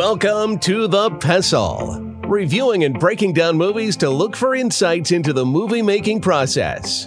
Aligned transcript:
Welcome 0.00 0.58
to 0.60 0.88
The 0.88 1.10
Pestle, 1.10 2.00
reviewing 2.26 2.84
and 2.84 2.98
breaking 2.98 3.34
down 3.34 3.58
movies 3.58 3.98
to 3.98 4.08
look 4.08 4.34
for 4.34 4.54
insights 4.54 5.10
into 5.10 5.34
the 5.34 5.44
movie 5.44 5.82
making 5.82 6.22
process. 6.22 7.06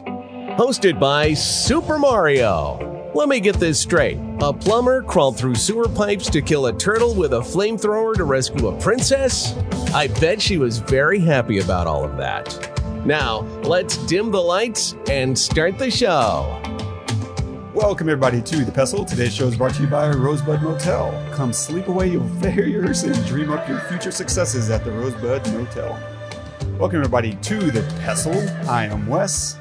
Hosted 0.60 1.00
by 1.00 1.34
Super 1.34 1.98
Mario. 1.98 3.12
Let 3.16 3.30
me 3.30 3.40
get 3.40 3.56
this 3.56 3.80
straight. 3.80 4.20
A 4.42 4.54
plumber 4.54 5.02
crawled 5.02 5.40
through 5.40 5.56
sewer 5.56 5.90
pipes 5.90 6.30
to 6.30 6.40
kill 6.44 6.68
a 6.68 6.78
turtle 6.78 7.16
with 7.16 7.34
a 7.34 7.40
flamethrower 7.40 8.14
to 8.14 8.26
rescue 8.26 8.68
a 8.68 8.80
princess? 8.80 9.56
I 9.92 10.06
bet 10.20 10.40
she 10.40 10.60
was 10.60 10.78
very 10.78 11.20
happy 11.20 11.62
about 11.62 11.88
all 11.88 12.06
of 12.06 12.16
that. 12.18 12.80
Now, 13.08 13.40
let's 13.64 13.98
dim 14.06 14.30
the 14.30 14.40
lights 14.40 14.94
and 15.10 15.36
start 15.38 15.80
the 15.80 15.90
show. 15.90 16.62
Welcome, 17.74 18.08
everybody, 18.08 18.40
to 18.40 18.64
The 18.64 18.72
Pestle. 18.72 19.04
Today's 19.04 19.34
show 19.34 19.48
is 19.48 19.56
brought 19.56 19.74
to 19.74 19.82
you 19.82 19.88
by 19.88 20.12
Rosebud 20.12 20.62
Motel. 20.62 21.12
Come 21.34 21.52
sleep 21.52 21.88
away 21.88 22.12
your 22.12 22.24
failures 22.40 23.02
and 23.02 23.26
dream 23.26 23.50
up 23.50 23.68
your 23.68 23.80
future 23.80 24.12
successes 24.12 24.70
at 24.70 24.84
the 24.84 24.92
Rosebud 24.92 25.52
Motel. 25.54 26.00
Welcome, 26.78 27.00
everybody, 27.00 27.34
to 27.34 27.72
The 27.72 27.82
Pestle. 28.02 28.48
I 28.70 28.86
am 28.86 29.08
Wes. 29.08 29.58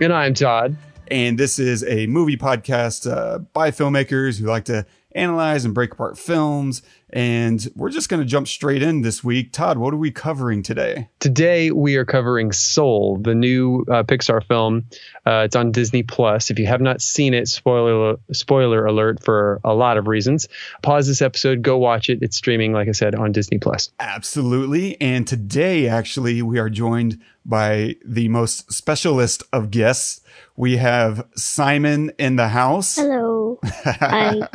And 0.00 0.12
I'm 0.12 0.34
Todd. 0.34 0.76
And 1.06 1.38
this 1.38 1.60
is 1.60 1.84
a 1.84 2.08
movie 2.08 2.36
podcast 2.36 3.08
uh, 3.08 3.38
by 3.38 3.70
filmmakers 3.70 4.40
who 4.40 4.46
like 4.46 4.64
to 4.64 4.84
analyze 5.16 5.64
and 5.64 5.74
break 5.74 5.92
apart 5.92 6.18
films. 6.18 6.82
And 7.10 7.66
we're 7.76 7.90
just 7.90 8.08
going 8.08 8.20
to 8.20 8.26
jump 8.26 8.48
straight 8.48 8.82
in 8.82 9.02
this 9.02 9.22
week. 9.22 9.52
Todd, 9.52 9.78
what 9.78 9.94
are 9.94 9.96
we 9.96 10.10
covering 10.10 10.62
today? 10.62 11.08
Today 11.20 11.70
we 11.70 11.96
are 11.96 12.04
covering 12.04 12.50
Soul, 12.50 13.18
the 13.18 13.34
new 13.34 13.84
uh, 13.88 14.02
Pixar 14.02 14.44
film. 14.44 14.86
Uh, 15.24 15.42
it's 15.44 15.54
on 15.54 15.70
Disney 15.70 16.02
Plus. 16.02 16.50
If 16.50 16.58
you 16.58 16.66
have 16.66 16.80
not 16.80 17.00
seen 17.00 17.32
it, 17.32 17.46
spoiler 17.46 18.16
spoiler 18.32 18.84
alert 18.84 19.22
for 19.22 19.60
a 19.62 19.72
lot 19.72 19.98
of 19.98 20.08
reasons. 20.08 20.48
Pause 20.82 21.06
this 21.06 21.22
episode, 21.22 21.62
go 21.62 21.78
watch 21.78 22.10
it. 22.10 22.18
It's 22.22 22.36
streaming, 22.36 22.72
like 22.72 22.88
I 22.88 22.92
said, 22.92 23.14
on 23.14 23.30
Disney 23.30 23.58
Plus. 23.58 23.90
Absolutely. 24.00 25.00
And 25.00 25.28
today, 25.28 25.86
actually, 25.86 26.42
we 26.42 26.58
are 26.58 26.68
joined 26.68 27.20
by 27.44 27.96
the 28.04 28.28
most 28.28 28.72
specialist 28.72 29.44
of 29.52 29.70
guests. 29.70 30.20
We 30.56 30.78
have 30.78 31.26
Simon 31.36 32.10
in 32.18 32.34
the 32.36 32.48
house. 32.48 32.96
Hello. 32.96 33.60
Hi. 33.64 34.48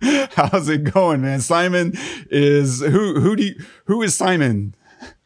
How's 0.32 0.68
it 0.68 0.84
going, 0.92 1.22
man? 1.22 1.40
Simon 1.40 1.92
is 2.30 2.80
who? 2.80 3.20
Who 3.20 3.36
do 3.36 3.44
you, 3.44 3.54
who 3.86 4.02
is 4.02 4.14
Simon? 4.14 4.74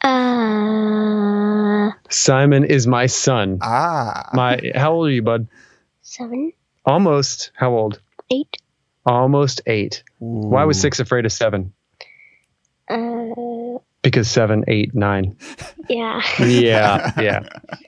Uh, 0.02 1.90
Simon 2.10 2.64
is 2.64 2.86
my 2.86 3.06
son. 3.06 3.58
Ah, 3.62 4.30
My 4.34 4.60
how 4.74 4.92
old 4.94 5.08
are 5.08 5.10
you, 5.12 5.22
bud? 5.22 5.48
seven, 6.02 6.52
Almost. 6.84 7.50
How 7.54 7.72
old? 7.72 8.00
eight. 8.30 8.56
Almost 9.06 9.60
eight. 9.66 10.02
Why 10.18 10.64
was 10.64 10.78
six 10.80 11.00
afraid 11.00 11.24
of 11.24 11.32
seven? 11.32 11.72
Uh, 12.90 13.78
Because 14.02 14.28
seven, 14.30 14.64
eight, 14.68 14.94
nine. 14.94 15.36
yeah. 15.88 16.20
Yeah, 16.40 17.12
yeah. 17.20 17.40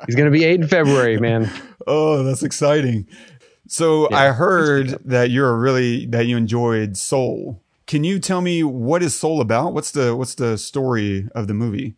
He's 0.07 0.15
gonna 0.17 0.31
be 0.31 0.45
eight 0.45 0.61
in 0.61 0.69
February, 0.69 1.19
man. 1.19 1.51
Oh, 1.87 2.23
that's 2.23 2.43
exciting. 2.43 3.07
So 3.71 4.09
Yeah, 4.11 4.17
I 4.19 4.33
heard 4.33 4.99
that 5.05 5.31
you're 5.31 5.57
really 5.57 6.05
that 6.07 6.27
you 6.27 6.37
enjoyed 6.37 6.97
Soul. 6.97 7.63
Can 7.87 8.03
you 8.03 8.19
tell 8.19 8.41
me 8.41 8.65
what 8.65 9.01
is 9.01 9.15
Soul 9.15 9.41
about? 9.41 9.73
What's 9.75 9.93
the 9.93 10.17
what's 10.17 10.35
the 10.35 10.59
story 10.59 11.29
of 11.37 11.47
the 11.47 11.55
movie? 11.55 11.95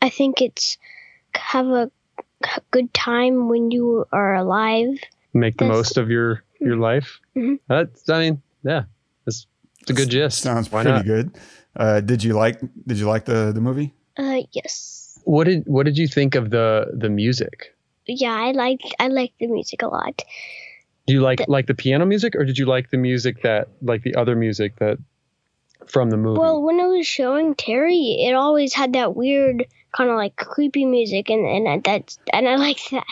I 0.00 0.08
think 0.08 0.40
it's 0.40 0.78
have 1.34 1.66
a 1.66 1.90
good 2.70 2.92
time 2.94 3.48
when 3.48 3.70
you 3.70 4.06
are 4.12 4.34
alive. 4.34 4.88
Make 5.34 5.58
the 5.58 5.66
That's- 5.66 5.76
most 5.76 5.98
of 5.98 6.08
your 6.10 6.42
your 6.58 6.76
life. 6.76 7.20
Mhm. 7.36 7.58
That's. 7.68 8.08
I 8.08 8.18
mean, 8.20 8.42
yeah. 8.64 8.84
That's 9.26 9.46
it's 9.82 9.90
a 9.90 9.94
good 9.94 10.08
gist. 10.08 10.40
Sounds 10.40 10.72
Why 10.72 10.82
pretty 10.82 10.96
not? 10.96 11.04
good. 11.04 11.36
Uh, 11.76 12.00
did 12.00 12.24
you 12.24 12.32
like 12.32 12.60
Did 12.86 12.98
you 12.98 13.06
like 13.06 13.26
the 13.26 13.52
the 13.52 13.60
movie? 13.60 13.92
Uh, 14.16 14.40
yes. 14.52 15.18
What 15.24 15.44
did 15.44 15.64
What 15.66 15.84
did 15.84 15.98
you 15.98 16.08
think 16.08 16.34
of 16.34 16.48
the 16.48 16.86
the 16.96 17.10
music? 17.10 17.76
Yeah, 18.06 18.32
I 18.34 18.52
like 18.52 18.80
I 18.98 19.08
like 19.08 19.32
the 19.38 19.48
music 19.48 19.82
a 19.82 19.88
lot. 19.88 20.22
Do 21.10 21.14
you 21.16 21.22
like 21.22 21.38
The- 21.38 21.46
like 21.50 21.66
the 21.66 21.74
piano 21.74 22.06
music, 22.06 22.36
or 22.36 22.44
did 22.44 22.56
you 22.56 22.66
like 22.66 22.90
the 22.90 22.96
music 22.96 23.42
that 23.42 23.66
like 23.82 24.02
the 24.04 24.14
other 24.14 24.36
music 24.36 24.76
that 24.76 24.98
from 25.86 26.08
the 26.10 26.16
movie? 26.16 26.38
Well, 26.38 26.62
when 26.62 26.78
it 26.78 26.86
was 26.86 27.04
showing 27.06 27.56
Terry, 27.56 28.24
it 28.28 28.34
always 28.34 28.72
had 28.74 28.92
that 28.92 29.16
weird 29.16 29.66
kind 29.90 30.08
of 30.08 30.14
like 30.14 30.36
creepy 30.36 30.84
music, 30.84 31.28
and 31.30 31.44
and 31.66 31.82
that's 31.82 32.18
and 32.32 32.48
I 32.48 32.54
like 32.66 32.78
that. 32.92 33.04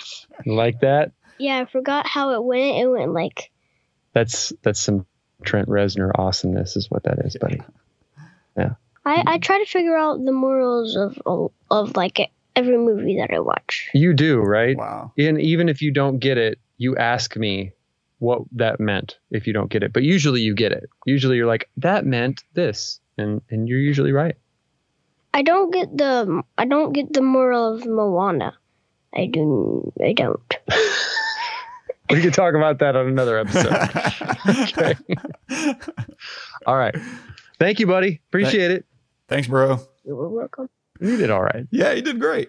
like 0.47 0.81
that. 0.81 1.11
Yeah, 1.39 1.59
I 1.59 1.65
forgot 1.65 2.07
how 2.07 2.35
it 2.35 2.45
went. 2.45 2.77
It 2.77 2.87
went 2.87 3.13
like 3.13 3.51
That's 4.13 4.53
that's 4.63 4.79
some 4.79 5.05
Trent 5.43 5.69
Reznor 5.69 6.13
awesomeness, 6.17 6.77
is 6.77 6.89
what 6.91 7.03
that 7.05 7.19
is, 7.25 7.37
buddy. 7.41 7.61
Yeah. 8.57 8.75
I 9.05 9.25
I 9.27 9.39
try 9.39 9.59
to 9.59 9.67
figure 9.67 9.97
out 9.97 10.25
the 10.25 10.31
morals 10.33 10.95
of 10.97 11.19
of 11.69 11.97
like 11.97 12.31
every 12.55 12.79
movie 12.79 13.17
that 13.19 13.33
I 13.35 13.41
watch. 13.41 13.89
You 13.93 14.13
do 14.13 14.39
right, 14.41 14.77
Wow. 14.77 15.13
and 15.19 15.41
even 15.41 15.69
if 15.69 15.83
you 15.83 15.91
don't 15.91 16.19
get 16.21 16.39
it, 16.39 16.59
you 16.77 16.97
ask 16.97 17.37
me 17.37 17.73
what 18.19 18.43
that 18.53 18.81
meant. 18.81 19.19
If 19.31 19.47
you 19.47 19.53
don't 19.53 19.71
get 19.71 19.83
it, 19.83 19.93
but 19.93 20.03
usually 20.03 20.41
you 20.41 20.55
get 20.55 20.73
it. 20.73 20.89
Usually 21.07 21.37
you're 21.37 21.47
like 21.47 21.69
that 21.79 22.07
meant 22.07 22.45
this, 22.55 23.01
and 23.17 23.43
and 23.51 23.69
you're 23.69 23.79
usually 23.79 24.13
right. 24.13 24.37
I 25.35 25.43
don't 25.43 25.71
get 25.71 25.97
the 25.97 26.43
I 26.57 26.65
don't 26.65 26.93
get 26.93 27.13
the 27.13 27.23
moral 27.23 27.75
of 27.75 27.87
Moana. 27.87 28.55
I 29.15 29.27
do 29.27 29.93
I 30.03 30.13
don't. 30.13 30.55
We 32.11 32.23
could 32.23 32.33
talk 32.33 32.55
about 32.55 32.79
that 32.79 32.97
on 32.97 33.07
another 33.07 33.39
episode. 33.39 33.71
okay. 34.49 34.97
All 36.67 36.77
right. 36.77 36.97
Thank 37.59 37.81
you, 37.81 37.87
buddy. 37.87 38.23
Appreciate 38.29 38.71
it. 38.71 38.87
Thanks, 39.29 39.47
bro. 39.47 39.79
You're 40.05 40.29
welcome. 40.29 40.71
You 41.01 41.17
did 41.19 41.31
all 41.31 41.43
right. 41.43 41.67
Yeah, 41.71 41.93
you 41.93 42.03
did 42.03 42.19
great. 42.19 42.49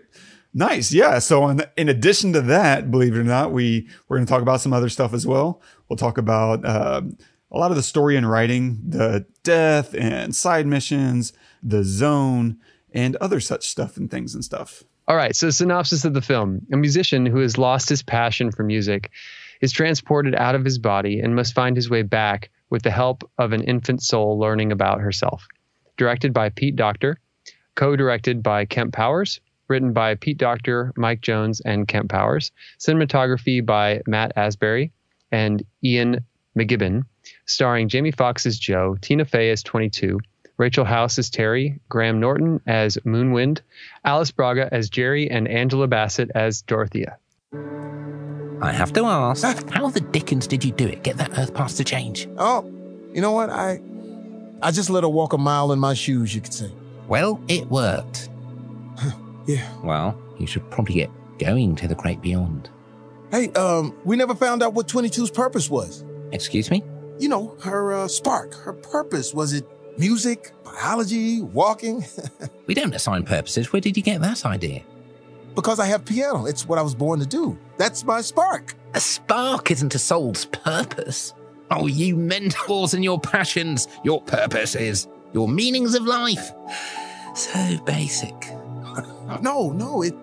Nice. 0.53 0.91
Yeah. 0.91 1.19
So 1.19 1.47
in, 1.47 1.61
in 1.77 1.89
addition 1.89 2.33
to 2.33 2.41
that, 2.41 2.89
believe 2.89 3.15
it 3.15 3.19
or 3.19 3.23
not, 3.23 3.51
we 3.51 3.87
we're 4.07 4.17
going 4.17 4.25
to 4.25 4.31
talk 4.31 4.41
about 4.41 4.61
some 4.61 4.73
other 4.73 4.89
stuff 4.89 5.13
as 5.13 5.27
well. 5.27 5.61
We'll 5.87 5.97
talk 5.97 6.17
about 6.17 6.65
um, 6.65 7.17
a 7.51 7.57
lot 7.57 7.71
of 7.71 7.77
the 7.77 7.83
story 7.83 8.15
and 8.15 8.29
writing, 8.29 8.79
the 8.87 9.25
death 9.43 9.93
and 9.93 10.35
side 10.35 10.65
missions, 10.65 11.33
the 11.61 11.83
zone, 11.83 12.57
and 12.91 13.15
other 13.17 13.39
such 13.39 13.67
stuff 13.67 13.97
and 13.97 14.09
things 14.09 14.33
and 14.33 14.43
stuff. 14.43 14.83
All 15.07 15.15
right. 15.15 15.35
So, 15.35 15.49
synopsis 15.49 16.05
of 16.05 16.13
the 16.13 16.21
film 16.21 16.65
A 16.71 16.77
musician 16.77 17.25
who 17.25 17.39
has 17.39 17.57
lost 17.57 17.89
his 17.89 18.03
passion 18.03 18.51
for 18.51 18.63
music 18.63 19.11
is 19.61 19.71
transported 19.71 20.35
out 20.35 20.55
of 20.55 20.63
his 20.63 20.77
body 20.77 21.19
and 21.19 21.35
must 21.35 21.53
find 21.53 21.75
his 21.75 21.89
way 21.89 22.01
back 22.01 22.49
with 22.69 22.83
the 22.83 22.91
help 22.91 23.29
of 23.37 23.51
an 23.51 23.63
infant 23.63 24.01
soul 24.01 24.39
learning 24.39 24.71
about 24.71 25.01
herself. 25.01 25.47
Directed 25.97 26.33
by 26.33 26.49
Pete 26.49 26.75
Docter, 26.75 27.17
co 27.75 27.95
directed 27.95 28.41
by 28.41 28.65
Kemp 28.65 28.93
Powers, 28.93 29.41
written 29.69 29.93
by 29.93 30.15
Pete 30.15 30.37
Docter, 30.37 30.91
Mike 30.95 31.21
Jones, 31.21 31.61
and 31.61 31.87
Kemp 31.87 32.09
Powers, 32.09 32.51
cinematography 32.79 33.65
by 33.65 34.01
Matt 34.07 34.33
Aspbury 34.35 34.91
and 35.31 35.63
Ian 35.83 36.25
Megibben, 36.57 37.05
starring 37.45 37.87
Jamie 37.87 38.11
Foxx 38.11 38.45
as 38.45 38.57
Joe, 38.57 38.97
Tina 39.01 39.25
Fey 39.25 39.51
as 39.51 39.63
22, 39.63 40.19
Rachel 40.57 40.85
House 40.85 41.17
as 41.17 41.29
Terry, 41.29 41.79
Graham 41.87 42.19
Norton 42.19 42.59
as 42.67 42.97
Moonwind, 43.05 43.61
Alice 44.03 44.31
Braga 44.31 44.67
as 44.71 44.89
Jerry, 44.89 45.29
and 45.29 45.47
Angela 45.47 45.87
Bassett 45.87 46.31
as 46.35 46.61
Dorothea. 46.63 47.17
I 48.61 48.73
have 48.73 48.91
to 48.93 49.05
ask, 49.05 49.45
ah. 49.45 49.55
how 49.71 49.89
the 49.89 50.01
dickens 50.01 50.47
did 50.47 50.65
you 50.65 50.71
do 50.71 50.85
it? 50.85 51.03
Get 51.03 51.17
that 51.17 51.37
Earth 51.37 51.53
pass 51.53 51.75
to 51.75 51.85
change? 51.85 52.27
Oh, 52.37 52.65
you 53.13 53.21
know 53.21 53.31
what? 53.31 53.49
I 53.49 53.79
I 54.61 54.71
just 54.71 54.89
let 54.89 55.03
her 55.03 55.09
walk 55.09 55.31
a 55.31 55.37
mile 55.37 55.71
in 55.71 55.79
my 55.79 55.93
shoes, 55.93 56.35
you 56.35 56.41
could 56.41 56.53
say. 56.53 56.71
Well, 57.07 57.41
it 57.47 57.67
worked. 57.67 58.28
Yeah. 59.49 59.67
Well, 59.83 60.15
you 60.37 60.45
should 60.45 60.69
probably 60.69 60.93
get 60.93 61.09
going 61.39 61.75
to 61.77 61.87
the 61.87 61.95
great 61.95 62.21
beyond. 62.21 62.69
Hey, 63.31 63.49
um, 63.53 63.95
we 64.05 64.15
never 64.15 64.35
found 64.35 64.61
out 64.61 64.75
what 64.75 64.87
22's 64.87 65.31
purpose 65.31 65.71
was. 65.71 66.03
Excuse 66.31 66.69
me? 66.69 66.83
You 67.17 67.29
know, 67.29 67.57
her 67.63 67.93
uh, 67.93 68.07
spark, 68.07 68.53
her 68.53 68.73
purpose. 68.73 69.33
Was 69.33 69.53
it 69.53 69.65
music, 69.97 70.51
biology, 70.63 71.41
walking? 71.41 72.05
We 72.67 72.75
don't 72.75 72.93
assign 72.93 73.23
purposes. 73.23 73.73
Where 73.73 73.81
did 73.81 73.97
you 73.97 74.03
get 74.03 74.21
that 74.21 74.45
idea? 74.45 74.83
because 75.55 75.79
I 75.79 75.87
have 75.87 76.05
piano. 76.05 76.45
It's 76.45 76.67
what 76.67 76.77
I 76.77 76.83
was 76.83 76.93
born 76.93 77.19
to 77.19 77.25
do. 77.25 77.57
That's 77.77 78.03
my 78.05 78.21
spark. 78.21 78.75
A 78.93 78.99
spark 78.99 79.71
isn't 79.71 79.95
a 79.95 79.99
soul's 79.99 80.45
purpose. 80.45 81.33
Oh, 81.71 81.87
you 81.87 82.15
mentors 82.15 82.93
and 82.93 83.03
your 83.03 83.19
passions, 83.19 83.87
your 84.03 84.21
purposes, 84.21 85.07
your 85.33 85.47
meanings 85.49 85.95
of 85.95 86.03
life. 86.03 86.51
So 87.35 87.77
basic. 87.85 88.35
No, 89.37 89.69
no, 89.69 90.01
it. 90.01 90.15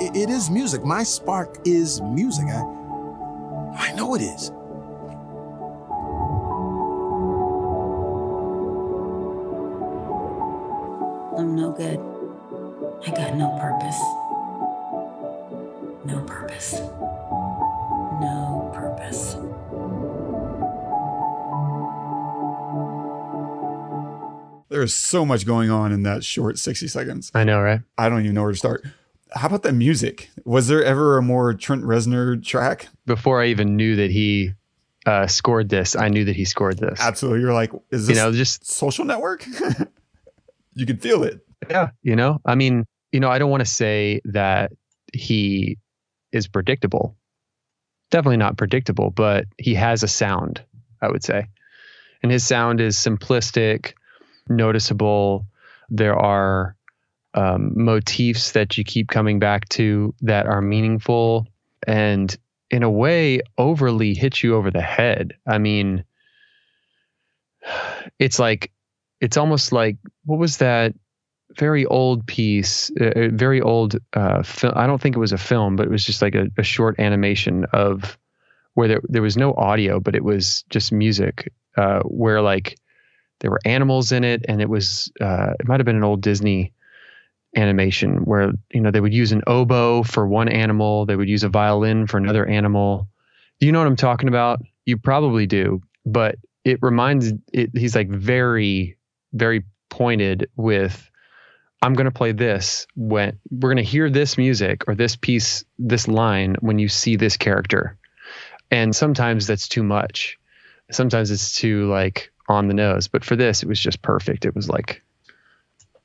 It, 0.00 0.30
is 0.30 0.50
music. 0.50 0.84
My 0.84 1.02
spark 1.02 1.58
is 1.64 2.00
music. 2.00 2.46
I, 2.46 2.62
I 3.76 3.92
know 3.92 4.14
it 4.14 4.22
is. 4.22 4.48
I'm 11.38 11.54
no 11.54 11.72
good. 11.72 12.00
I 13.06 13.10
got 13.10 13.36
no 13.36 13.50
purpose. 13.60 14.00
No 16.04 16.20
purpose. 16.24 16.80
No 18.20 18.70
purpose. 18.74 19.36
There's 24.72 24.94
so 24.94 25.24
much 25.24 25.46
going 25.46 25.70
on 25.70 25.92
in 25.92 26.02
that 26.04 26.24
short 26.24 26.58
60 26.58 26.88
seconds. 26.88 27.30
I 27.34 27.44
know, 27.44 27.60
right? 27.60 27.80
I 27.98 28.08
don't 28.08 28.20
even 28.22 28.34
know 28.34 28.42
where 28.42 28.52
to 28.52 28.58
start. 28.58 28.84
How 29.34 29.46
about 29.48 29.62
the 29.62 29.72
music? 29.72 30.30
Was 30.44 30.68
there 30.68 30.82
ever 30.84 31.16
a 31.18 31.22
more 31.22 31.54
Trent 31.54 31.84
Reznor 31.84 32.42
track? 32.44 32.88
Before 33.06 33.40
I 33.42 33.46
even 33.46 33.76
knew 33.76 33.96
that 33.96 34.10
he 34.10 34.52
uh, 35.06 35.26
scored 35.26 35.68
this, 35.68 35.96
I 35.96 36.08
knew 36.08 36.24
that 36.24 36.36
he 36.36 36.44
scored 36.44 36.78
this. 36.78 37.00
Absolutely. 37.00 37.40
You're 37.40 37.52
like, 37.54 37.72
is 37.90 38.06
this 38.06 38.16
You 38.16 38.22
know, 38.22 38.32
just 38.32 38.66
social 38.66 39.04
network? 39.04 39.46
you 40.74 40.86
can 40.86 40.98
feel 40.98 41.22
it. 41.24 41.40
yeah, 41.70 41.90
you 42.02 42.16
know. 42.16 42.40
I 42.44 42.54
mean, 42.54 42.84
you 43.10 43.20
know, 43.20 43.30
I 43.30 43.38
don't 43.38 43.50
want 43.50 43.60
to 43.62 43.70
say 43.70 44.20
that 44.26 44.72
he 45.12 45.78
is 46.32 46.48
predictable. 46.48 47.16
Definitely 48.10 48.38
not 48.38 48.56
predictable, 48.56 49.10
but 49.10 49.44
he 49.58 49.74
has 49.74 50.02
a 50.02 50.08
sound, 50.08 50.62
I 51.00 51.08
would 51.08 51.22
say. 51.24 51.46
And 52.22 52.30
his 52.30 52.44
sound 52.44 52.80
is 52.80 52.96
simplistic, 52.96 53.94
noticeable. 54.56 55.46
There 55.88 56.16
are 56.16 56.76
um, 57.34 57.72
motifs 57.74 58.52
that 58.52 58.78
you 58.78 58.84
keep 58.84 59.08
coming 59.08 59.38
back 59.38 59.68
to 59.70 60.14
that 60.22 60.46
are 60.46 60.60
meaningful 60.60 61.46
and, 61.86 62.36
in 62.70 62.82
a 62.82 62.90
way, 62.90 63.40
overly 63.58 64.14
hit 64.14 64.42
you 64.42 64.54
over 64.54 64.70
the 64.70 64.82
head. 64.82 65.34
I 65.46 65.58
mean, 65.58 66.04
it's 68.18 68.38
like, 68.38 68.70
it's 69.20 69.36
almost 69.36 69.72
like, 69.72 69.96
what 70.24 70.38
was 70.38 70.58
that 70.58 70.94
very 71.56 71.84
old 71.86 72.26
piece, 72.26 72.90
a 72.98 73.28
very 73.28 73.60
old 73.60 73.96
uh, 74.12 74.42
film. 74.42 74.72
I 74.76 74.86
don't 74.86 75.00
think 75.00 75.16
it 75.16 75.20
was 75.20 75.32
a 75.32 75.38
film, 75.38 75.76
but 75.76 75.86
it 75.86 75.90
was 75.90 76.04
just 76.04 76.22
like 76.22 76.34
a, 76.34 76.48
a, 76.56 76.62
short 76.62 76.98
animation 76.98 77.66
of 77.72 78.18
where 78.74 78.88
there 78.88 79.02
there 79.04 79.22
was 79.22 79.36
no 79.36 79.54
audio, 79.54 80.00
but 80.00 80.14
it 80.14 80.24
was 80.24 80.64
just 80.70 80.92
music. 80.92 81.52
Uh, 81.76 82.00
where 82.02 82.42
like 82.42 82.78
there 83.42 83.50
were 83.50 83.60
animals 83.64 84.12
in 84.12 84.22
it, 84.24 84.46
and 84.48 84.62
it 84.62 84.68
was 84.68 85.12
uh, 85.20 85.52
it 85.58 85.66
might 85.66 85.80
have 85.80 85.84
been 85.84 85.96
an 85.96 86.04
old 86.04 86.22
Disney 86.22 86.72
animation 87.54 88.18
where 88.24 88.52
you 88.72 88.80
know 88.80 88.90
they 88.90 89.00
would 89.00 89.12
use 89.12 89.32
an 89.32 89.42
oboe 89.46 90.04
for 90.04 90.26
one 90.26 90.48
animal, 90.48 91.04
they 91.04 91.16
would 91.16 91.28
use 91.28 91.42
a 91.42 91.48
violin 91.48 92.06
for 92.06 92.16
another 92.16 92.46
animal. 92.46 93.08
Do 93.60 93.66
you 93.66 93.72
know 93.72 93.80
what 93.80 93.88
I'm 93.88 93.96
talking 93.96 94.28
about? 94.28 94.60
You 94.86 94.96
probably 94.96 95.46
do, 95.46 95.82
but 96.06 96.36
it 96.64 96.78
reminds 96.82 97.32
it. 97.52 97.70
He's 97.74 97.96
like 97.96 98.08
very 98.08 98.96
very 99.34 99.64
pointed 99.90 100.48
with 100.56 101.10
I'm 101.82 101.94
going 101.94 102.04
to 102.04 102.12
play 102.12 102.30
this 102.30 102.86
when 102.94 103.40
we're 103.50 103.70
going 103.70 103.84
to 103.84 103.90
hear 103.90 104.08
this 104.08 104.38
music 104.38 104.84
or 104.86 104.94
this 104.94 105.16
piece, 105.16 105.64
this 105.80 106.06
line 106.06 106.54
when 106.60 106.78
you 106.78 106.88
see 106.88 107.16
this 107.16 107.36
character. 107.36 107.98
And 108.70 108.94
sometimes 108.94 109.48
that's 109.48 109.66
too 109.66 109.82
much. 109.82 110.38
Sometimes 110.92 111.32
it's 111.32 111.52
too 111.52 111.90
like 111.90 112.31
on 112.48 112.68
the 112.68 112.74
nose. 112.74 113.08
But 113.08 113.24
for 113.24 113.36
this, 113.36 113.62
it 113.62 113.68
was 113.68 113.80
just 113.80 114.02
perfect. 114.02 114.44
It 114.44 114.54
was 114.54 114.68
like, 114.68 115.02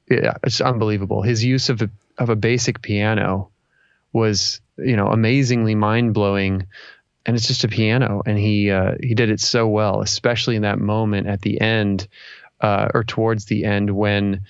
yeah, 0.10 0.38
it's 0.44 0.62
unbelievable. 0.62 1.22
His 1.22 1.44
use 1.44 1.69
of 1.69 1.81
a, 1.81 1.89
of 2.18 2.30
a 2.30 2.36
basic 2.36 2.81
piano 2.81 3.50
was, 4.13 4.62
you 4.78 4.95
know, 4.95 5.07
amazingly 5.07 5.75
mind 5.75 6.13
blowing. 6.13 6.68
And 7.25 7.36
it's 7.36 7.48
just 7.48 7.66
a 7.66 7.68
piano, 7.68 8.22
and 8.25 8.38
he 8.38 8.72
uh, 8.72 8.94
he 9.04 9.13
did 9.13 9.30
it 9.30 9.42
so 9.42 9.68
well, 9.68 10.00
especially 10.00 10.56
in 10.56 10.62
that 10.62 10.80
moment 10.80 11.28
at 11.28 11.42
the 11.42 11.60
end, 11.60 12.07
uh, 12.62 12.88
or 12.94 13.04
towards 13.04 13.44
the 13.44 13.66
end 13.66 13.94
when 13.94 14.44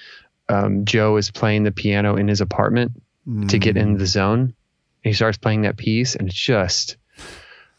um, 0.47 0.85
Joe 0.85 1.17
is 1.17 1.31
playing 1.31 1.63
the 1.63 1.71
piano 1.71 2.17
in 2.17 2.27
his 2.27 2.39
apartment 2.39 2.91
mm. 3.27 3.49
to 3.49 3.57
get 3.57 3.77
in 3.77 3.97
the 3.97 4.05
zone. 4.05 4.41
And 4.41 4.53
he 5.01 5.13
starts 5.13 5.39
playing 5.39 5.63
that 5.63 5.75
piece, 5.75 6.13
and 6.15 6.27
it's 6.27 6.37
just, 6.37 6.97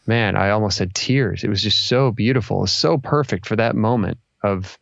man, 0.09 0.35
I 0.35 0.49
almost 0.49 0.79
had 0.79 0.93
tears. 0.93 1.43
It 1.43 1.49
was 1.49 1.61
just 1.61 1.87
so 1.87 2.11
beautiful. 2.11 2.57
It 2.57 2.61
was 2.61 2.71
so 2.71 2.97
perfect 2.97 3.45
for 3.45 3.55
that 3.55 3.75
moment 3.75 4.17
of, 4.43 4.77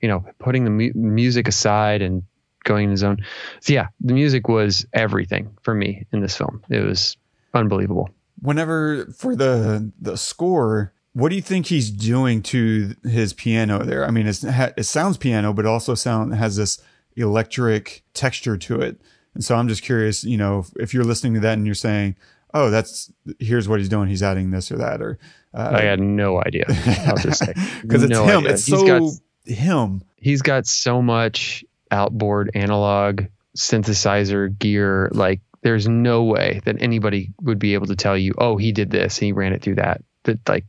you 0.00 0.08
know, 0.08 0.24
putting 0.38 0.64
the 0.64 0.70
mu- 0.70 0.92
music 0.94 1.46
aside 1.46 2.00
and 2.00 2.22
going 2.64 2.84
in 2.84 2.90
his 2.90 3.04
own. 3.04 3.18
So 3.60 3.74
yeah, 3.74 3.88
the 4.00 4.14
music 4.14 4.48
was 4.48 4.86
everything 4.92 5.56
for 5.62 5.74
me 5.74 6.06
in 6.12 6.20
this 6.20 6.34
film. 6.36 6.64
It 6.70 6.80
was 6.80 7.16
unbelievable. 7.54 8.08
Whenever 8.40 9.04
for 9.16 9.36
the 9.36 9.92
the 10.00 10.16
score, 10.16 10.94
what 11.12 11.28
do 11.28 11.36
you 11.36 11.42
think 11.42 11.66
he's 11.66 11.90
doing 11.90 12.42
to 12.44 12.94
his 13.04 13.34
piano 13.34 13.84
there? 13.84 14.06
I 14.06 14.10
mean, 14.10 14.26
it 14.26 14.86
sounds 14.86 15.18
piano, 15.18 15.52
but 15.52 15.66
also 15.66 15.94
sound 15.94 16.34
has 16.34 16.56
this 16.56 16.82
electric 17.16 18.02
texture 18.14 18.56
to 18.56 18.80
it. 18.80 19.00
And 19.34 19.44
so 19.44 19.56
I'm 19.56 19.68
just 19.68 19.82
curious, 19.82 20.24
you 20.24 20.38
know, 20.38 20.64
if 20.76 20.94
you're 20.94 21.04
listening 21.04 21.34
to 21.34 21.40
that 21.40 21.54
and 21.54 21.66
you're 21.66 21.74
saying, 21.74 22.16
"Oh, 22.54 22.70
that's 22.70 23.12
here's 23.38 23.68
what 23.68 23.78
he's 23.78 23.88
doing. 23.88 24.08
He's 24.08 24.22
adding 24.22 24.50
this 24.50 24.70
or 24.70 24.78
that," 24.78 25.00
or 25.00 25.18
uh, 25.54 25.72
I 25.74 25.82
had 25.82 26.00
no 26.00 26.40
idea. 26.42 26.64
I'll 27.06 27.16
just 27.16 27.44
say 27.44 27.52
because 27.82 28.02
it's 28.02 28.10
no 28.10 28.24
him. 28.24 28.38
Idea. 28.40 28.52
It's 28.52 28.66
he's 28.66 28.80
so 28.80 28.86
got, 28.86 29.12
him. 29.44 30.02
He's 30.16 30.42
got 30.42 30.66
so 30.66 31.02
much 31.02 31.64
outboard 31.90 32.50
analog 32.54 33.24
synthesizer 33.56 34.56
gear. 34.58 35.10
Like, 35.12 35.40
there's 35.62 35.88
no 35.88 36.24
way 36.24 36.60
that 36.64 36.76
anybody 36.80 37.32
would 37.42 37.58
be 37.58 37.74
able 37.74 37.86
to 37.86 37.96
tell 37.96 38.16
you, 38.16 38.34
"Oh, 38.38 38.56
he 38.56 38.72
did 38.72 38.90
this. 38.90 39.16
He 39.16 39.32
ran 39.32 39.52
it 39.52 39.62
through 39.62 39.76
that." 39.76 40.02
That 40.24 40.46
like, 40.48 40.66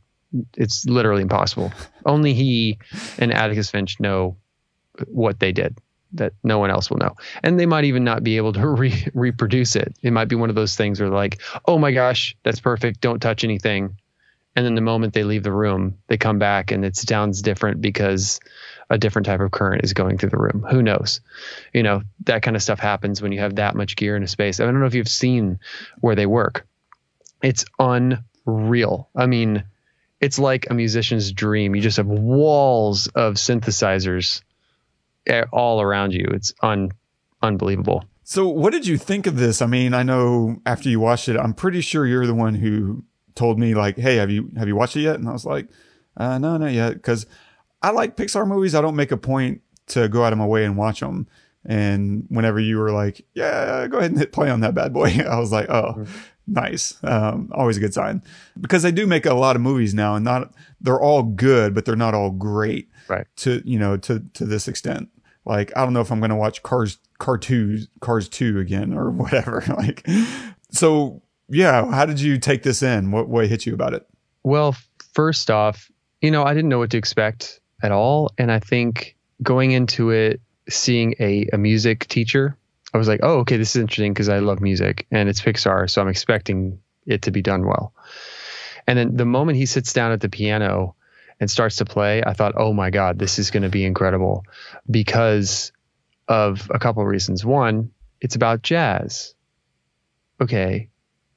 it's 0.56 0.84
literally 0.86 1.22
impossible. 1.22 1.72
Only 2.06 2.34
he 2.34 2.78
and 3.18 3.32
Atticus 3.32 3.70
Finch 3.70 4.00
know 4.00 4.36
what 5.08 5.40
they 5.40 5.52
did 5.52 5.76
that 6.14 6.32
no 6.42 6.58
one 6.58 6.70
else 6.70 6.90
will 6.90 6.98
know. 6.98 7.16
And 7.42 7.58
they 7.58 7.66
might 7.66 7.84
even 7.84 8.04
not 8.04 8.22
be 8.22 8.36
able 8.36 8.52
to 8.54 8.68
re- 8.68 9.08
reproduce 9.14 9.76
it. 9.76 9.96
It 10.02 10.12
might 10.12 10.28
be 10.28 10.36
one 10.36 10.50
of 10.50 10.56
those 10.56 10.76
things 10.76 11.00
where 11.00 11.10
like, 11.10 11.40
oh 11.66 11.78
my 11.78 11.92
gosh, 11.92 12.36
that's 12.42 12.60
perfect. 12.60 13.00
Don't 13.00 13.20
touch 13.20 13.44
anything. 13.44 13.96
And 14.54 14.66
then 14.66 14.74
the 14.74 14.82
moment 14.82 15.14
they 15.14 15.24
leave 15.24 15.42
the 15.42 15.52
room, 15.52 15.98
they 16.08 16.18
come 16.18 16.38
back 16.38 16.72
and 16.72 16.84
it 16.84 16.96
sounds 16.96 17.40
different 17.40 17.80
because 17.80 18.38
a 18.90 18.98
different 18.98 19.24
type 19.24 19.40
of 19.40 19.50
current 19.50 19.82
is 19.82 19.94
going 19.94 20.18
through 20.18 20.28
the 20.28 20.38
room. 20.38 20.66
Who 20.70 20.82
knows? 20.82 21.20
You 21.72 21.82
know, 21.82 22.02
that 22.24 22.42
kind 22.42 22.54
of 22.54 22.62
stuff 22.62 22.78
happens 22.78 23.22
when 23.22 23.32
you 23.32 23.40
have 23.40 23.56
that 23.56 23.74
much 23.74 23.96
gear 23.96 24.14
in 24.14 24.22
a 24.22 24.28
space. 24.28 24.60
I 24.60 24.64
don't 24.64 24.78
know 24.78 24.86
if 24.86 24.94
you've 24.94 25.08
seen 25.08 25.58
where 26.00 26.14
they 26.14 26.26
work. 26.26 26.66
It's 27.42 27.64
unreal. 27.78 29.08
I 29.16 29.24
mean, 29.24 29.64
it's 30.20 30.38
like 30.38 30.68
a 30.68 30.74
musician's 30.74 31.32
dream. 31.32 31.74
You 31.74 31.80
just 31.80 31.96
have 31.96 32.06
walls 32.06 33.06
of 33.06 33.34
synthesizers 33.34 34.42
all 35.52 35.80
around 35.80 36.12
you. 36.12 36.26
It's 36.32 36.52
un 36.62 36.90
unbelievable. 37.42 38.04
So, 38.24 38.48
what 38.48 38.72
did 38.72 38.86
you 38.86 38.96
think 38.96 39.26
of 39.26 39.36
this? 39.36 39.60
I 39.60 39.66
mean, 39.66 39.94
I 39.94 40.02
know 40.02 40.56
after 40.64 40.88
you 40.88 41.00
watched 41.00 41.28
it, 41.28 41.36
I'm 41.36 41.54
pretty 41.54 41.80
sure 41.80 42.06
you're 42.06 42.26
the 42.26 42.34
one 42.34 42.54
who 42.54 43.04
told 43.34 43.58
me 43.58 43.74
like, 43.74 43.96
"Hey, 43.96 44.16
have 44.16 44.30
you 44.30 44.50
have 44.56 44.68
you 44.68 44.76
watched 44.76 44.96
it 44.96 45.02
yet?" 45.02 45.16
And 45.16 45.28
I 45.28 45.32
was 45.32 45.44
like, 45.44 45.68
uh, 46.16 46.38
"No, 46.38 46.56
not 46.56 46.72
yet," 46.72 46.94
because 46.94 47.26
I 47.82 47.90
like 47.90 48.16
Pixar 48.16 48.46
movies. 48.46 48.74
I 48.74 48.80
don't 48.80 48.96
make 48.96 49.12
a 49.12 49.16
point 49.16 49.62
to 49.88 50.08
go 50.08 50.24
out 50.24 50.32
of 50.32 50.38
my 50.38 50.46
way 50.46 50.64
and 50.64 50.76
watch 50.76 51.00
them. 51.00 51.26
And 51.64 52.26
whenever 52.28 52.58
you 52.60 52.78
were 52.78 52.92
like, 52.92 53.24
"Yeah, 53.34 53.86
go 53.88 53.98
ahead 53.98 54.12
and 54.12 54.20
hit 54.20 54.32
play 54.32 54.50
on 54.50 54.60
that 54.60 54.74
bad 54.74 54.92
boy," 54.92 55.08
I 55.28 55.38
was 55.38 55.52
like, 55.52 55.68
"Oh." 55.68 55.94
Mm-hmm. 55.98 56.12
Nice. 56.44 56.98
Um, 57.04 57.50
always 57.54 57.76
a 57.76 57.80
good 57.80 57.94
sign 57.94 58.20
because 58.60 58.82
they 58.82 58.90
do 58.90 59.06
make 59.06 59.26
a 59.26 59.34
lot 59.34 59.54
of 59.54 59.62
movies 59.62 59.94
now 59.94 60.16
and 60.16 60.24
not, 60.24 60.52
they're 60.80 61.00
all 61.00 61.22
good, 61.22 61.72
but 61.72 61.84
they're 61.84 61.94
not 61.94 62.14
all 62.14 62.30
great 62.32 62.88
right. 63.12 63.26
to 63.36 63.62
you 63.64 63.78
know 63.78 63.96
to 63.96 64.20
to 64.34 64.44
this 64.44 64.68
extent. 64.68 65.08
Like 65.44 65.76
i 65.76 65.82
don't 65.82 65.92
know 65.92 66.00
if 66.00 66.12
i'm 66.12 66.20
going 66.20 66.30
to 66.30 66.36
watch 66.36 66.62
cars 66.62 66.98
car 67.18 67.36
2 67.36 67.80
cars 68.00 68.28
2 68.28 68.60
again 68.60 68.92
or 68.92 69.10
whatever 69.22 69.64
like 69.76 70.06
so 70.70 71.20
yeah 71.48 71.90
how 71.90 72.06
did 72.06 72.20
you 72.20 72.38
take 72.38 72.62
this 72.62 72.82
in? 72.82 73.10
What 73.10 73.28
what 73.28 73.48
hit 73.48 73.66
you 73.66 73.74
about 73.74 73.92
it? 73.94 74.06
Well 74.44 74.76
first 75.14 75.50
off 75.50 75.90
you 76.20 76.30
know 76.30 76.44
i 76.44 76.54
didn't 76.54 76.70
know 76.70 76.78
what 76.78 76.90
to 76.90 76.96
expect 76.96 77.60
at 77.82 77.92
all 77.92 78.30
and 78.38 78.50
i 78.50 78.58
think 78.58 79.14
going 79.42 79.72
into 79.72 80.08
it 80.10 80.40
seeing 80.70 81.14
a, 81.20 81.46
a 81.52 81.58
music 81.58 82.06
teacher 82.08 82.56
i 82.94 82.98
was 82.98 83.08
like 83.08 83.20
oh 83.22 83.40
okay 83.40 83.58
this 83.58 83.76
is 83.76 83.80
interesting 83.82 84.14
because 84.14 84.30
i 84.30 84.38
love 84.38 84.62
music 84.62 85.06
and 85.10 85.28
it's 85.28 85.42
pixar 85.42 85.90
so 85.90 86.00
i'm 86.00 86.08
expecting 86.08 86.78
it 87.06 87.22
to 87.22 87.30
be 87.30 87.42
done 87.42 87.66
well. 87.66 87.92
And 88.86 88.98
then 88.98 89.16
the 89.16 89.24
moment 89.24 89.58
he 89.58 89.66
sits 89.66 89.92
down 89.92 90.12
at 90.12 90.20
the 90.20 90.28
piano 90.28 90.94
and 91.42 91.50
starts 91.50 91.74
to 91.74 91.84
play, 91.84 92.22
I 92.24 92.34
thought, 92.34 92.54
oh 92.56 92.72
my 92.72 92.90
God, 92.90 93.18
this 93.18 93.40
is 93.40 93.50
going 93.50 93.64
to 93.64 93.68
be 93.68 93.84
incredible 93.84 94.44
because 94.88 95.72
of 96.28 96.70
a 96.72 96.78
couple 96.78 97.02
of 97.02 97.08
reasons. 97.08 97.44
One, 97.44 97.90
it's 98.20 98.36
about 98.36 98.62
jazz. 98.62 99.34
Okay. 100.40 100.88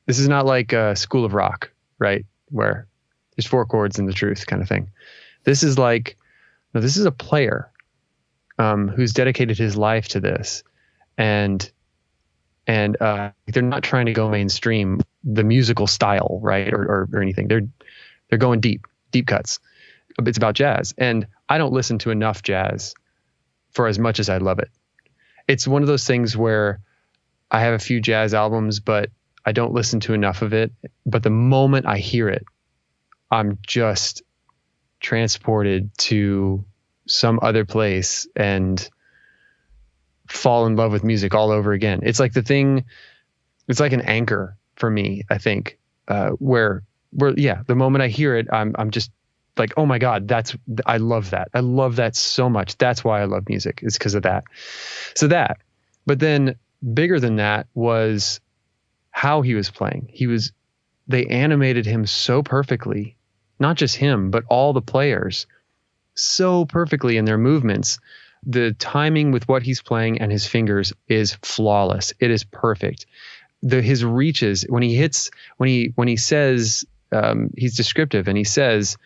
This 0.05 0.19
is 0.19 0.29
not 0.29 0.45
like 0.45 0.74
a 0.74 0.95
School 0.95 1.25
of 1.25 1.33
Rock, 1.33 1.71
right? 1.97 2.24
Where 2.51 2.85
there's 3.35 3.47
four 3.47 3.65
chords 3.65 3.97
and 3.97 4.07
the 4.07 4.13
truth 4.13 4.45
kind 4.45 4.62
of 4.62 4.69
thing. 4.69 4.91
This 5.43 5.63
is 5.63 5.79
like, 5.79 6.17
no, 6.75 6.81
this 6.81 6.97
is 6.97 7.05
a 7.05 7.12
player 7.12 7.71
um, 8.59 8.88
who's 8.88 9.12
dedicated 9.12 9.57
his 9.57 9.75
life 9.75 10.09
to 10.09 10.19
this. 10.19 10.63
And 11.17 11.67
and 12.67 13.01
uh, 13.01 13.31
they're 13.47 13.63
not 13.63 13.81
trying 13.81 14.05
to 14.05 14.13
go 14.13 14.29
mainstream 14.29 15.01
the 15.24 15.43
musical 15.43 15.88
style, 15.88 16.39
right, 16.43 16.71
or, 16.71 16.83
or, 16.83 17.09
or 17.12 17.21
anything. 17.24 17.47
They're 17.47 17.67
they're 18.29 18.38
going 18.38 18.59
deep, 18.59 18.85
deep 19.09 19.25
cuts 19.25 19.59
it's 20.24 20.38
about 20.38 20.55
jazz. 20.55 20.93
And 20.98 21.27
I 21.50 21.57
don't 21.57 21.74
listen 21.74 22.00
to 22.00 22.12
enough 22.12 22.43
jazz 22.43 22.93
for 23.72 23.88
as 23.88 24.00
much 24.00 24.19
as 24.19 24.29
I 24.29 24.38
love 24.38 24.60
it. 24.60 24.69
It's 25.48 25.67
one 25.67 25.81
of 25.81 25.88
those 25.88 26.05
things 26.05 26.36
where 26.36 26.79
I 27.51 27.62
have 27.62 27.74
a 27.74 27.79
few 27.79 28.01
jazz 28.01 28.34
albums, 28.34 28.79
but 28.79 29.10
I 29.45 29.51
don't 29.51 29.74
listen 29.74 30.00
to 30.01 30.13
enough 30.13 30.41
of 30.41 30.53
it. 30.53 30.72
But 31.05 31.24
the 31.24 31.29
moment 31.29 31.86
I 31.86 31.98
hear 31.98 32.29
it, 32.29 32.45
I'm 33.29 33.60
just 33.65 34.24
transported 35.00 35.95
to 35.98 36.65
some 37.07 37.39
other 37.41 37.65
place 37.65 38.27
and 38.36 38.89
fall 40.27 40.65
in 40.65 40.75
love 40.75 40.91
with 40.91 41.03
music 41.03 41.36
all 41.36 41.51
over 41.51 41.74
again. 41.74 42.00
It's 42.03 42.19
like 42.19 42.34
the 42.34 42.41
thing, 42.41 42.86
it's 43.67 43.79
like 43.79 43.93
an 43.93 44.01
anchor 44.01 44.57
for 44.75 44.89
me, 44.89 45.24
I 45.29 45.38
think, 45.38 45.77
uh, 46.07 46.29
where, 46.31 46.84
where, 47.12 47.34
yeah, 47.38 47.62
the 47.67 47.75
moment 47.75 48.01
I 48.01 48.07
hear 48.07 48.36
it, 48.36 48.48
I'm, 48.51 48.75
I'm 48.77 48.89
just 48.89 49.12
like, 49.57 49.74
oh 49.77 49.85
my 49.85 50.00
God, 50.00 50.27
that's, 50.27 50.55
I 50.85 50.97
love 50.97 51.31
that. 51.31 51.50
I 51.53 51.59
love 51.59 51.97
that 51.97 52.15
so 52.15 52.50
much. 52.50 52.77
That's 52.77 53.03
why 53.03 53.21
I 53.21 53.25
love 53.25 53.47
music 53.50 53.81
is 53.83 53.97
because 53.97 54.15
of 54.15 54.24
that. 54.24 54.45
So 55.15 55.27
that, 55.27 55.57
but 56.05 56.19
then 56.19 56.55
bigger 56.93 57.19
than 57.19 57.38
that 57.38 57.67
was 57.74 58.39
how 59.12 59.41
he 59.41 59.55
was 59.55 59.69
playing. 59.69 60.09
He 60.12 60.27
was, 60.27 60.51
they 61.07 61.25
animated 61.27 61.85
him 61.85 62.05
so 62.05 62.43
perfectly, 62.43 63.15
not 63.59 63.77
just 63.77 63.95
him, 63.95 64.31
but 64.31 64.43
all 64.50 64.74
the 64.74 64.81
players 64.81 65.47
so 66.15 66.65
perfectly 66.65 67.17
in 67.17 67.25
their 67.25 67.38
movements 67.38 68.00
the 68.45 68.74
timing 68.74 69.31
with 69.31 69.47
what 69.47 69.63
he's 69.63 69.81
playing 69.81 70.19
and 70.19 70.31
his 70.31 70.45
fingers 70.45 70.93
is 71.07 71.38
flawless. 71.41 72.13
It 72.19 72.31
is 72.31 72.43
perfect. 72.43 73.05
The 73.63 73.81
his 73.81 74.05
reaches 74.05 74.63
when 74.69 74.83
he 74.83 74.95
hits 74.95 75.31
when 75.57 75.69
he 75.69 75.91
when 75.95 76.07
he 76.07 76.17
says 76.17 76.85
um, 77.12 77.50
he's 77.57 77.75
descriptive 77.75 78.27
and 78.27 78.38
he 78.38 78.43
says, 78.43 78.97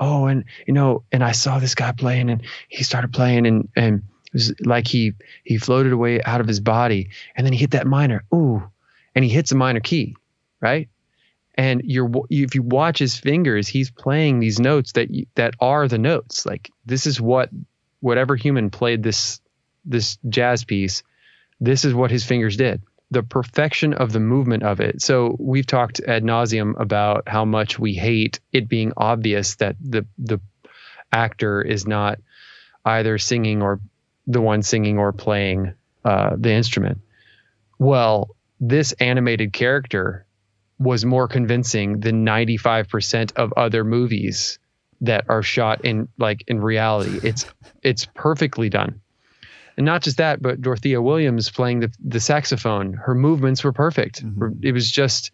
"Oh, 0.00 0.26
and 0.26 0.44
you 0.66 0.72
know, 0.74 1.04
and 1.12 1.22
I 1.22 1.32
saw 1.32 1.58
this 1.58 1.74
guy 1.74 1.92
playing 1.92 2.30
and 2.30 2.42
he 2.68 2.82
started 2.82 3.12
playing 3.12 3.46
and 3.46 3.68
and 3.76 4.02
it 4.26 4.32
was 4.32 4.54
like 4.64 4.86
he 4.86 5.12
he 5.44 5.58
floated 5.58 5.92
away 5.92 6.22
out 6.22 6.40
of 6.40 6.48
his 6.48 6.60
body 6.60 7.10
and 7.36 7.46
then 7.46 7.52
he 7.52 7.58
hit 7.58 7.72
that 7.72 7.86
minor, 7.86 8.24
ooh, 8.34 8.62
and 9.14 9.24
he 9.24 9.30
hits 9.30 9.52
a 9.52 9.56
minor 9.56 9.80
key, 9.80 10.16
right? 10.60 10.88
And 11.54 11.82
you're 11.84 12.10
if 12.30 12.54
you 12.54 12.62
watch 12.62 12.98
his 12.98 13.16
fingers, 13.16 13.68
he's 13.68 13.90
playing 13.90 14.40
these 14.40 14.58
notes 14.58 14.92
that 14.92 15.08
that 15.34 15.54
are 15.60 15.86
the 15.86 15.98
notes. 15.98 16.46
Like 16.46 16.70
this 16.86 17.06
is 17.06 17.20
what 17.20 17.50
whatever 18.00 18.34
human 18.36 18.70
played 18.70 19.02
this 19.02 19.40
this 19.84 20.18
jazz 20.28 20.64
piece, 20.64 21.02
this 21.60 21.84
is 21.84 21.92
what 21.92 22.10
his 22.10 22.24
fingers 22.24 22.56
did. 22.56 22.82
The 23.10 23.22
perfection 23.22 23.94
of 23.94 24.12
the 24.12 24.20
movement 24.20 24.62
of 24.62 24.80
it. 24.80 25.02
So 25.02 25.36
we've 25.38 25.66
talked 25.66 26.00
ad 26.00 26.22
nauseum 26.22 26.78
about 26.78 27.28
how 27.28 27.44
much 27.44 27.78
we 27.78 27.94
hate 27.94 28.40
it 28.52 28.68
being 28.68 28.92
obvious 28.96 29.56
that 29.56 29.76
the 29.80 30.06
the 30.18 30.40
actor 31.12 31.60
is 31.60 31.86
not 31.86 32.20
either 32.84 33.18
singing 33.18 33.62
or 33.62 33.80
the 34.26 34.40
one 34.40 34.62
singing 34.62 34.98
or 34.98 35.12
playing 35.12 35.74
uh, 36.04 36.36
the 36.36 36.52
instrument. 36.52 37.00
Well, 37.78 38.36
this 38.60 38.92
animated 38.92 39.52
character 39.52 40.26
was 40.78 41.04
more 41.04 41.28
convincing 41.28 42.00
than 42.00 42.24
95% 42.24 43.32
of 43.36 43.52
other 43.54 43.84
movies 43.84 44.58
that 45.02 45.24
are 45.28 45.42
shot 45.42 45.84
in 45.84 46.08
like 46.18 46.44
in 46.46 46.60
reality. 46.60 47.20
It's 47.22 47.46
it's 47.82 48.06
perfectly 48.14 48.68
done. 48.68 49.00
And 49.80 49.86
not 49.86 50.02
just 50.02 50.18
that, 50.18 50.42
but 50.42 50.60
Dorothea 50.60 51.00
Williams 51.00 51.48
playing 51.48 51.80
the 51.80 51.90
the 52.04 52.20
saxophone, 52.20 52.92
her 52.92 53.14
movements 53.14 53.64
were 53.64 53.72
perfect. 53.72 54.22
Mm-hmm. 54.22 54.62
It 54.62 54.72
was 54.72 54.90
just 54.90 55.30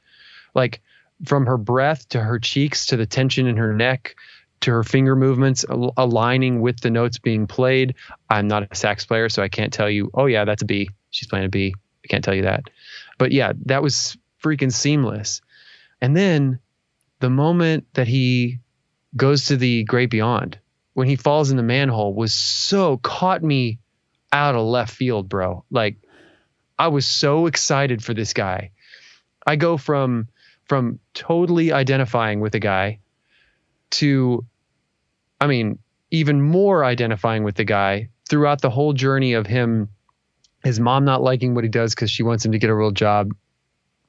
like 0.54 0.82
from 1.24 1.46
her 1.46 1.56
breath 1.56 2.08
to 2.10 2.20
her 2.20 2.38
cheeks 2.38 2.86
to 2.86 2.96
the 2.96 3.06
tension 3.06 3.48
in 3.48 3.56
her 3.56 3.74
neck 3.74 4.14
to 4.60 4.70
her 4.70 4.84
finger 4.84 5.16
movements 5.16 5.64
al- 5.68 5.92
aligning 5.96 6.60
with 6.60 6.78
the 6.78 6.92
notes 6.92 7.18
being 7.18 7.48
played. 7.48 7.96
I'm 8.30 8.46
not 8.46 8.70
a 8.70 8.76
sax 8.76 9.04
player, 9.04 9.28
so 9.28 9.42
I 9.42 9.48
can't 9.48 9.72
tell 9.72 9.90
you, 9.90 10.12
oh 10.14 10.26
yeah, 10.26 10.44
that's 10.44 10.62
a 10.62 10.64
B. 10.64 10.90
She's 11.10 11.26
playing 11.26 11.46
a 11.46 11.48
B. 11.48 11.74
I 12.04 12.06
can't 12.06 12.22
tell 12.22 12.36
you 12.36 12.42
that. 12.42 12.70
But 13.18 13.32
yeah, 13.32 13.52
that 13.64 13.82
was 13.82 14.16
freaking 14.40 14.72
seamless. 14.72 15.42
And 16.00 16.16
then 16.16 16.60
the 17.18 17.30
moment 17.30 17.88
that 17.94 18.06
he 18.06 18.60
goes 19.16 19.46
to 19.46 19.56
the 19.56 19.82
great 19.82 20.10
beyond 20.10 20.60
when 20.94 21.08
he 21.08 21.16
falls 21.16 21.50
in 21.50 21.56
the 21.56 21.64
manhole 21.64 22.14
was 22.14 22.32
so 22.32 22.98
caught 22.98 23.42
me 23.42 23.80
out 24.36 24.54
of 24.54 24.66
left 24.66 24.94
field, 24.94 25.28
bro. 25.28 25.64
Like 25.70 25.96
I 26.78 26.88
was 26.88 27.06
so 27.06 27.46
excited 27.46 28.02
for 28.04 28.14
this 28.14 28.32
guy. 28.32 28.70
I 29.46 29.56
go 29.56 29.76
from 29.76 30.28
from 30.66 30.98
totally 31.14 31.72
identifying 31.72 32.40
with 32.40 32.52
the 32.52 32.60
guy 32.60 33.00
to 33.90 34.44
I 35.40 35.46
mean, 35.46 35.78
even 36.10 36.40
more 36.42 36.84
identifying 36.84 37.44
with 37.44 37.56
the 37.56 37.64
guy 37.64 38.08
throughout 38.28 38.60
the 38.60 38.70
whole 38.70 38.92
journey 38.92 39.34
of 39.34 39.46
him 39.46 39.88
his 40.64 40.80
mom 40.80 41.04
not 41.04 41.22
liking 41.22 41.54
what 41.54 41.64
he 41.64 41.70
does 41.70 41.94
because 41.94 42.10
she 42.10 42.22
wants 42.22 42.44
him 42.44 42.52
to 42.52 42.58
get 42.58 42.70
a 42.70 42.74
real 42.74 42.90
job. 42.90 43.32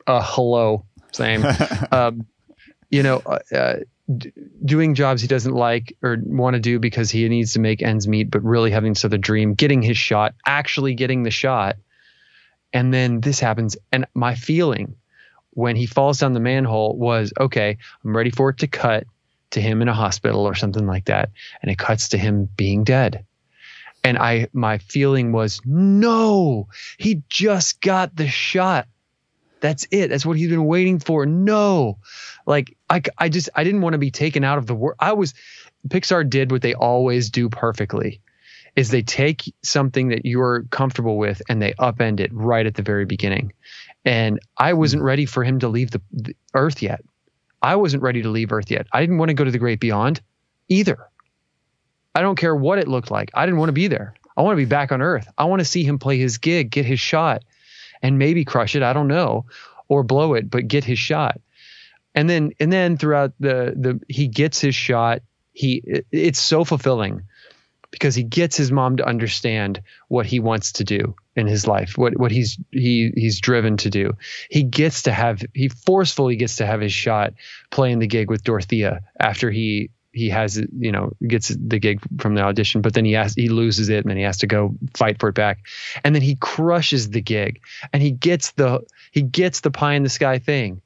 Uh, 0.07 0.24
hello, 0.24 0.86
same. 1.12 1.46
um, 1.91 2.25
you 2.89 3.03
know, 3.03 3.22
uh, 3.25 3.55
uh 3.55 3.75
doing 4.63 4.95
jobs 4.95 5.21
he 5.21 5.27
doesn't 5.27 5.53
like 5.53 5.95
or 6.01 6.17
want 6.23 6.53
to 6.53 6.59
do 6.59 6.79
because 6.79 7.11
he 7.11 7.27
needs 7.27 7.53
to 7.53 7.59
make 7.59 7.81
ends 7.81 8.07
meet, 8.07 8.31
but 8.31 8.43
really 8.43 8.71
having 8.71 8.95
sort 8.95 9.13
of 9.13 9.21
dream, 9.21 9.53
getting 9.53 9.81
his 9.81 9.97
shot, 9.97 10.33
actually 10.45 10.93
getting 10.93 11.23
the 11.23 11.31
shot. 11.31 11.77
And 12.71 12.93
then 12.93 13.21
this 13.21 13.39
happens. 13.39 13.75
And 13.91 14.07
my 14.13 14.35
feeling 14.35 14.95
when 15.51 15.75
he 15.75 15.85
falls 15.85 16.19
down 16.19 16.33
the 16.33 16.39
manhole 16.39 16.95
was 16.95 17.33
okay, 17.39 17.77
I'm 18.03 18.15
ready 18.15 18.29
for 18.29 18.49
it 18.49 18.59
to 18.59 18.67
cut 18.67 19.05
to 19.51 19.61
him 19.61 19.81
in 19.81 19.87
a 19.87 19.93
hospital 19.93 20.45
or 20.45 20.55
something 20.55 20.85
like 20.85 21.05
that. 21.05 21.31
And 21.61 21.71
it 21.71 21.77
cuts 21.77 22.09
to 22.09 22.17
him 22.17 22.49
being 22.55 22.83
dead. 22.83 23.25
And 24.03 24.17
I, 24.17 24.47
my 24.53 24.77
feeling 24.77 25.31
was, 25.31 25.59
no, 25.65 26.67
he 26.97 27.23
just 27.27 27.81
got 27.81 28.15
the 28.15 28.27
shot. 28.27 28.87
That's 29.59 29.87
it. 29.91 30.09
That's 30.09 30.25
what 30.25 30.37
he's 30.37 30.49
been 30.49 30.65
waiting 30.65 30.99
for. 30.99 31.25
No, 31.25 31.97
like 32.45 32.77
I, 32.89 33.01
I 33.17 33.29
just 33.29 33.49
I 33.55 33.63
didn't 33.63 33.81
want 33.81 33.93
to 33.93 33.99
be 33.99 34.11
taken 34.11 34.43
out 34.43 34.57
of 34.57 34.67
the 34.67 34.75
world. 34.75 34.97
I 34.99 35.13
was 35.13 35.33
Pixar 35.87 36.29
did 36.29 36.51
what 36.51 36.61
they 36.61 36.73
always 36.73 37.29
do 37.29 37.49
perfectly, 37.49 38.21
is 38.75 38.89
they 38.89 39.01
take 39.01 39.53
something 39.63 40.09
that 40.09 40.25
you're 40.25 40.63
comfortable 40.63 41.17
with 41.17 41.41
and 41.49 41.61
they 41.61 41.73
upend 41.73 42.19
it 42.19 42.31
right 42.33 42.65
at 42.65 42.75
the 42.75 42.83
very 42.83 43.05
beginning. 43.05 43.53
And 44.05 44.39
I 44.57 44.71
hmm. 44.71 44.79
wasn't 44.79 45.03
ready 45.03 45.25
for 45.25 45.43
him 45.43 45.59
to 45.59 45.67
leave 45.67 45.91
the, 45.91 46.01
the 46.11 46.35
Earth 46.53 46.81
yet. 46.81 47.03
I 47.61 47.75
wasn't 47.75 48.03
ready 48.03 48.21
to 48.21 48.29
leave 48.29 48.51
Earth 48.51 48.69
yet. 48.69 48.87
I 48.93 49.01
didn't 49.01 49.17
want 49.17 49.29
to 49.29 49.33
go 49.33 49.43
to 49.43 49.51
the 49.51 49.57
great 49.57 49.79
beyond 49.79 50.21
either. 50.69 50.99
I 52.13 52.21
don't 52.21 52.35
care 52.35 52.55
what 52.55 52.79
it 52.79 52.87
looked 52.87 53.11
like. 53.11 53.31
I 53.33 53.45
didn't 53.45 53.59
want 53.59 53.69
to 53.69 53.73
be 53.73 53.87
there. 53.87 54.13
I 54.35 54.41
want 54.41 54.53
to 54.53 54.63
be 54.63 54.69
back 54.69 54.91
on 54.91 55.01
Earth. 55.01 55.27
I 55.37 55.45
want 55.45 55.59
to 55.59 55.65
see 55.65 55.83
him 55.83 55.97
play 55.97 56.17
his 56.17 56.37
gig, 56.37 56.69
get 56.69 56.85
his 56.85 56.99
shot 56.99 57.43
and 58.01 58.20
maybe 58.20 58.46
crush 58.46 58.75
it. 58.75 58.84
I 58.84 58.94
don't 58.94 59.08
know, 59.08 59.46
or 59.88 60.04
blow 60.04 60.34
it, 60.34 60.50
but 60.50 60.68
get 60.68 60.84
his 60.84 61.00
shot. 61.00 61.39
And 62.16 62.30
then 62.30 62.51
and 62.60 62.72
then 62.72 62.98
throughout 62.98 63.34
the 63.39 63.74
the 63.75 64.01
he 64.08 64.27
gets 64.27 64.60
his 64.60 64.75
shot. 64.75 65.22
He 65.54 65.82
it, 65.86 66.06
it's 66.12 66.39
so 66.39 66.63
fulfilling 66.63 67.24
because 67.92 68.16
he 68.16 68.24
gets 68.24 68.58
his 68.58 68.72
mom 68.72 68.98
to 68.98 69.08
understand 69.08 69.82
what 70.08 70.25
he 70.25 70.39
wants 70.39 70.74
to 70.74 70.84
do 70.84 71.16
in 71.36 71.48
his 71.48 71.68
life, 71.68 71.98
what 71.98 72.18
what 72.18 72.32
he's 72.32 72.58
he 72.72 73.12
he's 73.16 73.39
driven 73.39 73.77
to 73.77 73.89
do. 73.89 74.13
He 74.50 74.63
gets 74.63 75.04
to 75.04 75.12
have 75.12 75.42
he 75.54 75.70
forcefully 75.70 76.36
gets 76.36 76.58
to 76.58 76.66
have 76.66 76.82
his 76.82 76.94
shot 76.94 77.34
playing 77.70 78.00
the 78.00 78.08
gig 78.08 78.30
with 78.30 78.44
Dorothea 78.44 79.01
after 79.20 79.50
he 79.51 79.89
he 80.17 80.29
has 80.29 80.57
you 80.57 80.91
know 80.91 81.12
gets 81.25 81.50
the 81.50 81.79
gig 81.79 82.00
from 82.19 82.36
the 82.36 82.41
audition 82.41 82.81
but 82.81 82.93
then 82.93 83.05
he 83.05 83.13
has 83.13 83.33
he 83.33 83.50
loses 83.50 83.89
it 83.89 84.00
and 84.00 84.09
then 84.09 84.17
he 84.17 84.24
has 84.24 84.38
to 84.38 84.47
go 84.47 84.75
fight 84.93 85.19
for 85.19 85.29
it 85.29 85.36
back. 85.36 85.59
And 86.03 86.13
then 86.13 86.21
he 86.21 86.36
crushes 86.36 87.09
the 87.09 87.21
gig 87.21 87.62
and 87.93 88.01
he 88.01 88.12
gets 88.12 88.51
the 88.51 88.81
he 89.12 89.21
gets 89.21 89.62
the 89.62 89.71
pie 89.71 89.93
in 89.93 90.03
the 90.03 90.09
sky 90.09 90.39
thing. 90.39 90.81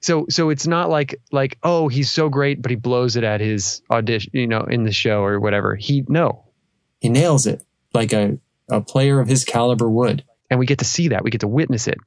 So 0.00 0.26
so 0.28 0.50
it's 0.50 0.66
not 0.66 0.90
like 0.90 1.20
like 1.32 1.58
oh 1.62 1.88
he's 1.88 2.10
so 2.10 2.28
great 2.28 2.60
but 2.60 2.70
he 2.70 2.76
blows 2.76 3.16
it 3.16 3.24
at 3.24 3.40
his 3.40 3.82
audition 3.90 4.30
you 4.34 4.46
know 4.46 4.62
in 4.62 4.84
the 4.84 4.92
show 4.92 5.22
or 5.22 5.40
whatever. 5.40 5.76
He 5.76 6.04
no. 6.08 6.44
He 7.00 7.08
nails 7.08 7.46
it 7.46 7.62
like 7.94 8.12
a 8.12 8.38
a 8.68 8.80
player 8.80 9.20
of 9.20 9.28
his 9.28 9.44
caliber 9.44 9.88
would. 9.88 10.24
And 10.50 10.58
we 10.58 10.66
get 10.66 10.78
to 10.78 10.84
see 10.84 11.08
that. 11.08 11.22
We 11.22 11.30
get 11.30 11.42
to 11.42 11.48
witness 11.48 11.86
it. 11.86 11.98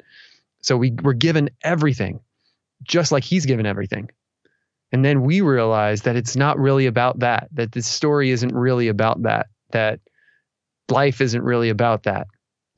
So 0.61 0.77
we 0.77 0.91
we're 0.91 1.13
given 1.13 1.49
everything 1.63 2.19
just 2.83 3.11
like 3.11 3.23
he's 3.23 3.45
given 3.45 3.65
everything 3.65 4.09
and 4.91 5.05
then 5.05 5.21
we 5.21 5.41
realize 5.41 6.01
that 6.03 6.15
it's 6.15 6.35
not 6.35 6.59
really 6.59 6.85
about 6.85 7.19
that, 7.19 7.47
that 7.53 7.71
this 7.71 7.87
story 7.87 8.31
isn't 8.31 8.53
really 8.53 8.89
about 8.89 9.21
that, 9.23 9.47
that 9.71 9.99
life 10.89 11.21
isn't 11.21 11.43
really 11.43 11.69
about 11.69 12.03
that. 12.03 12.27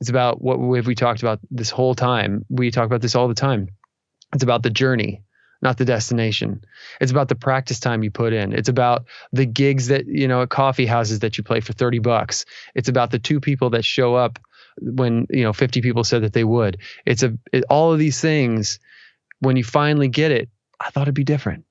It's 0.00 0.10
about 0.10 0.40
what 0.40 0.58
have 0.76 0.86
we 0.86 0.94
talked 0.94 1.22
about 1.22 1.40
this 1.50 1.70
whole 1.70 1.94
time. 1.94 2.44
We 2.48 2.70
talk 2.70 2.86
about 2.86 3.00
this 3.00 3.14
all 3.14 3.28
the 3.28 3.34
time. 3.34 3.68
It's 4.32 4.44
about 4.44 4.62
the 4.62 4.70
journey, 4.70 5.22
not 5.62 5.78
the 5.78 5.84
destination. 5.84 6.62
It's 7.00 7.10
about 7.10 7.28
the 7.28 7.34
practice 7.34 7.80
time 7.80 8.02
you 8.02 8.10
put 8.10 8.32
in. 8.32 8.52
It's 8.52 8.68
about 8.68 9.06
the 9.32 9.46
gigs 9.46 9.88
that, 9.88 10.06
you 10.06 10.28
know, 10.28 10.42
at 10.42 10.50
coffee 10.50 10.86
houses 10.86 11.20
that 11.20 11.38
you 11.38 11.44
play 11.44 11.60
for 11.60 11.72
30 11.72 12.00
bucks. 12.00 12.44
It's 12.74 12.88
about 12.88 13.10
the 13.10 13.18
two 13.18 13.40
people 13.40 13.70
that 13.70 13.84
show 13.84 14.14
up 14.14 14.38
when, 14.80 15.26
you 15.30 15.42
know, 15.42 15.52
50 15.52 15.80
people 15.80 16.04
said 16.04 16.22
that 16.22 16.32
they 16.32 16.44
would. 16.44 16.78
It's 17.06 17.22
a 17.22 17.36
it, 17.52 17.64
all 17.70 17.92
of 17.92 17.98
these 17.98 18.20
things 18.20 18.78
when 19.40 19.56
you 19.56 19.64
finally 19.64 20.08
get 20.08 20.30
it, 20.30 20.48
I 20.80 20.90
thought 20.90 21.02
it'd 21.02 21.14
be 21.14 21.24
different. 21.24 21.64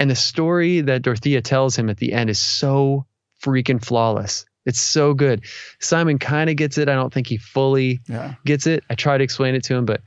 And 0.00 0.10
the 0.10 0.16
story 0.16 0.80
that 0.80 1.02
Dorothea 1.02 1.42
tells 1.42 1.76
him 1.76 1.90
at 1.90 1.98
the 1.98 2.14
end 2.14 2.30
is 2.30 2.38
so 2.38 3.06
freaking 3.42 3.84
flawless. 3.84 4.46
It's 4.64 4.80
so 4.80 5.14
good. 5.14 5.44
Simon 5.78 6.18
kind 6.18 6.48
of 6.48 6.56
gets 6.56 6.78
it. 6.78 6.88
I 6.88 6.94
don't 6.94 7.12
think 7.12 7.26
he 7.26 7.36
fully 7.36 8.00
yeah. 8.08 8.34
gets 8.44 8.66
it. 8.66 8.82
I 8.88 8.94
try 8.94 9.18
to 9.18 9.24
explain 9.24 9.54
it 9.54 9.64
to 9.64 9.74
him, 9.74 9.84
but 9.84 10.00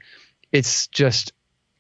it's 0.52 0.88
just 0.88 1.32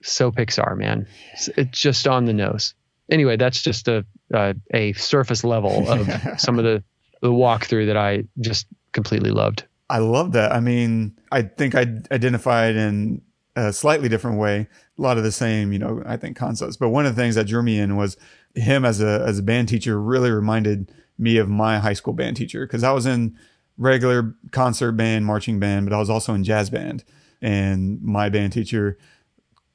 so 0.03 0.31
Pixar, 0.31 0.77
man. 0.77 1.07
It's, 1.33 1.47
it's 1.49 1.79
just 1.79 2.07
on 2.07 2.25
the 2.25 2.33
nose. 2.33 2.75
Anyway, 3.09 3.35
that's 3.35 3.61
just 3.61 3.87
a 3.87 4.05
uh, 4.33 4.53
a 4.73 4.93
surface 4.93 5.43
level 5.43 5.89
of 5.89 6.09
some 6.37 6.57
of 6.57 6.65
the 6.65 6.83
the 7.21 7.29
walkthrough 7.29 7.87
that 7.87 7.97
I 7.97 8.25
just 8.39 8.67
completely 8.91 9.31
loved. 9.31 9.65
I 9.89 9.99
love 9.99 10.31
that. 10.33 10.51
I 10.51 10.59
mean, 10.59 11.17
I 11.31 11.43
think 11.43 11.75
I 11.75 11.81
identified 12.11 12.75
in 12.75 13.21
a 13.55 13.71
slightly 13.71 14.09
different 14.09 14.37
way, 14.37 14.67
a 14.97 15.01
lot 15.01 15.17
of 15.17 15.23
the 15.23 15.31
same, 15.31 15.71
you 15.71 15.79
know, 15.79 16.01
I 16.05 16.17
think 16.17 16.35
concepts. 16.35 16.77
But 16.77 16.89
one 16.89 17.05
of 17.05 17.15
the 17.15 17.21
things 17.21 17.35
that 17.35 17.47
drew 17.47 17.61
me 17.61 17.79
in 17.79 17.95
was 17.95 18.17
him 18.55 18.85
as 18.85 19.01
a 19.01 19.23
as 19.25 19.39
a 19.39 19.43
band 19.43 19.69
teacher 19.69 20.01
really 20.01 20.31
reminded 20.31 20.91
me 21.17 21.37
of 21.37 21.49
my 21.49 21.79
high 21.79 21.93
school 21.93 22.13
band 22.13 22.37
teacher 22.37 22.65
because 22.65 22.83
I 22.83 22.91
was 22.91 23.05
in 23.05 23.37
regular 23.77 24.35
concert 24.51 24.93
band, 24.93 25.25
marching 25.25 25.59
band, 25.59 25.85
but 25.85 25.95
I 25.95 25.99
was 25.99 26.09
also 26.09 26.33
in 26.33 26.43
jazz 26.43 26.69
band. 26.69 27.03
And 27.41 28.01
my 28.01 28.29
band 28.29 28.53
teacher, 28.53 28.97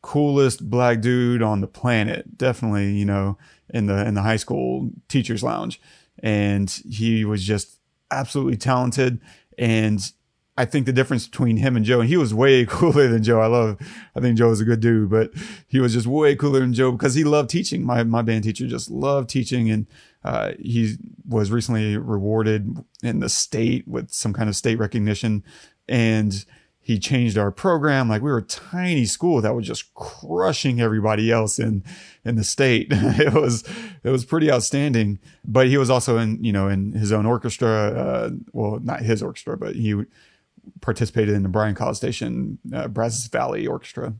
coolest 0.03 0.71
black 0.71 1.01
dude 1.01 1.43
on 1.43 1.61
the 1.61 1.67
planet, 1.67 2.39
definitely, 2.39 2.93
you 2.93 3.05
know, 3.05 3.39
in 3.71 3.87
the 3.87 4.07
in 4.07 4.15
the 4.15 4.23
high 4.23 4.37
school 4.37 4.91
teachers 5.09 5.43
lounge. 5.43 5.81
And 6.21 6.71
he 6.89 7.25
was 7.25 7.45
just 7.45 7.79
absolutely 8.11 8.57
talented. 8.57 9.21
And 9.57 10.01
I 10.59 10.65
think 10.65 10.87
the 10.87 10.93
difference 10.93 11.29
between 11.29 11.59
him 11.59 11.77
and 11.77 11.85
Joe, 11.85 12.01
and 12.01 12.09
he 12.09 12.17
was 12.17 12.35
way 12.35 12.67
cooler 12.69 13.07
than 13.07 13.23
Joe. 13.23 13.41
I 13.41 13.47
love, 13.47 13.79
I 14.17 14.21
think 14.21 14.37
Joe 14.37 14.49
was 14.49 14.61
a 14.61 14.65
good 14.65 14.81
dude, 14.81 15.09
but 15.09 15.31
he 15.69 15.79
was 15.79 15.95
just 15.95 16.09
way 16.09 16.35
cooler 16.35 16.59
than 16.59 16.75
Joe 16.75 16.91
because 16.91 17.15
he 17.15 17.23
loved 17.23 17.49
teaching. 17.49 17.85
My, 17.85 18.03
my 18.03 18.23
band 18.23 18.43
teacher 18.43 18.67
just 18.67 18.91
loved 18.91 19.31
teaching. 19.31 19.71
And, 19.71 19.87
uh, 20.25 20.53
he 20.59 20.97
was 21.29 21.53
recently 21.53 21.97
rewarded 21.97 22.85
in 23.05 23.21
the 23.21 23.29
state 23.29 23.87
with 23.87 24.11
some 24.11 24.33
kind 24.33 24.49
of 24.49 24.57
state 24.57 24.81
recognition. 24.81 25.45
And 25.89 26.45
he 26.81 26.99
changed 26.99 27.39
our 27.39 27.53
program. 27.53 28.09
Like 28.09 28.23
we 28.23 28.31
were 28.31 28.39
a 28.39 28.43
tiny 28.43 29.05
school 29.05 29.41
that 29.43 29.55
was 29.55 29.65
just 29.65 29.95
crushing 29.95 30.81
everybody 30.81 31.31
else 31.31 31.61
in, 31.61 31.85
in 32.25 32.35
the 32.35 32.43
state. 32.43 32.89
it 32.91 33.33
was, 33.33 33.63
it 34.03 34.11
was 34.11 34.25
pretty 34.25 34.51
outstanding, 34.51 35.21
but 35.45 35.69
he 35.69 35.77
was 35.77 35.89
also 35.89 36.19
in, 36.19 36.43
you 36.43 36.53
know, 36.53 36.67
in 36.67 36.95
his 36.95 37.13
own 37.13 37.27
orchestra. 37.27 37.69
Uh, 37.69 38.31
well, 38.53 38.81
not 38.83 39.03
his 39.03 39.23
orchestra, 39.23 39.57
but 39.57 39.77
he 39.77 40.03
participated 40.81 41.35
in 41.35 41.43
the 41.43 41.49
Bryan 41.49 41.75
College 41.75 41.97
Station, 41.97 42.59
uh, 42.73 42.89
Brazos 42.89 43.29
Valley 43.29 43.67
Orchestra 43.67 44.15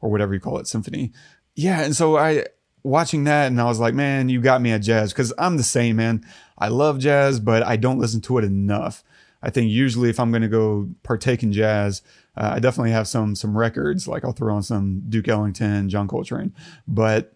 or 0.00 0.10
whatever 0.10 0.34
you 0.34 0.40
call 0.40 0.58
it, 0.58 0.66
symphony. 0.66 1.12
Yeah. 1.54 1.82
And 1.82 1.94
so 1.94 2.16
I, 2.16 2.44
watching 2.82 3.24
that 3.24 3.48
and 3.48 3.60
I 3.60 3.64
was 3.64 3.80
like, 3.80 3.94
man, 3.94 4.28
you 4.28 4.40
got 4.40 4.62
me 4.62 4.72
at 4.72 4.82
jazz 4.82 5.12
because 5.12 5.32
I'm 5.38 5.56
the 5.56 5.62
same, 5.62 5.96
man. 5.96 6.24
I 6.58 6.68
love 6.68 6.98
jazz, 6.98 7.40
but 7.40 7.62
I 7.62 7.76
don't 7.76 7.98
listen 7.98 8.20
to 8.22 8.38
it 8.38 8.44
enough. 8.44 9.04
I 9.42 9.50
think 9.50 9.70
usually 9.70 10.10
if 10.10 10.20
I'm 10.20 10.30
going 10.30 10.42
to 10.42 10.48
go 10.48 10.88
partake 11.02 11.42
in 11.42 11.52
jazz, 11.52 12.02
uh, 12.36 12.52
I 12.54 12.58
definitely 12.58 12.92
have 12.92 13.08
some 13.08 13.34
some 13.34 13.56
records. 13.56 14.06
Like 14.06 14.24
I'll 14.24 14.32
throw 14.32 14.54
on 14.54 14.62
some 14.62 15.02
Duke 15.08 15.28
Ellington, 15.28 15.88
John 15.88 16.08
Coltrane, 16.08 16.54
but 16.86 17.32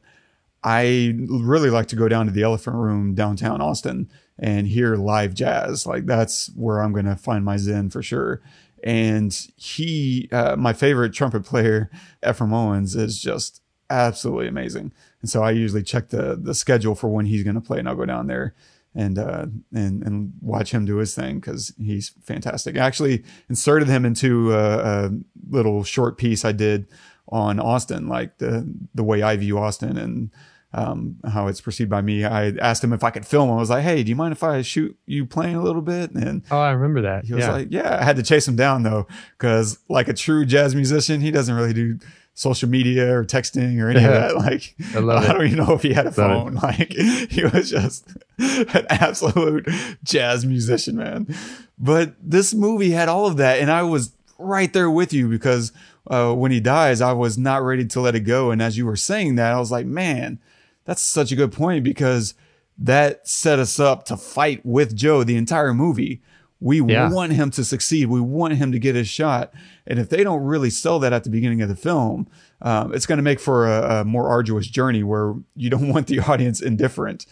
I 0.63 1.15
really 1.29 1.71
like 1.71 1.89
to 1.89 1.97
go 1.97 2.09
down 2.09 2.27
to 2.27 2.33
the 2.33 2.43
Elephant 2.43 2.77
Room 2.77 3.15
downtown 3.15 3.61
Austin 3.61 4.11
and 4.39 4.67
hear 4.67 4.97
live 4.97 5.35
jazz. 5.35 5.87
Like 5.87 6.07
that's 6.07 6.51
where 6.55 6.81
I'm 6.81 6.93
going 6.93 7.07
to 7.07 7.17
find 7.17 7.45
my 7.45 7.57
zen 7.57 7.91
for 7.91 8.03
sure. 8.03 8.41
And 8.83 9.33
he, 9.57 10.29
uh, 10.31 10.57
my 10.57 10.73
favorite 10.73 11.15
trumpet 11.15 11.45
player, 11.45 11.91
Ephraim 12.29 12.53
Owens, 12.53 12.95
is 12.95 13.21
just 13.21 13.63
absolutely 13.89 14.49
amazing. 14.49 14.93
And 15.21 15.31
so 15.31 15.43
I 15.43 15.53
usually 15.53 15.83
check 15.83 16.11
the 16.11 16.39
the 16.41 16.55
schedule 16.55 16.95
for 16.95 17.09
when 17.09 17.27
he's 17.27 17.45
going 17.45 17.55
to 17.55 17.61
play, 17.61 17.79
and 17.79 17.89
I'll 17.89 17.95
go 17.95 18.05
down 18.05 18.27
there 18.27 18.55
and 18.95 19.19
uh, 19.19 19.47
and 19.73 20.03
and 20.03 20.33
watch 20.41 20.71
him 20.73 20.85
do 20.85 20.97
his 20.97 21.15
thing 21.15 21.41
because 21.41 21.73
he's 21.79 22.11
fantastic. 22.23 22.77
I 22.77 22.81
actually 22.81 23.25
inserted 23.49 23.89
him 23.89 24.05
into 24.05 24.53
a, 24.53 25.07
a, 25.07 25.11
little 25.51 25.83
short 25.83 26.17
piece 26.17 26.45
I 26.45 26.53
did 26.53 26.87
on 27.29 27.59
Austin, 27.59 28.09
like 28.09 28.39
the 28.39 28.71
the 28.95 29.05
way 29.05 29.23
I 29.23 29.37
view 29.37 29.59
Austin 29.59 29.97
and 29.97 30.31
um, 30.75 31.17
how 31.25 31.47
it's 31.47 31.61
perceived 31.61 31.89
by 31.89 32.01
me. 32.01 32.25
I 32.25 32.49
asked 32.49 32.83
him 32.83 32.93
if 32.93 33.05
I 33.05 33.11
could 33.11 33.25
film. 33.25 33.51
I 33.51 33.57
was 33.57 33.71
like, 33.71 33.85
"Hey, 33.85 34.03
do 34.03 34.11
you 34.11 34.17
mind 34.17 34.33
if 34.33 34.43
I 34.43 34.61
shoot 34.63 34.97
you 35.07 35.25
playing 35.25 35.55
a 35.55 35.63
little 35.63 35.83
bit?" 35.83 36.11
And 36.11 36.43
oh, 36.51 36.59
I 36.59 36.73
remember 36.73 37.03
that. 37.03 37.25
He 37.25 37.33
was 37.33 37.45
yeah. 37.45 37.53
like, 37.53 37.69
"Yeah." 37.71 37.99
I 38.01 38.05
had 38.05 38.17
to 38.17 38.23
chase 38.23 38.47
him 38.47 38.57
down 38.57 38.83
though, 38.83 39.07
because 39.39 39.79
like 39.89 40.09
a 40.09 40.13
true 40.13 40.45
jazz 40.45 40.75
musician, 40.75 41.21
he 41.21 41.31
doesn't 41.31 41.55
really 41.55 41.73
do 41.73 41.99
social 42.35 42.69
media 42.69 43.17
or 43.17 43.25
texting 43.25 43.81
or 43.81 43.89
any 43.89 44.01
yeah. 44.01 44.09
of 44.09 44.13
that. 44.29 44.37
Like, 44.37 44.75
I, 44.95 44.99
I 44.99 45.33
don't 45.33 45.47
even 45.47 45.59
know 45.59 45.75
if 45.75 45.83
he 45.83 45.95
had 45.95 46.07
a 46.07 46.09
love 46.09 46.17
phone. 46.17 46.57
It. 46.57 46.63
Like, 46.63 46.93
he 47.31 47.45
was 47.45 47.71
just 47.71 48.09
an 48.39 48.87
absolute 48.91 49.69
jazz 50.03 50.45
musician, 50.45 50.97
man. 50.97 51.33
But 51.79 52.15
this 52.21 52.53
movie 52.53 52.91
had 52.91 53.09
all 53.09 53.27
of 53.27 53.37
that. 53.37 53.61
And 53.61 53.71
I 53.71 53.83
was 53.83 54.13
right 54.39 54.73
there 54.73 54.91
with 54.91 55.13
you 55.13 55.29
because 55.29 55.71
uh, 56.09 56.33
when 56.33 56.51
he 56.51 56.59
dies, 56.59 57.01
I 57.01 57.13
was 57.13 57.39
not 57.39 57.63
ready 57.63 57.87
to 57.87 58.01
let 58.01 58.17
it 58.17 58.21
go. 58.21 58.51
And 58.51 58.61
as 58.61 58.77
you 58.77 58.87
were 58.87 58.97
saying 58.97 59.37
that, 59.37 59.53
I 59.53 59.59
was 59.59 59.71
like, 59.71 59.87
man, 59.87 60.41
that's 60.85 61.03
such 61.03 61.33
a 61.33 61.37
good 61.37 61.53
point 61.53 61.85
because 61.85 62.35
that 62.79 63.27
set 63.29 63.59
us 63.59 63.79
up 63.79 64.05
to 64.07 64.17
fight 64.17 64.65
with 64.65 64.95
Joe 64.95 65.25
the 65.25 65.37
entire 65.37 65.73
movie. 65.73 66.23
We 66.61 66.83
yeah. 66.83 67.11
want 67.11 67.33
him 67.33 67.51
to 67.53 67.65
succeed. 67.65 68.07
We 68.07 68.21
want 68.21 68.55
him 68.55 68.73
to 68.73 68.79
get 68.79 68.95
his 68.95 69.09
shot. 69.09 69.53
And 69.87 69.99
if 69.99 70.09
they 70.09 70.25
don't 70.25 70.43
really 70.43 70.71
sell 70.71 70.99
that 71.01 71.13
at 71.13 71.25
the 71.25 71.31
beginning 71.31 71.63
of 71.63 71.69
the 71.69 71.77
film, 71.77 72.27
um, 72.63 72.95
it's 72.95 73.07
going 73.07 73.19
to 73.19 73.23
make 73.23 73.39
for 73.39 73.67
a, 73.67 74.01
a 74.01 74.05
more 74.05 74.29
arduous 74.29 74.67
journey 74.67 75.03
where 75.03 75.35
you 75.55 75.71
don't 75.71 75.89
want 75.93 76.07
the 76.07 76.21
audience 76.21 76.61
indifferent. 76.61 77.27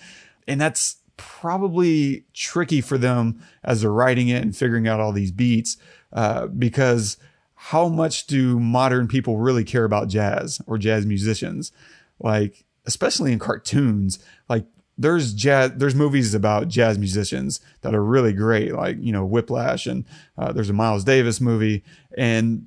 And 0.47 0.61
that's 0.61 0.97
probably 1.17 2.25
tricky 2.35 2.81
for 2.81 2.99
them 2.99 3.43
as 3.65 3.83
they're 3.83 3.93
writing 3.93 4.29
it 4.29 4.43
and 4.43 4.57
figuring 4.57 4.89
out 4.89 5.01
all 5.01 5.13
these 5.13 5.31
beats 5.31 5.77
uh, 6.13 6.47
because 6.47 7.17
how 7.55 7.89
much 7.89 8.27
do 8.27 8.59
modern 8.59 9.07
people 9.07 9.39
really 9.39 9.65
care 9.65 9.85
about 9.85 10.09
jazz 10.09 10.61
or 10.67 10.79
jazz 10.79 11.07
musicians? 11.07 11.73
Like, 12.19 12.65
especially 12.87 13.33
in 13.33 13.39
cartoons, 13.39 14.19
like 14.49 14.67
there's 14.99 15.33
jazz 15.33 15.73
there's 15.77 15.95
movies 15.95 16.35
about 16.35 16.69
jazz 16.69 16.99
musicians 16.99 17.61
that 17.81 17.95
are 17.95 18.05
really 18.05 18.33
great 18.33 18.75
like 18.75 18.97
you 19.01 19.13
know 19.13 19.25
whiplash 19.25 19.87
and 19.87 20.05
uh, 20.37 20.53
there's 20.53 20.71
a 20.71 20.75
miles 20.75 21.03
davis 21.05 21.41
movie 21.41 21.83
and 22.17 22.67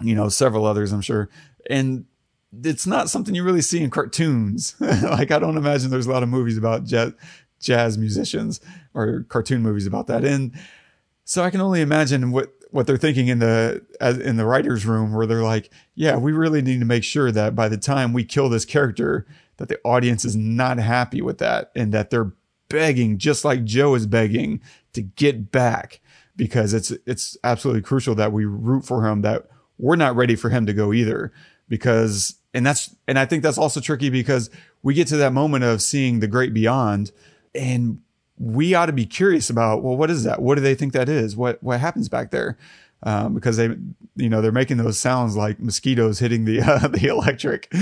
you 0.00 0.14
know 0.14 0.28
several 0.28 0.64
others 0.64 0.92
i'm 0.92 1.00
sure. 1.00 1.28
And 1.70 2.06
it's 2.64 2.86
not 2.86 3.08
something 3.08 3.34
you 3.34 3.44
really 3.44 3.62
see 3.62 3.82
in 3.82 3.90
cartoons. 3.90 4.74
Like 4.80 5.30
i 5.30 5.38
don't 5.38 5.56
imagine 5.56 5.90
there's 5.90 6.06
a 6.06 6.12
lot 6.12 6.22
of 6.22 6.28
movies 6.28 6.58
about 6.58 6.84
jazz 6.84 7.12
jazz 7.60 7.98
musicians 7.98 8.60
or 8.94 9.24
cartoon 9.28 9.62
movies 9.62 9.86
about 9.86 10.06
that. 10.08 10.24
And 10.24 10.52
so 11.24 11.42
i 11.42 11.50
can 11.50 11.60
only 11.60 11.80
imagine 11.80 12.30
what 12.30 12.52
what 12.72 12.86
they're 12.86 12.96
thinking 12.96 13.28
in 13.28 13.38
the 13.38 13.82
in 14.24 14.36
the 14.36 14.44
writers 14.44 14.84
room 14.84 15.12
where 15.12 15.26
they're 15.26 15.42
like 15.42 15.70
yeah 15.94 16.16
we 16.16 16.32
really 16.32 16.62
need 16.62 16.80
to 16.80 16.84
make 16.84 17.04
sure 17.04 17.30
that 17.30 17.54
by 17.54 17.68
the 17.68 17.76
time 17.76 18.12
we 18.12 18.24
kill 18.24 18.48
this 18.48 18.64
character 18.64 19.26
that 19.58 19.68
the 19.68 19.78
audience 19.84 20.24
is 20.24 20.34
not 20.34 20.78
happy 20.78 21.22
with 21.22 21.38
that 21.38 21.70
and 21.76 21.92
that 21.92 22.10
they're 22.10 22.32
begging, 22.72 23.18
just 23.18 23.44
like 23.44 23.64
Joe 23.64 23.94
is 23.94 24.06
begging 24.06 24.60
to 24.94 25.02
get 25.02 25.52
back 25.52 26.00
because 26.34 26.72
it's, 26.72 26.90
it's 27.06 27.36
absolutely 27.44 27.82
crucial 27.82 28.14
that 28.14 28.32
we 28.32 28.44
root 28.46 28.84
for 28.84 29.06
him, 29.06 29.22
that 29.22 29.46
we're 29.78 29.96
not 29.96 30.16
ready 30.16 30.34
for 30.34 30.48
him 30.48 30.66
to 30.66 30.72
go 30.72 30.92
either 30.92 31.32
because, 31.68 32.36
and 32.54 32.66
that's, 32.66 32.96
and 33.06 33.18
I 33.18 33.26
think 33.26 33.42
that's 33.42 33.58
also 33.58 33.80
tricky 33.80 34.08
because 34.08 34.50
we 34.82 34.94
get 34.94 35.06
to 35.08 35.16
that 35.18 35.32
moment 35.32 35.64
of 35.64 35.82
seeing 35.82 36.20
the 36.20 36.26
great 36.26 36.54
beyond 36.54 37.12
and 37.54 38.00
we 38.42 38.74
ought 38.74 38.86
to 38.86 38.92
be 38.92 39.06
curious 39.06 39.48
about, 39.50 39.82
well, 39.82 39.96
what 39.96 40.10
is 40.10 40.24
that? 40.24 40.42
What 40.42 40.56
do 40.56 40.60
they 40.60 40.74
think 40.74 40.92
that 40.92 41.08
is? 41.08 41.36
What, 41.36 41.62
what 41.62 41.78
happens 41.80 42.08
back 42.08 42.30
there? 42.30 42.58
um, 43.04 43.34
because 43.34 43.56
they, 43.56 43.68
you 44.16 44.28
know, 44.28 44.40
they're 44.40 44.52
making 44.52 44.76
those 44.76 44.98
sounds 44.98 45.36
like 45.36 45.58
mosquitoes 45.60 46.18
hitting 46.18 46.44
the 46.44 46.60
uh, 46.66 46.88
the 46.88 47.06
electric 47.08 47.72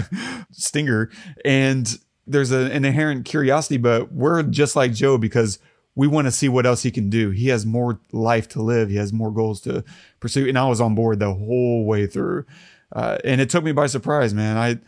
stinger, 0.50 1.10
and 1.44 1.98
there's 2.26 2.50
a, 2.50 2.70
an 2.70 2.84
inherent 2.84 3.24
curiosity. 3.24 3.76
But 3.76 4.12
we're 4.12 4.42
just 4.42 4.76
like 4.76 4.92
Joe 4.92 5.18
because 5.18 5.58
we 5.94 6.08
want 6.08 6.26
to 6.26 6.32
see 6.32 6.48
what 6.48 6.66
else 6.66 6.82
he 6.82 6.90
can 6.90 7.08
do. 7.08 7.30
He 7.30 7.48
has 7.48 7.64
more 7.64 8.00
life 8.12 8.48
to 8.50 8.62
live. 8.62 8.88
He 8.88 8.96
has 8.96 9.12
more 9.12 9.30
goals 9.30 9.60
to 9.62 9.84
pursue, 10.20 10.48
and 10.48 10.58
I 10.58 10.68
was 10.68 10.80
on 10.80 10.94
board 10.94 11.20
the 11.20 11.34
whole 11.34 11.84
way 11.84 12.06
through. 12.06 12.44
Uh, 12.92 13.18
and 13.24 13.40
it 13.40 13.50
took 13.50 13.64
me 13.64 13.72
by 13.72 13.86
surprise, 13.86 14.34
man. 14.34 14.56
I 14.56 14.78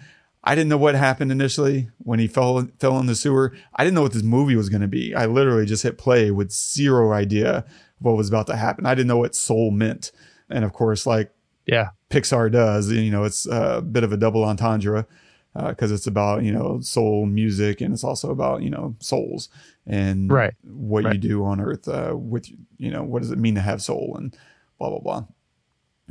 I 0.47 0.55
didn't 0.55 0.71
know 0.71 0.79
what 0.79 0.95
happened 0.95 1.33
initially 1.33 1.91
when 1.99 2.21
he 2.21 2.29
fell 2.29 2.69
fell 2.79 2.99
in 2.99 3.07
the 3.07 3.17
sewer. 3.17 3.53
I 3.75 3.83
didn't 3.83 3.97
know 3.97 4.03
what 4.03 4.13
this 4.13 4.23
movie 4.23 4.55
was 4.55 4.69
going 4.69 4.83
to 4.83 4.89
be. 4.89 5.15
I 5.15 5.27
literally 5.27 5.67
just 5.67 5.83
hit 5.83 5.99
play 5.99 6.31
with 6.31 6.53
zero 6.53 7.13
idea 7.13 7.59
of 7.59 7.65
what 7.99 8.17
was 8.17 8.29
about 8.29 8.47
to 8.47 8.57
happen. 8.57 8.87
I 8.87 8.95
didn't 8.95 9.09
know 9.09 9.19
what 9.19 9.35
soul 9.35 9.73
meant. 9.73 10.13
And 10.49 10.65
of 10.65 10.73
course, 10.73 11.05
like 11.05 11.33
yeah, 11.67 11.89
Pixar 12.11 12.51
does, 12.53 12.93
you 12.93 13.11
know, 13.11 13.25
it's 13.25 13.47
a 13.47 13.83
bit 13.83 14.05
of 14.05 14.13
a 14.13 14.17
double 14.17 14.45
entendre 14.45 15.07
because 15.53 15.91
uh, 15.91 15.95
it's 15.95 16.07
about, 16.07 16.45
you 16.45 16.53
know, 16.53 16.81
soul 16.81 17.27
music 17.27 17.81
and 17.81 17.93
it's 17.93 18.05
also 18.05 18.31
about, 18.31 18.63
you 18.63 18.71
know, 18.71 18.95
souls 19.01 19.49
and 19.87 20.31
right. 20.31 20.55
what 20.63 21.05
right. 21.05 21.15
you 21.15 21.21
do 21.21 21.45
on 21.45 21.61
earth 21.61 21.89
uh, 21.89 22.15
with, 22.15 22.49
you 22.77 22.91
know, 22.91 23.03
what 23.03 23.23
does 23.23 23.31
it 23.31 23.39
mean 23.39 23.55
to 23.55 23.61
have 23.61 23.83
soul 23.83 24.15
and 24.19 24.37
blah, 24.79 24.91
blah, 24.91 24.99
blah. 24.99 25.25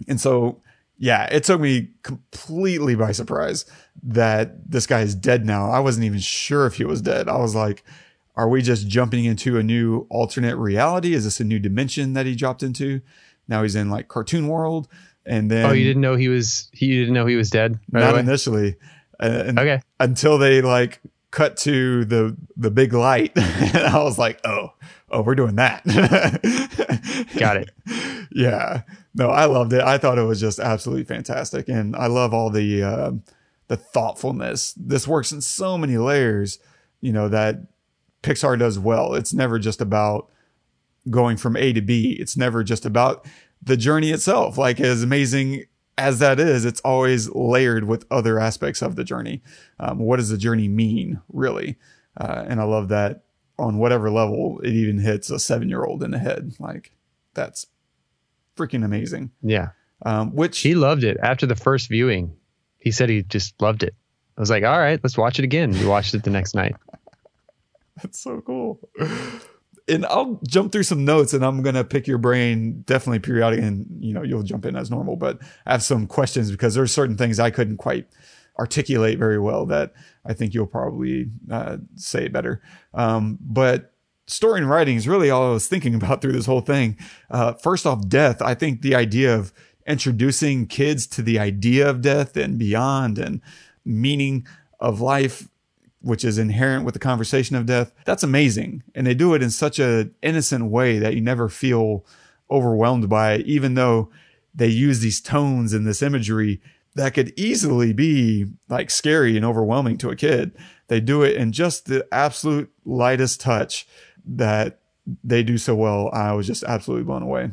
And 0.07 0.19
so, 0.19 0.61
yeah, 0.97 1.25
it 1.25 1.43
took 1.43 1.59
me 1.61 1.89
completely 2.03 2.95
by 2.95 3.11
surprise 3.11 3.65
that 4.03 4.69
this 4.71 4.87
guy 4.87 5.01
is 5.01 5.15
dead 5.15 5.45
now. 5.45 5.69
I 5.69 5.79
wasn't 5.79 6.05
even 6.05 6.19
sure 6.19 6.65
if 6.65 6.75
he 6.75 6.85
was 6.85 7.01
dead. 7.01 7.27
I 7.27 7.37
was 7.37 7.55
like, 7.55 7.83
are 8.35 8.47
we 8.49 8.61
just 8.61 8.87
jumping 8.87 9.25
into 9.25 9.57
a 9.57 9.63
new 9.63 10.07
alternate 10.09 10.57
reality? 10.57 11.13
Is 11.13 11.23
this 11.23 11.39
a 11.39 11.43
new 11.43 11.59
dimension 11.59 12.13
that 12.13 12.25
he 12.25 12.35
dropped 12.35 12.63
into? 12.63 13.01
Now 13.47 13.63
he's 13.63 13.75
in 13.75 13.89
like 13.89 14.07
cartoon 14.07 14.47
world. 14.47 14.87
And 15.25 15.49
then 15.49 15.65
Oh, 15.65 15.71
you 15.71 15.83
didn't 15.85 16.01
know 16.01 16.15
he 16.15 16.27
was 16.27 16.69
he 16.71 16.99
didn't 16.99 17.13
know 17.13 17.25
he 17.25 17.35
was 17.35 17.49
dead? 17.49 17.79
Right 17.91 18.01
not 18.01 18.11
away? 18.11 18.19
initially. 18.19 18.75
Uh, 19.19 19.53
okay. 19.57 19.81
Until 19.99 20.37
they 20.37 20.61
like 20.61 21.01
cut 21.31 21.57
to 21.57 22.05
the 22.05 22.35
the 22.57 22.69
big 22.71 22.93
light. 22.93 23.31
and 23.35 23.77
I 23.77 24.03
was 24.03 24.17
like, 24.19 24.39
oh, 24.45 24.73
oh, 25.09 25.21
we're 25.21 25.35
doing 25.35 25.55
that. 25.55 25.83
Got 27.37 27.57
it. 27.57 27.71
yeah. 28.31 28.81
No, 29.17 29.29
I 29.29 29.45
loved 29.45 29.71
it. 29.71 29.81
I 29.81 29.97
thought 29.97 30.17
it 30.17 30.23
was 30.23 30.41
just 30.41 30.59
absolutely 30.59 31.05
fantastic, 31.05 31.69
and 31.69 31.95
I 31.95 32.07
love 32.07 32.33
all 32.33 32.49
the 32.49 32.83
uh, 32.83 33.11
the 33.67 33.77
thoughtfulness. 33.77 34.73
This 34.73 35.07
works 35.07 35.31
in 35.31 35.41
so 35.41 35.77
many 35.77 35.97
layers. 35.97 36.59
You 36.99 37.13
know 37.13 37.29
that 37.29 37.61
Pixar 38.21 38.59
does 38.59 38.77
well. 38.77 39.13
It's 39.13 39.33
never 39.33 39.57
just 39.57 39.79
about 39.79 40.29
going 41.09 41.37
from 41.37 41.55
A 41.55 41.71
to 41.73 41.81
B. 41.81 42.17
It's 42.19 42.35
never 42.35 42.63
just 42.63 42.85
about 42.85 43.25
the 43.61 43.77
journey 43.77 44.11
itself. 44.11 44.57
Like 44.57 44.81
as 44.81 45.01
amazing 45.01 45.63
as 45.97 46.19
that 46.19 46.39
is, 46.39 46.65
it's 46.65 46.81
always 46.81 47.29
layered 47.29 47.85
with 47.85 48.05
other 48.11 48.37
aspects 48.37 48.81
of 48.81 48.97
the 48.97 49.03
journey. 49.05 49.41
Um, 49.79 49.99
what 49.99 50.17
does 50.17 50.29
the 50.29 50.37
journey 50.37 50.67
mean, 50.67 51.21
really? 51.31 51.77
Uh, 52.17 52.43
and 52.47 52.59
I 52.59 52.63
love 52.63 52.89
that 52.89 53.23
on 53.57 53.77
whatever 53.77 54.11
level 54.11 54.59
it 54.61 54.71
even 54.71 54.97
hits 54.97 55.29
a 55.29 55.39
seven 55.39 55.69
year 55.69 55.85
old 55.85 56.03
in 56.03 56.11
the 56.11 56.19
head. 56.19 56.53
Like 56.59 56.91
that's 57.33 57.67
freaking 58.55 58.83
amazing. 58.83 59.31
Yeah. 59.41 59.69
Um, 60.05 60.35
which 60.35 60.59
He 60.59 60.75
loved 60.75 61.03
it 61.03 61.17
after 61.21 61.45
the 61.45 61.55
first 61.55 61.89
viewing. 61.89 62.35
He 62.77 62.91
said 62.91 63.09
he 63.09 63.23
just 63.23 63.59
loved 63.61 63.83
it. 63.83 63.95
I 64.37 64.41
was 64.41 64.49
like, 64.49 64.63
all 64.63 64.79
right, 64.79 64.99
let's 65.01 65.17
watch 65.17 65.39
it 65.39 65.45
again. 65.45 65.71
We 65.71 65.85
watched 65.85 66.13
it 66.13 66.23
the 66.23 66.29
next 66.29 66.55
night. 66.55 66.75
That's 68.01 68.19
so 68.19 68.41
cool. 68.41 68.79
And 69.87 70.05
I'll 70.07 70.39
jump 70.47 70.71
through 70.71 70.83
some 70.83 71.05
notes 71.05 71.33
and 71.33 71.45
I'm 71.45 71.61
going 71.61 71.75
to 71.75 71.83
pick 71.83 72.07
your 72.07 72.17
brain 72.17 72.81
definitely 72.81 73.19
periodic 73.19 73.61
and 73.61 73.85
you 73.99 74.13
know, 74.13 74.23
you'll 74.23 74.43
jump 74.43 74.65
in 74.65 74.75
as 74.75 74.91
normal, 74.91 75.15
but 75.15 75.39
I 75.65 75.71
have 75.71 75.83
some 75.83 76.05
questions 76.07 76.51
because 76.51 76.75
there's 76.75 76.91
certain 76.91 77.17
things 77.17 77.39
I 77.39 77.49
couldn't 77.49 77.77
quite 77.77 78.07
articulate 78.59 79.19
very 79.19 79.39
well 79.39 79.65
that 79.67 79.93
I 80.25 80.33
think 80.33 80.53
you'll 80.53 80.67
probably 80.67 81.29
uh, 81.49 81.77
say 81.95 82.27
better. 82.27 82.61
Um, 82.93 83.37
but 83.41 83.93
story 84.27 84.59
and 84.59 84.69
writing 84.69 84.95
is 84.95 85.07
really 85.07 85.29
all 85.29 85.49
I 85.49 85.53
was 85.53 85.67
thinking 85.67 85.95
about 85.95 86.21
through 86.21 86.33
this 86.33 86.45
whole 86.45 86.61
thing. 86.61 86.97
Uh, 87.29 87.53
first 87.53 87.85
off, 87.85 88.07
death. 88.07 88.41
I 88.41 88.53
think 88.53 88.81
the 88.81 88.95
idea 88.95 89.35
of 89.35 89.53
introducing 89.87 90.65
kids 90.67 91.05
to 91.05 91.21
the 91.21 91.37
idea 91.37 91.87
of 91.87 92.01
death 92.01 92.35
and 92.35 92.57
beyond 92.57 93.19
and 93.19 93.41
meaning 93.83 94.47
of 94.79 94.99
life 94.99 95.47
which 96.05 96.23
is 96.23 96.37
inherent 96.37 96.85
with 96.85 96.93
the 96.93 96.99
conversation 96.99 97.55
of 97.55 97.65
death. 97.65 97.91
That's 98.05 98.21
amazing. 98.21 98.83
And 98.93 99.07
they 99.07 99.15
do 99.15 99.33
it 99.33 99.41
in 99.41 99.49
such 99.49 99.79
a 99.79 100.11
innocent 100.21 100.65
way 100.67 100.99
that 100.99 101.15
you 101.15 101.21
never 101.21 101.49
feel 101.49 102.05
overwhelmed 102.51 103.09
by 103.09 103.33
it, 103.33 103.47
even 103.47 103.73
though 103.73 104.11
they 104.53 104.67
use 104.67 104.99
these 104.99 105.19
tones 105.19 105.73
and 105.73 105.85
this 105.85 106.03
imagery 106.03 106.61
that 106.93 107.15
could 107.15 107.33
easily 107.35 107.91
be 107.91 108.45
like 108.69 108.91
scary 108.91 109.35
and 109.35 109.43
overwhelming 109.43 109.97
to 109.97 110.11
a 110.11 110.15
kid. 110.15 110.55
They 110.89 110.99
do 110.99 111.23
it 111.23 111.35
in 111.37 111.51
just 111.51 111.87
the 111.87 112.07
absolute 112.11 112.71
lightest 112.85 113.41
touch 113.41 113.87
that 114.25 114.79
they 115.23 115.43
do 115.43 115.57
so 115.57 115.75
well. 115.75 116.09
I 116.13 116.33
was 116.33 116.47
just 116.47 116.63
absolutely 116.63 117.05
blown 117.05 117.23
away. 117.23 117.51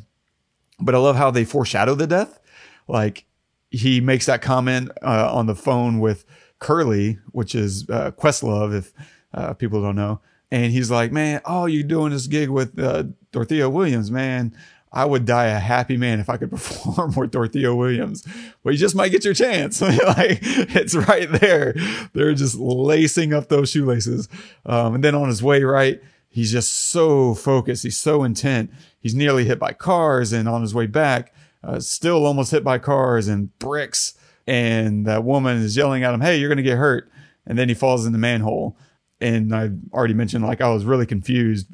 But 0.80 0.94
I 0.94 0.98
love 0.98 1.16
how 1.16 1.30
they 1.30 1.44
foreshadow 1.44 1.94
the 1.94 2.06
death. 2.06 2.38
Like 2.88 3.24
he 3.70 4.00
makes 4.00 4.26
that 4.26 4.42
comment 4.42 4.90
uh, 5.02 5.34
on 5.34 5.46
the 5.46 5.54
phone 5.54 6.00
with 6.00 6.24
Curly, 6.58 7.18
which 7.32 7.54
is 7.54 7.88
uh, 7.88 8.12
Questlove, 8.12 8.76
if 8.76 8.92
uh, 9.34 9.54
people 9.54 9.82
don't 9.82 9.96
know. 9.96 10.20
And 10.50 10.72
he's 10.72 10.90
like, 10.90 11.12
man, 11.12 11.40
oh, 11.44 11.66
you're 11.66 11.82
doing 11.82 12.12
this 12.12 12.26
gig 12.26 12.50
with 12.50 12.78
uh, 12.78 13.04
Dorothea 13.32 13.70
Williams, 13.70 14.10
man. 14.10 14.54
I 14.92 15.06
would 15.06 15.24
die 15.24 15.46
a 15.46 15.58
happy 15.58 15.96
man 15.96 16.20
if 16.20 16.28
I 16.28 16.36
could 16.36 16.50
perform 16.50 17.14
with 17.14 17.30
Dorothea 17.30 17.74
Williams. 17.74 18.26
Well, 18.62 18.72
you 18.72 18.78
just 18.78 18.94
might 18.94 19.10
get 19.10 19.24
your 19.24 19.34
chance. 19.34 19.80
like 19.80 20.40
it's 20.42 20.94
right 20.94 21.30
there. 21.30 21.74
They're 22.12 22.34
just 22.34 22.56
lacing 22.56 23.32
up 23.32 23.48
those 23.48 23.70
shoelaces. 23.70 24.28
Um, 24.66 24.96
and 24.96 25.04
then 25.04 25.14
on 25.14 25.28
his 25.28 25.42
way, 25.42 25.62
right, 25.62 26.02
he's 26.32 26.50
just 26.50 26.72
so 26.72 27.34
focused. 27.34 27.84
He's 27.84 27.98
so 27.98 28.24
intent. 28.24 28.70
He's 28.98 29.14
nearly 29.14 29.44
hit 29.44 29.60
by 29.60 29.72
cars 29.72 30.32
and 30.32 30.48
on 30.48 30.62
his 30.62 30.74
way 30.74 30.86
back, 30.86 31.32
uh, 31.62 31.78
still 31.78 32.26
almost 32.26 32.50
hit 32.50 32.64
by 32.64 32.78
cars 32.78 33.28
and 33.28 33.56
bricks 33.60 34.14
and 34.46 35.06
that 35.06 35.24
woman 35.24 35.58
is 35.58 35.76
yelling 35.76 36.02
at 36.04 36.14
him, 36.14 36.20
"Hey, 36.20 36.38
you're 36.38 36.48
going 36.48 36.56
to 36.56 36.62
get 36.62 36.78
hurt!" 36.78 37.10
And 37.46 37.58
then 37.58 37.68
he 37.68 37.74
falls 37.74 38.06
in 38.06 38.12
the 38.12 38.18
manhole. 38.18 38.76
And 39.20 39.54
I 39.54 39.70
already 39.92 40.14
mentioned, 40.14 40.44
like 40.44 40.60
I 40.60 40.68
was 40.68 40.84
really 40.84 41.06
confused, 41.06 41.68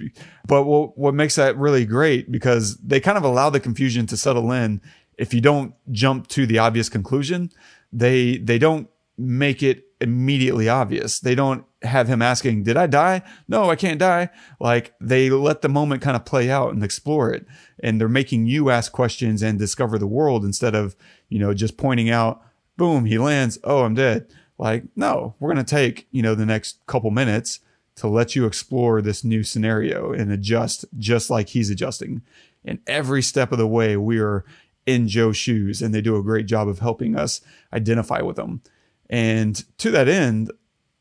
but 0.47 0.65
what 0.65 0.99
what 0.99 1.15
makes 1.15 1.37
that 1.37 1.57
really 1.57 1.87
great 1.87 2.31
because 2.31 2.77
they 2.77 3.01
kind 3.01 3.17
of 3.17 3.25
allow 3.25 3.49
the 3.49 3.61
confusion 3.61 4.07
to 4.07 4.17
settle 4.17 4.53
in. 4.53 4.83
If 5.17 5.33
you 5.33 5.41
don't 5.41 5.75
jump 5.91 6.29
to 6.29 6.47
the 6.47 6.59
obvious 6.59 6.89
conclusion, 6.89 7.51
they 7.93 8.37
they 8.37 8.59
don't 8.59 8.89
make 9.17 9.63
it 9.63 9.85
immediately 10.01 10.69
obvious. 10.69 11.19
They 11.21 11.35
don't 11.35 11.65
have 11.83 12.09
him 12.09 12.23
asking, 12.23 12.65
"Did 12.65 12.77
I 12.77 12.87
die?" 12.87 13.23
No, 13.49 13.71
I 13.71 13.77
can't 13.77 13.99
die. 13.99 14.31
Like 14.61 14.95
they 15.01 15.31
let 15.31 15.63
the 15.63 15.69
moment 15.69 16.03
kind 16.03 16.17
of 16.17 16.25
play 16.25 16.51
out 16.51 16.73
and 16.73 16.83
explore 16.83 17.33
it, 17.33 17.47
and 17.83 18.01
they're 18.01 18.09
making 18.09 18.47
you 18.47 18.71
ask 18.71 18.93
questions 18.93 19.43
and 19.43 19.59
discover 19.59 19.99
the 19.99 20.07
world 20.07 20.45
instead 20.45 20.75
of 20.75 20.97
you 21.29 21.39
know 21.39 21.55
just 21.55 21.77
pointing 21.77 22.11
out 22.11 22.43
boom, 22.79 23.05
he 23.05 23.19
lands. 23.19 23.59
Oh, 23.63 23.83
I'm 23.83 23.95
dead. 23.95 24.33
Like, 24.57 24.85
no, 24.97 25.35
we're 25.39 25.53
going 25.53 25.65
to 25.65 25.71
take, 25.71 26.09
you 26.11 26.23
know, 26.23 26.35
the 26.35 26.47
next 26.47 26.79
couple 26.87 27.11
minutes 27.11 27.61
to 27.97 28.09
let 28.09 28.35
you 28.35 28.47
explore 28.47 29.03
this 29.03 29.23
new 29.23 29.43
scenario 29.43 30.13
and 30.13 30.33
adjust 30.33 30.87
just 30.97 31.29
like 31.29 31.51
he's 31.51 31.69
adjusting. 31.69 32.23
And 32.65 32.79
every 32.87 33.23
step 33.23 33.53
of 33.53 33.59
the 33.59 33.67
way, 33.67 33.97
we 33.97 34.19
are 34.19 34.45
in 34.87 35.07
Joe's 35.07 35.37
shoes 35.37 35.83
and 35.83 35.95
they 35.95 36.01
do 36.01 36.17
a 36.17 36.23
great 36.23 36.47
job 36.47 36.69
of 36.69 36.79
helping 36.79 37.17
us 37.17 37.41
identify 37.73 38.23
with 38.23 38.37
them. 38.37 38.63
And 39.11 39.65
to 39.79 39.91
that 39.91 40.09
end, 40.09 40.53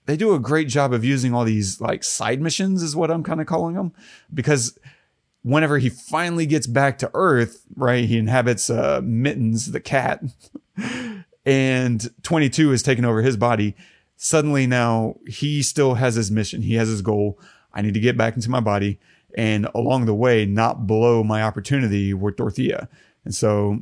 they 0.06 0.18
do 0.18 0.34
a 0.34 0.40
great 0.40 0.68
job 0.68 0.94
of 0.94 1.04
using 1.04 1.34
all 1.34 1.44
these 1.44 1.82
like 1.82 2.04
side 2.04 2.42
missions, 2.42 2.82
is 2.82 2.96
what 2.96 3.12
I'm 3.12 3.24
kind 3.24 3.42
of 3.42 3.48
calling 3.48 3.76
them, 3.76 3.94
because 4.34 4.78
whenever 5.44 5.78
he 5.78 5.90
finally 5.90 6.46
gets 6.46 6.68
back 6.68 6.98
to 7.00 7.12
Earth, 7.14 7.64
right, 7.76 8.06
he 8.06 8.18
inhabits 8.18 8.70
uh, 8.70 9.02
Mittens, 9.04 9.72
the 9.72 9.80
cat. 9.80 10.24
and 11.46 12.10
22 12.24 12.72
has 12.72 12.84
taken 12.84 13.06
over 13.06 13.22
his 13.22 13.38
body. 13.38 13.76
Suddenly 14.18 14.68
now 14.68 15.16
he 15.28 15.62
still 15.62 15.94
has 15.96 16.16
his 16.16 16.30
mission. 16.30 16.62
He 16.62 16.76
has 16.76 16.90
his 16.90 17.02
goal. 17.02 17.40
I 17.74 17.82
need 17.82 17.94
to 17.94 18.00
get 18.00 18.18
back 18.18 18.36
into 18.36 18.50
my 18.50 18.60
body 18.60 19.00
and 19.36 19.68
along 19.76 20.06
the 20.06 20.16
way, 20.16 20.46
not 20.46 20.88
blow 20.88 21.24
my 21.24 21.44
opportunity 21.44 22.14
with 22.14 22.36
Dorothea. 22.36 22.90
And 23.24 23.34
so 23.36 23.80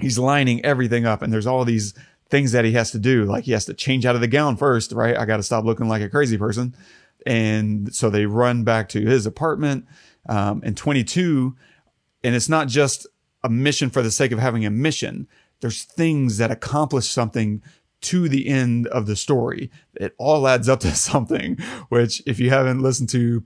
he's 0.00 0.18
lining 0.18 0.64
everything 0.64 1.06
up 1.06 1.22
and 1.22 1.32
there's 1.32 1.46
all 1.46 1.64
these 1.64 1.94
things 2.30 2.52
that 2.52 2.64
he 2.64 2.72
has 2.72 2.90
to 2.92 2.98
do. 2.98 3.24
Like 3.24 3.44
he 3.44 3.52
has 3.52 3.66
to 3.66 3.74
change 3.74 4.06
out 4.06 4.14
of 4.14 4.20
the 4.20 4.28
gown 4.28 4.56
first, 4.56 4.92
right? 4.92 5.16
I 5.16 5.24
got 5.24 5.38
to 5.38 5.42
stop 5.42 5.64
looking 5.64 5.88
like 5.88 6.02
a 6.02 6.08
crazy 6.08 6.38
person. 6.38 6.74
And 7.26 7.94
so 7.94 8.10
they 8.10 8.26
run 8.26 8.64
back 8.64 8.88
to 8.90 9.00
his 9.00 9.26
apartment. 9.26 9.86
Um, 10.28 10.62
and 10.64 10.76
22, 10.76 11.54
and 12.22 12.34
it's 12.34 12.48
not 12.48 12.68
just 12.68 13.06
a 13.42 13.48
mission 13.48 13.90
for 13.90 14.02
the 14.02 14.10
sake 14.10 14.32
of 14.32 14.38
having 14.38 14.64
a 14.64 14.70
mission 14.70 15.28
there's 15.64 15.84
things 15.84 16.36
that 16.36 16.50
accomplish 16.50 17.08
something 17.08 17.62
to 18.02 18.28
the 18.28 18.48
end 18.48 18.86
of 18.88 19.06
the 19.06 19.16
story. 19.16 19.70
It 19.94 20.14
all 20.18 20.46
adds 20.46 20.68
up 20.68 20.80
to 20.80 20.94
something, 20.94 21.56
which 21.88 22.22
if 22.26 22.38
you 22.38 22.50
haven't 22.50 22.82
listened 22.82 23.08
to 23.10 23.42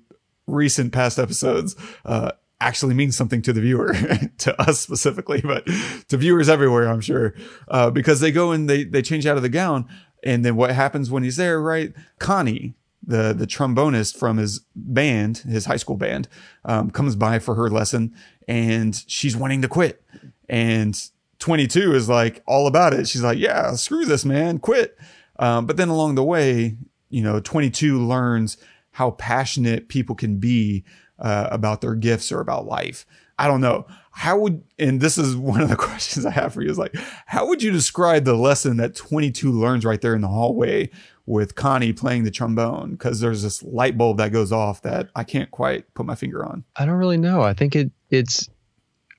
recent 0.49 0.93
past 0.93 1.19
episodes, 1.19 1.77
uh, 2.05 2.33
actually 2.61 2.95
means 2.95 3.17
something 3.17 3.43
to 3.43 3.53
the 3.53 3.61
viewer, 3.61 3.95
to 4.39 4.61
us 4.61 4.81
specifically, 4.81 5.41
but 5.41 5.67
to 6.09 6.17
viewers 6.17 6.49
everywhere, 6.49 6.89
I'm 6.89 7.01
sure, 7.01 7.35
uh, 7.69 7.91
because 7.91 8.21
they 8.21 8.33
go 8.33 8.51
and 8.51 8.69
they, 8.69 8.85
they 8.85 9.03
change 9.03 9.27
out 9.27 9.37
of 9.37 9.43
the 9.43 9.49
gown. 9.49 9.87
And 10.25 10.45
then 10.45 10.57
what 10.57 10.71
happens 10.71 11.11
when 11.11 11.23
he's 11.23 11.37
there, 11.37 11.61
right? 11.61 11.93
Connie, 12.19 12.75
the, 13.07 13.33
the 13.33 13.47
trombonist 13.47 14.17
from 14.19 14.37
his 14.37 14.61
band, 14.75 15.39
his 15.39 15.67
high 15.67 15.77
school 15.77 15.97
band, 15.97 16.29
um, 16.65 16.91
comes 16.91 17.15
by 17.15 17.39
for 17.39 17.55
her 17.55 17.71
lesson 17.71 18.15
and 18.49 19.05
she's 19.07 19.37
wanting 19.37 19.63
to 19.63 19.69
quit. 19.69 20.03
And 20.49 21.01
22 21.39 21.95
is 21.95 22.09
like 22.09 22.43
all 22.47 22.67
about 22.67 22.93
it. 22.93 23.07
She's 23.07 23.23
like, 23.23 23.39
yeah, 23.39 23.73
screw 23.75 24.05
this, 24.05 24.25
man, 24.25 24.59
quit. 24.59 24.99
Um, 25.39 25.67
but 25.67 25.77
then 25.77 25.89
along 25.89 26.17
the 26.17 26.25
way, 26.25 26.77
you 27.09 27.23
know, 27.23 27.39
22 27.41 28.05
learns 28.05 28.57
how 28.93 29.13
passionate 29.13 29.89
people 29.89 30.17
can 30.17 30.39
be 30.39 30.85
uh, 31.19 31.49
about 31.51 31.81
their 31.81 31.95
gifts 31.95 32.33
or 32.33 32.41
about 32.41 32.67
life. 32.67 33.07
I 33.39 33.47
don't 33.47 33.61
know. 33.61 33.87
How 34.11 34.37
would, 34.39 34.65
and 34.79 35.01
this 35.01 35.17
is 35.17 35.37
one 35.37 35.61
of 35.61 35.69
the 35.69 35.77
questions 35.89 36.27
I 36.27 36.31
have 36.31 36.53
for 36.53 36.63
you 36.63 36.71
is 36.71 36.79
like, 36.79 36.95
how 37.27 37.47
would 37.47 37.63
you 37.63 37.71
describe 37.71 38.25
the 38.25 38.35
lesson 38.35 38.77
that 38.79 38.97
22 38.97 39.51
learns 39.51 39.85
right 39.85 40.01
there 40.01 40.15
in 40.15 40.23
the 40.23 40.29
hallway 40.29 40.91
with 41.25 41.55
Connie 41.55 41.93
playing 41.93 42.25
the 42.25 42.31
trombone? 42.31 42.97
Cause 42.97 43.21
there's 43.21 43.43
this 43.43 43.63
light 43.63 43.97
bulb 43.97 44.19
that 44.19 44.33
goes 44.33 44.51
off 44.51 44.83
that 44.83 45.09
I 45.15 45.23
can't 45.25 45.51
quite 45.51 45.93
put 45.95 46.05
my 46.05 46.17
finger 46.17 46.45
on. 46.45 46.65
I 46.75 46.85
don't 46.85 46.97
really 46.97 47.17
know. 47.17 47.43
I 47.43 47.55
think 47.55 47.77
it, 47.77 47.93
it's, 48.11 48.49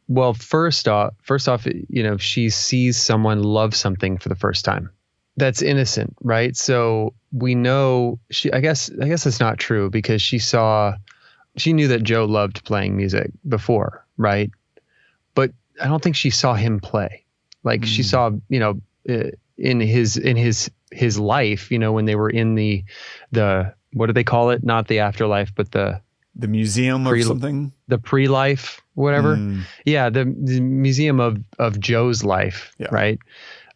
well, 0.10 0.34
first 0.34 0.88
off, 0.88 1.14
first 1.22 1.48
off, 1.48 1.66
you 1.66 2.04
know, 2.04 2.18
she 2.18 2.50
sees 2.50 2.98
someone 2.98 3.44
love 3.44 3.76
something 3.76 4.18
for 4.18 4.28
the 4.28 4.36
first 4.36 4.66
time. 4.66 4.90
That's 5.38 5.62
innocent, 5.62 6.16
right? 6.22 6.58
So 6.58 7.14
we 7.32 7.56
know 7.56 8.20
she. 8.30 8.52
I 8.52 8.60
guess. 8.60 8.92
I 9.02 9.08
guess 9.08 9.26
it's 9.26 9.40
not 9.40 9.58
true 9.58 9.90
because 9.90 10.22
she 10.22 10.38
saw, 10.38 10.96
she 11.62 11.74
knew 11.74 11.90
that 11.90 12.04
Joe 12.04 12.26
loved 12.26 12.64
playing 12.64 12.96
music 12.96 13.32
before, 13.48 14.06
right? 14.18 14.52
But 15.36 15.52
I 15.82 15.88
don't 15.88 16.02
think 16.02 16.16
she 16.16 16.30
saw 16.30 16.54
him 16.54 16.80
play. 16.80 17.26
Like 17.64 17.82
mm. 17.82 17.86
she 17.86 18.02
hmm. 18.02 18.08
saw, 18.08 18.32
you 18.50 18.60
know, 18.60 18.82
uh, 19.10 19.32
in 19.58 19.80
his 19.82 20.18
in 20.18 20.38
his 20.38 20.72
his 20.92 21.20
life, 21.20 21.72
you 21.72 21.80
know, 21.80 21.92
when 21.92 22.06
they 22.06 22.16
were 22.16 22.30
in 22.30 22.56
the 22.56 22.84
the 23.32 23.74
what 23.94 24.08
do 24.08 24.14
they 24.14 24.24
call 24.24 24.52
it? 24.52 24.64
Not 24.64 24.88
the 24.88 25.00
afterlife, 25.00 25.54
but 25.56 25.72
the 25.72 26.02
The 26.36 26.48
museum 26.48 27.08
or 27.08 27.20
something. 27.22 27.74
the 27.88 27.98
pre-life, 27.98 28.82
whatever. 28.94 29.36
Mm, 29.36 29.64
Yeah, 29.86 30.10
the, 30.10 30.26
the 30.26 30.60
museum 30.62 31.20
of 31.20 31.38
of 31.58 31.80
Joe's 31.80 32.24
life, 32.24 32.74
Yeah. 32.78 32.88
right? 32.92 33.20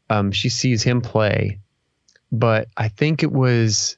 Um, 0.10 0.32
she 0.32 0.50
sees 0.50 0.84
him 0.84 1.02
play, 1.02 1.60
but 2.32 2.68
I 2.78 2.90
think 2.90 3.24
it 3.24 3.32
was 3.32 3.98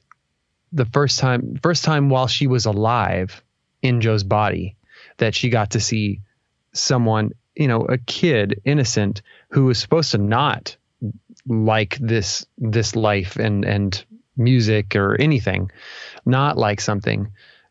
the 0.72 0.86
first 0.86 1.18
time 1.18 1.58
first 1.62 1.84
time 1.84 2.10
while 2.10 2.26
she 2.26 2.46
was 2.46 2.66
alive 2.66 3.42
in 3.82 4.00
Joe's 4.00 4.24
body 4.24 4.76
that 5.18 5.34
she 5.34 5.48
got 5.48 5.70
to 5.70 5.80
see 5.80 6.20
someone, 6.72 7.30
you 7.54 7.68
know, 7.68 7.82
a 7.82 7.98
kid, 7.98 8.60
innocent, 8.64 9.22
who 9.50 9.64
was 9.66 9.78
supposed 9.78 10.12
to 10.12 10.18
not 10.18 10.76
like 11.46 11.96
this 12.00 12.46
this 12.58 12.96
life 12.96 13.36
and 13.36 13.64
and 13.64 14.04
music 14.36 14.96
or 14.96 15.16
anything, 15.20 15.70
not 16.24 16.58
like 16.58 16.80
something, 16.80 17.28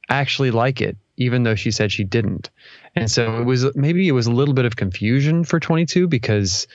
actually 0.10 0.52
like 0.52 0.82
it, 0.82 0.98
even 1.18 1.44
though 1.44 1.56
she 1.56 1.72
said 1.72 1.92
she 1.92 2.04
didn't. 2.04 2.50
And 2.96 3.10
so 3.10 3.40
it 3.40 3.44
was 3.44 3.76
maybe 3.76 4.08
it 4.08 4.14
was 4.14 4.28
a 4.28 4.32
little 4.32 4.54
bit 4.54 4.66
of 4.66 4.76
confusion 4.76 5.44
for 5.44 5.60
22 5.60 6.08
because 6.08 6.68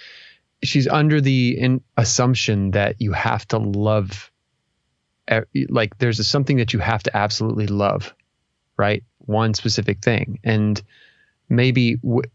she's 0.62 0.86
under 0.86 1.20
the 1.20 1.80
assumption 1.96 2.72
that 2.72 3.00
you 3.00 3.12
have 3.12 3.46
to 3.48 3.58
love 3.58 4.30
like 5.68 5.96
there's 5.98 6.26
something 6.26 6.56
that 6.56 6.72
you 6.72 6.80
have 6.80 7.02
to 7.04 7.16
absolutely 7.16 7.66
love, 7.66 8.14
right? 8.80 9.04
One 9.26 9.52
specific 9.52 10.00
thing. 10.00 10.40
And 10.42 10.80
maybe 11.48 11.96
w- 11.96 12.28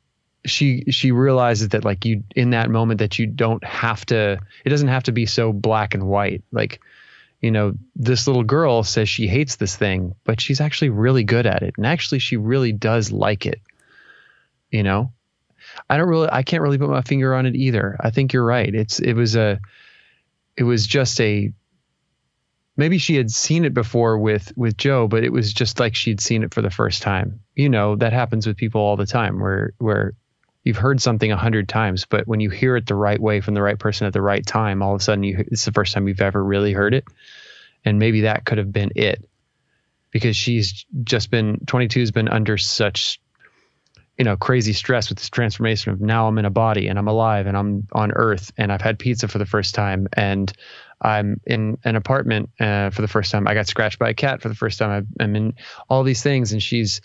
she 0.45 0.83
she 0.91 1.11
realizes 1.11 1.69
that 1.69 1.83
like 1.83 2.05
you 2.05 2.23
in 2.35 2.51
that 2.51 2.69
moment 2.69 2.99
that 2.99 3.17
you 3.17 3.25
don't 3.25 3.63
have 3.63 4.05
to 4.05 4.39
it 4.63 4.69
doesn't 4.69 4.89
have 4.89 5.03
to 5.03 5.11
be 5.11 5.25
so 5.25 5.51
black 5.51 5.95
and 5.95 6.07
white. 6.07 6.43
Like 6.51 6.81
you 7.41 7.51
know, 7.51 7.73
this 7.95 8.27
little 8.27 8.43
girl 8.43 8.83
says 8.83 9.09
she 9.09 9.27
hates 9.27 9.55
this 9.55 9.75
thing, 9.75 10.15
but 10.23 10.39
she's 10.39 10.61
actually 10.61 10.89
really 10.89 11.23
good 11.23 11.45
at 11.45 11.63
it. 11.63 11.73
And 11.77 11.85
actually 11.85 12.19
she 12.19 12.37
really 12.37 12.71
does 12.71 13.11
like 13.11 13.45
it. 13.45 13.61
You 14.69 14.83
know? 14.83 15.11
I 15.89 15.97
don't 15.97 16.07
really 16.07 16.29
I 16.31 16.43
can't 16.43 16.61
really 16.61 16.77
put 16.77 16.89
my 16.89 17.01
finger 17.01 17.33
on 17.33 17.47
it 17.47 17.55
either. 17.55 17.97
I 17.99 18.11
think 18.11 18.33
you're 18.33 18.45
right. 18.45 18.73
It's 18.73 18.99
it 18.99 19.13
was 19.13 19.35
a 19.35 19.59
it 20.55 20.63
was 20.63 20.85
just 20.85 21.19
a 21.19 21.51
maybe 22.77 22.97
she 22.97 23.15
had 23.15 23.31
seen 23.31 23.65
it 23.65 23.73
before 23.73 24.17
with 24.17 24.51
with 24.55 24.77
Joe, 24.77 25.07
but 25.07 25.23
it 25.23 25.31
was 25.31 25.53
just 25.53 25.79
like 25.79 25.95
she'd 25.95 26.21
seen 26.21 26.43
it 26.43 26.53
for 26.53 26.61
the 26.61 26.69
first 26.69 27.01
time. 27.01 27.39
You 27.55 27.69
know, 27.69 27.95
that 27.97 28.13
happens 28.13 28.45
with 28.45 28.57
people 28.57 28.81
all 28.81 28.97
the 28.97 29.05
time 29.05 29.39
where 29.39 29.73
where 29.77 30.13
you've 30.63 30.77
heard 30.77 31.01
something 31.01 31.31
a 31.31 31.37
hundred 31.37 31.69
times, 31.69 32.05
but 32.05 32.27
when 32.27 32.39
you 32.39 32.49
hear 32.49 32.75
it 32.75 32.87
the 32.87 32.95
right 32.95 33.19
way 33.19 33.41
from 33.41 33.53
the 33.53 33.61
right 33.61 33.79
person 33.79 34.07
at 34.07 34.13
the 34.13 34.21
right 34.21 34.45
time, 34.45 34.81
all 34.81 34.95
of 34.95 35.01
a 35.01 35.03
sudden 35.03 35.23
you 35.23 35.45
it's 35.47 35.65
the 35.65 35.71
first 35.71 35.93
time 35.93 36.07
you've 36.07 36.21
ever 36.21 36.43
really 36.43 36.73
heard 36.73 36.93
it. 36.93 37.05
And 37.83 37.99
maybe 37.99 38.21
that 38.21 38.45
could 38.45 38.57
have 38.57 38.71
been 38.71 38.91
it. 38.95 39.23
Because 40.11 40.37
she's 40.37 40.85
just 41.03 41.29
been 41.29 41.59
22 41.65 41.99
has 41.99 42.11
been 42.11 42.29
under 42.29 42.57
such 42.57 43.19
you 44.17 44.23
know 44.23 44.37
crazy 44.37 44.71
stress 44.71 45.09
with 45.09 45.17
this 45.17 45.29
transformation 45.29 45.91
of 45.91 45.99
now 45.99 46.27
I'm 46.27 46.37
in 46.37 46.45
a 46.45 46.49
body 46.49 46.87
and 46.87 46.97
I'm 46.97 47.09
alive 47.09 47.47
and 47.47 47.57
I'm 47.57 47.87
on 47.91 48.13
earth 48.13 48.51
and 48.57 48.71
I've 48.71 48.81
had 48.81 48.97
pizza 48.97 49.27
for 49.27 49.39
the 49.39 49.45
first 49.45 49.75
time 49.75 50.07
and 50.13 50.51
I'm 51.01 51.41
in 51.45 51.77
an 51.83 51.95
apartment 51.95 52.49
uh, 52.59 52.89
for 52.89 53.01
the 53.01 53.07
first 53.07 53.31
time. 53.31 53.47
I 53.47 53.53
got 53.53 53.67
scratched 53.67 53.99
by 53.99 54.09
a 54.09 54.13
cat 54.13 54.41
for 54.41 54.49
the 54.49 54.55
first 54.55 54.79
time. 54.79 55.07
I'm 55.19 55.35
in 55.35 55.53
all 55.89 56.03
these 56.03 56.23
things, 56.23 56.51
and 56.51 56.61
she's 56.61 57.01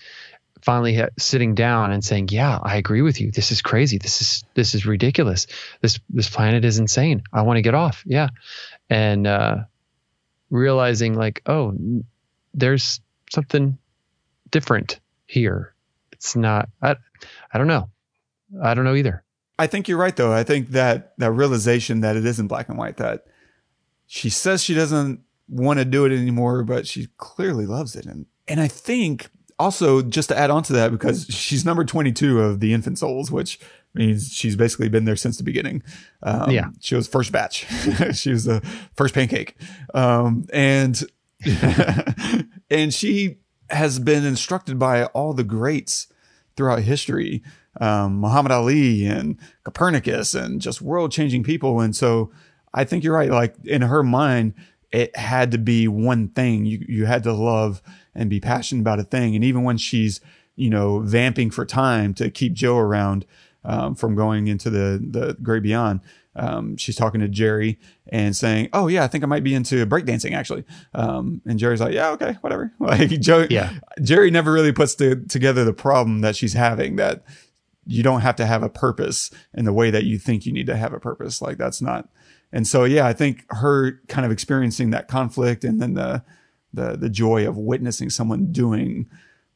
finally 0.62 1.02
sitting 1.18 1.54
down 1.54 1.92
and 1.92 2.04
saying, 2.04 2.28
"Yeah, 2.30 2.58
I 2.62 2.76
agree 2.76 3.02
with 3.02 3.20
you. 3.20 3.30
This 3.30 3.50
is 3.52 3.62
crazy. 3.62 3.98
This 3.98 4.20
is 4.20 4.44
this 4.54 4.74
is 4.74 4.86
ridiculous. 4.86 5.46
This 5.80 5.98
this 6.08 6.28
planet 6.28 6.64
is 6.64 6.78
insane. 6.78 7.22
I 7.32 7.42
want 7.42 7.56
to 7.58 7.62
get 7.62 7.74
off." 7.74 8.02
Yeah, 8.06 8.28
and 8.88 9.26
uh, 9.26 9.56
realizing 10.50 11.14
like, 11.14 11.42
oh, 11.46 11.76
there's 12.54 13.00
something 13.30 13.78
different 14.50 15.00
here. 15.26 15.74
It's 16.12 16.36
not. 16.36 16.68
I 16.82 16.96
I 17.52 17.58
don't 17.58 17.68
know. 17.68 17.88
I 18.62 18.74
don't 18.74 18.84
know 18.84 18.94
either. 18.94 19.22
I 19.58 19.66
think 19.66 19.88
you're 19.88 19.98
right 19.98 20.16
though. 20.16 20.32
I 20.32 20.42
think 20.44 20.70
that 20.70 21.12
that 21.18 21.32
realization 21.32 22.00
that 22.00 22.16
it 22.16 22.24
isn't 22.24 22.48
black 22.48 22.68
and 22.68 22.78
white 22.78 22.96
that 22.98 23.26
she 24.12 24.28
says 24.28 24.60
she 24.64 24.74
doesn't 24.74 25.20
want 25.48 25.78
to 25.78 25.84
do 25.84 26.04
it 26.04 26.10
anymore, 26.10 26.64
but 26.64 26.84
she 26.84 27.06
clearly 27.16 27.64
loves 27.64 27.94
it. 27.94 28.06
And 28.06 28.26
and 28.48 28.60
I 28.60 28.66
think 28.66 29.30
also 29.56 30.02
just 30.02 30.30
to 30.30 30.36
add 30.36 30.50
on 30.50 30.64
to 30.64 30.72
that 30.72 30.90
because 30.90 31.26
she's 31.26 31.64
number 31.64 31.84
22 31.84 32.40
of 32.40 32.58
the 32.58 32.74
infant 32.74 32.98
souls, 32.98 33.30
which 33.30 33.60
means 33.94 34.32
she's 34.32 34.56
basically 34.56 34.88
been 34.88 35.04
there 35.04 35.14
since 35.14 35.36
the 35.36 35.44
beginning. 35.44 35.84
Um, 36.24 36.50
Yeah. 36.50 36.70
she 36.80 36.96
was 36.96 37.06
first 37.06 37.30
batch. 37.30 37.66
she 38.14 38.32
was 38.32 38.46
the 38.46 38.60
first 38.96 39.14
pancake. 39.14 39.54
Um, 39.94 40.44
and 40.52 41.00
and 42.70 42.92
she 42.92 43.36
has 43.68 44.00
been 44.00 44.24
instructed 44.24 44.76
by 44.76 45.04
all 45.06 45.34
the 45.34 45.44
greats 45.44 46.08
throughout 46.56 46.80
history, 46.80 47.44
um, 47.80 48.18
Muhammad 48.20 48.50
Ali 48.50 49.06
and 49.06 49.38
Copernicus 49.62 50.34
and 50.34 50.60
just 50.60 50.82
world 50.82 51.12
changing 51.12 51.44
people. 51.44 51.80
And 51.80 51.94
so 51.94 52.32
I 52.72 52.84
think 52.84 53.04
you're 53.04 53.14
right. 53.14 53.30
Like 53.30 53.54
in 53.64 53.82
her 53.82 54.02
mind, 54.02 54.54
it 54.92 55.16
had 55.16 55.52
to 55.52 55.58
be 55.58 55.88
one 55.88 56.28
thing. 56.28 56.66
You, 56.66 56.84
you 56.88 57.06
had 57.06 57.22
to 57.24 57.32
love 57.32 57.82
and 58.14 58.28
be 58.28 58.40
passionate 58.40 58.82
about 58.82 58.98
a 58.98 59.04
thing. 59.04 59.34
And 59.34 59.44
even 59.44 59.62
when 59.62 59.76
she's, 59.76 60.20
you 60.56 60.70
know, 60.70 61.00
vamping 61.00 61.50
for 61.50 61.64
time 61.64 62.14
to 62.14 62.30
keep 62.30 62.52
Joe 62.52 62.78
around, 62.78 63.26
um, 63.64 63.94
from 63.94 64.14
going 64.14 64.48
into 64.48 64.70
the, 64.70 65.04
the 65.06 65.36
great 65.42 65.62
beyond, 65.62 66.00
um, 66.36 66.76
she's 66.76 66.96
talking 66.96 67.20
to 67.20 67.28
Jerry 67.28 67.78
and 68.06 68.34
saying, 68.36 68.68
"Oh 68.72 68.86
yeah, 68.86 69.04
I 69.04 69.08
think 69.08 69.24
I 69.24 69.26
might 69.26 69.44
be 69.44 69.54
into 69.54 69.84
breakdancing 69.86 70.32
actually." 70.32 70.64
Um, 70.94 71.42
and 71.44 71.58
Jerry's 71.58 71.80
like, 71.80 71.92
"Yeah, 71.92 72.10
okay, 72.10 72.36
whatever." 72.40 72.72
Like 72.80 73.10
Joe, 73.20 73.46
Yeah. 73.50 73.72
Jerry 74.02 74.30
never 74.30 74.52
really 74.52 74.72
puts 74.72 74.94
the, 74.94 75.16
together 75.28 75.64
the 75.64 75.72
problem 75.72 76.20
that 76.20 76.36
she's 76.36 76.52
having 76.52 76.96
that 76.96 77.24
you 77.84 78.02
don't 78.02 78.20
have 78.20 78.36
to 78.36 78.46
have 78.46 78.62
a 78.62 78.68
purpose 78.68 79.30
in 79.54 79.64
the 79.64 79.72
way 79.72 79.90
that 79.90 80.04
you 80.04 80.18
think 80.18 80.46
you 80.46 80.52
need 80.52 80.66
to 80.66 80.76
have 80.76 80.92
a 80.92 81.00
purpose. 81.00 81.42
Like 81.42 81.58
that's 81.58 81.82
not. 81.82 82.08
And 82.52 82.66
so, 82.66 82.84
yeah, 82.84 83.06
I 83.06 83.12
think 83.12 83.44
her 83.50 84.00
kind 84.08 84.26
of 84.26 84.32
experiencing 84.32 84.90
that 84.90 85.08
conflict 85.08 85.64
and 85.64 85.80
then 85.80 85.94
the, 85.94 86.24
the, 86.72 86.96
the 86.96 87.08
joy 87.10 87.46
of 87.48 87.56
witnessing 87.56 88.10
someone 88.10 88.50
doing 88.52 89.08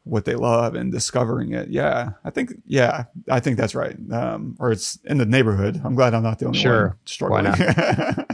what 0.04 0.26
they 0.26 0.34
love 0.34 0.74
and 0.74 0.92
discovering 0.92 1.52
it. 1.52 1.68
Yeah. 1.70 2.10
I 2.24 2.30
think, 2.30 2.52
yeah, 2.66 3.04
I 3.30 3.40
think 3.40 3.56
that's 3.56 3.74
right. 3.74 3.96
Um, 4.12 4.56
or 4.60 4.70
it's 4.70 4.98
in 5.04 5.18
the 5.18 5.24
neighborhood. 5.26 5.80
I'm 5.82 5.94
glad 5.94 6.14
I'm 6.14 6.22
not 6.22 6.38
the 6.38 6.46
only 6.46 6.58
Sure. 6.58 6.88
one 6.88 6.96
struggling. 7.06 7.44
Why 7.46 8.24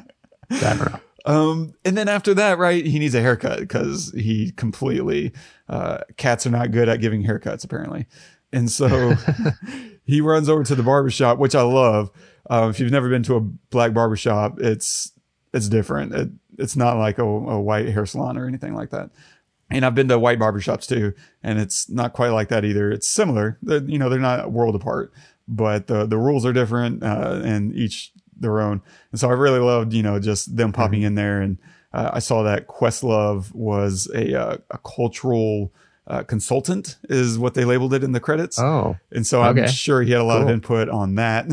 don't. 0.60 1.00
Um, 1.26 1.74
and 1.84 1.96
then 1.96 2.08
after 2.08 2.34
that, 2.34 2.58
right, 2.58 2.84
he 2.84 2.98
needs 2.98 3.14
a 3.14 3.20
haircut 3.20 3.60
because 3.60 4.10
he 4.16 4.52
completely, 4.52 5.32
uh, 5.68 5.98
cats 6.16 6.46
are 6.46 6.50
not 6.50 6.70
good 6.70 6.88
at 6.88 7.00
giving 7.00 7.22
haircuts 7.24 7.64
apparently. 7.64 8.06
And 8.52 8.70
so 8.70 9.14
he 10.04 10.20
runs 10.20 10.48
over 10.48 10.64
to 10.64 10.74
the 10.74 10.82
barbershop, 10.82 11.38
which 11.38 11.54
I 11.54 11.62
love. 11.62 12.10
Uh, 12.50 12.68
if 12.68 12.80
you've 12.80 12.90
never 12.90 13.08
been 13.08 13.22
to 13.22 13.36
a 13.36 13.40
black 13.40 13.94
barbershop, 13.94 14.58
it's, 14.60 15.12
it's 15.54 15.68
different. 15.68 16.12
It, 16.14 16.28
it's 16.58 16.76
not 16.76 16.98
like 16.98 17.18
a, 17.18 17.24
a 17.24 17.60
white 17.60 17.88
hair 17.88 18.04
salon 18.04 18.36
or 18.36 18.46
anything 18.46 18.74
like 18.74 18.90
that. 18.90 19.10
And 19.70 19.86
I've 19.86 19.94
been 19.94 20.08
to 20.08 20.18
white 20.18 20.40
barbershops 20.40 20.88
too, 20.88 21.14
and 21.44 21.60
it's 21.60 21.88
not 21.88 22.12
quite 22.12 22.30
like 22.30 22.48
that 22.48 22.64
either. 22.64 22.90
It's 22.90 23.06
similar. 23.06 23.56
They're, 23.62 23.84
you 23.84 23.98
know, 23.98 24.08
they're 24.08 24.18
not 24.18 24.44
a 24.44 24.48
world 24.48 24.74
apart, 24.74 25.12
but 25.46 25.86
the, 25.86 26.06
the 26.06 26.18
rules 26.18 26.44
are 26.44 26.52
different, 26.52 27.04
uh, 27.04 27.40
and 27.44 27.72
each 27.74 28.12
their 28.36 28.60
own. 28.60 28.82
And 29.12 29.20
so 29.20 29.28
I 29.28 29.34
really 29.34 29.60
loved, 29.60 29.92
you 29.92 30.02
know, 30.02 30.18
just 30.18 30.56
them 30.56 30.72
popping 30.72 31.02
in 31.02 31.14
there. 31.14 31.40
And 31.40 31.58
uh, 31.92 32.10
I 32.14 32.18
saw 32.18 32.42
that 32.42 32.66
Questlove 32.66 33.54
was 33.54 34.10
a, 34.12 34.34
uh, 34.34 34.56
a 34.70 34.78
cultural 34.78 35.72
uh, 36.06 36.22
consultant 36.24 36.98
is 37.08 37.38
what 37.38 37.54
they 37.54 37.64
labeled 37.64 37.94
it 37.94 38.02
in 38.02 38.12
the 38.12 38.20
credits. 38.20 38.58
Oh, 38.58 38.96
And 39.12 39.26
so 39.26 39.42
I'm 39.42 39.56
Okay. 39.58 39.68
sure 39.70 40.02
he 40.02 40.10
had 40.12 40.20
a 40.20 40.24
lot 40.24 40.42
of 40.42 40.48
input 40.48 40.88
on 40.88 41.14
that, 41.16 41.46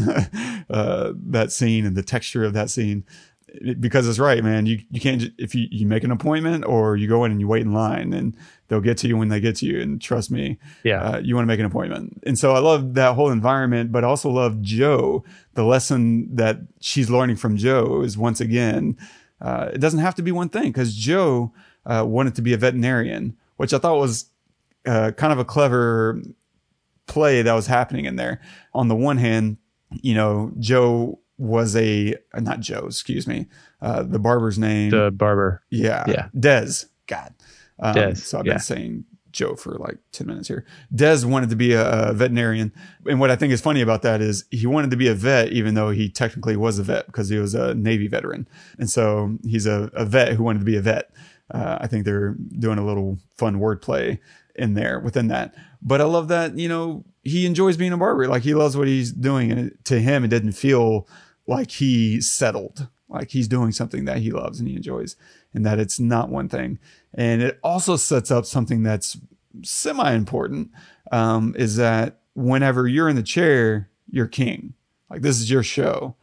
uh, 0.70 1.14
that 1.30 1.52
scene 1.52 1.86
and 1.86 1.96
the 1.96 2.04
texture 2.04 2.44
of 2.44 2.54
that 2.54 2.70
scene. 2.70 3.04
It- 3.50 3.80
because 3.80 4.08
it's 4.08 4.20
right, 4.20 4.44
man. 4.44 4.66
You, 4.66 4.80
you 4.92 5.00
can't, 5.00 5.24
if 5.38 5.56
you, 5.56 5.68
you 5.72 5.88
make 5.88 6.04
an 6.04 6.12
appointment 6.12 6.66
or 6.66 6.96
you 6.98 7.08
go 7.08 7.24
in 7.24 7.32
and 7.32 7.40
you 7.40 7.48
wait 7.48 7.62
in 7.62 7.72
line 7.74 8.14
and 8.14 8.36
they'll 8.68 8.82
get 8.82 8.98
to 9.00 9.08
you 9.08 9.16
when 9.18 9.30
they 9.30 9.40
get 9.40 9.56
to 9.58 9.66
you. 9.66 9.80
And 9.80 10.02
trust 10.02 10.30
me, 10.32 10.58
yeah. 10.84 11.02
uh, 11.02 11.20
you 11.20 11.34
want 11.36 11.46
to 11.46 11.48
make 11.48 11.60
an 11.60 11.66
appointment. 11.66 12.22
And 12.26 12.38
so 12.38 12.54
I 12.54 12.60
love 12.60 12.94
that 12.96 13.16
whole 13.16 13.30
environment, 13.32 13.92
but 13.92 14.04
also 14.04 14.30
love 14.30 14.62
Joe. 14.62 15.24
The 15.54 15.64
lesson 15.64 16.36
that 16.36 16.60
she's 16.82 17.10
learning 17.10 17.38
from 17.38 17.58
Joe 17.58 18.02
is 18.02 18.18
once 18.18 18.42
again, 18.42 18.98
uh, 19.42 19.70
it 19.74 19.78
doesn't 19.80 20.00
have 20.02 20.16
to 20.16 20.22
be 20.22 20.32
one 20.32 20.50
thing 20.50 20.66
because 20.72 20.94
Joe 20.96 21.54
uh, 21.86 22.04
wanted 22.08 22.36
to 22.36 22.42
be 22.42 22.54
a 22.54 22.58
veterinarian, 22.58 23.38
which 23.56 23.74
I 23.74 23.78
thought 23.78 23.98
was 23.98 24.26
uh, 24.88 25.12
kind 25.12 25.34
of 25.34 25.40
a 25.40 25.46
clever 25.46 26.22
play 27.08 27.42
that 27.42 27.54
was 27.54 27.68
happening 27.68 28.06
in 28.06 28.16
there. 28.16 28.42
On 28.74 28.88
the 28.88 28.96
one 28.96 29.18
hand, 29.18 29.58
you 29.92 30.14
know, 30.14 30.52
Joe 30.60 31.20
was 31.38 31.76
a 31.76 32.16
not 32.36 32.60
Joe, 32.60 32.86
excuse 32.88 33.28
me, 33.28 33.48
uh, 33.82 34.04
the 34.04 34.20
barber's 34.20 34.58
name. 34.58 34.92
the 34.92 35.12
barber. 35.12 35.64
Yeah. 35.70 36.04
Yeah. 36.08 36.30
Dez. 36.36 36.86
God. 37.08 37.34
Um, 37.80 37.96
Dez, 37.96 38.18
So 38.18 38.40
I've 38.40 38.46
yeah. 38.46 38.54
been 38.54 38.60
saying 38.60 39.06
Joe 39.32 39.56
for 39.56 39.76
like 39.76 39.98
10 40.14 40.28
minutes 40.28 40.48
here. 40.48 40.66
Dez 40.94 41.24
wanted 41.26 41.50
to 41.52 41.56
be 41.56 41.74
a, 41.74 42.10
a, 42.10 42.14
veterinarian. 42.14 42.74
And 43.06 43.20
what 43.20 43.30
I 43.30 43.36
think 43.36 43.54
is 43.54 43.62
funny 43.62 43.82
about 43.82 44.02
that 44.02 44.20
is 44.20 44.46
he 44.50 44.66
wanted 44.66 44.90
to 44.92 44.98
be 44.98 45.08
a 45.08 45.14
vet, 45.14 45.52
even 45.54 45.76
though 45.76 45.92
he 45.92 46.10
technically 46.10 46.58
was 46.58 46.80
a 46.80 46.84
vet 46.84 47.06
because 47.06 47.30
he 47.30 47.38
was 47.38 47.54
a 47.54 47.76
Navy 47.76 48.08
veteran. 48.08 48.48
And 48.80 48.90
so 48.90 49.38
he's 49.44 49.68
a, 49.68 49.92
a 49.94 50.06
vet 50.06 50.34
who 50.34 50.44
wanted 50.44 50.60
to 50.60 50.66
be 50.66 50.76
a 50.76 50.82
vet. 50.82 51.12
Uh, 51.52 51.78
I 51.80 51.88
think 51.88 52.04
they're 52.04 52.36
doing 52.58 52.78
a 52.78 52.86
little 52.86 53.20
fun 53.38 53.60
wordplay 53.60 54.20
in 54.58 54.74
there 54.74 55.00
within 55.00 55.28
that. 55.28 55.54
But 55.82 56.02
I 56.02 56.06
love 56.06 56.28
that, 56.30 56.58
you 56.58 56.68
know, 56.68 57.06
he 57.24 57.46
enjoys 57.46 57.78
being 57.78 57.94
a 57.94 57.98
barber. 57.98 58.28
Like 58.28 58.44
he 58.44 58.54
loves 58.54 58.76
what 58.76 58.88
he's 58.88 59.12
doing. 59.12 59.52
And 59.52 59.60
it, 59.68 59.86
to 59.86 60.00
him, 60.00 60.24
it 60.24 60.30
didn't 60.30 60.54
feel 60.54 61.08
like 61.46 61.72
he 61.72 62.22
settled, 62.22 62.88
like 63.10 63.32
he's 63.32 63.48
doing 63.48 63.72
something 63.72 64.06
that 64.06 64.18
he 64.18 64.32
loves 64.32 64.60
and 64.60 64.68
he 64.68 64.76
enjoys 64.76 65.16
and 65.54 65.66
that 65.66 65.80
it's 65.80 66.00
not 66.00 66.30
one 66.30 66.50
thing. 66.50 66.80
And 67.14 67.42
it 67.42 67.60
also 67.64 67.96
sets 67.96 68.32
up 68.32 68.46
something 68.46 68.84
that's 68.84 69.18
semi 69.64 70.14
important 70.14 70.72
um, 71.12 71.56
is 71.58 71.78
that 71.78 72.20
whenever 72.34 72.88
you're 72.88 73.10
in 73.10 73.16
the 73.16 73.24
chair, 73.24 73.90
you're 74.10 74.28
king. 74.28 74.74
Like 75.10 75.22
this 75.22 75.40
is 75.40 75.50
your 75.50 75.64
show. 75.64 76.16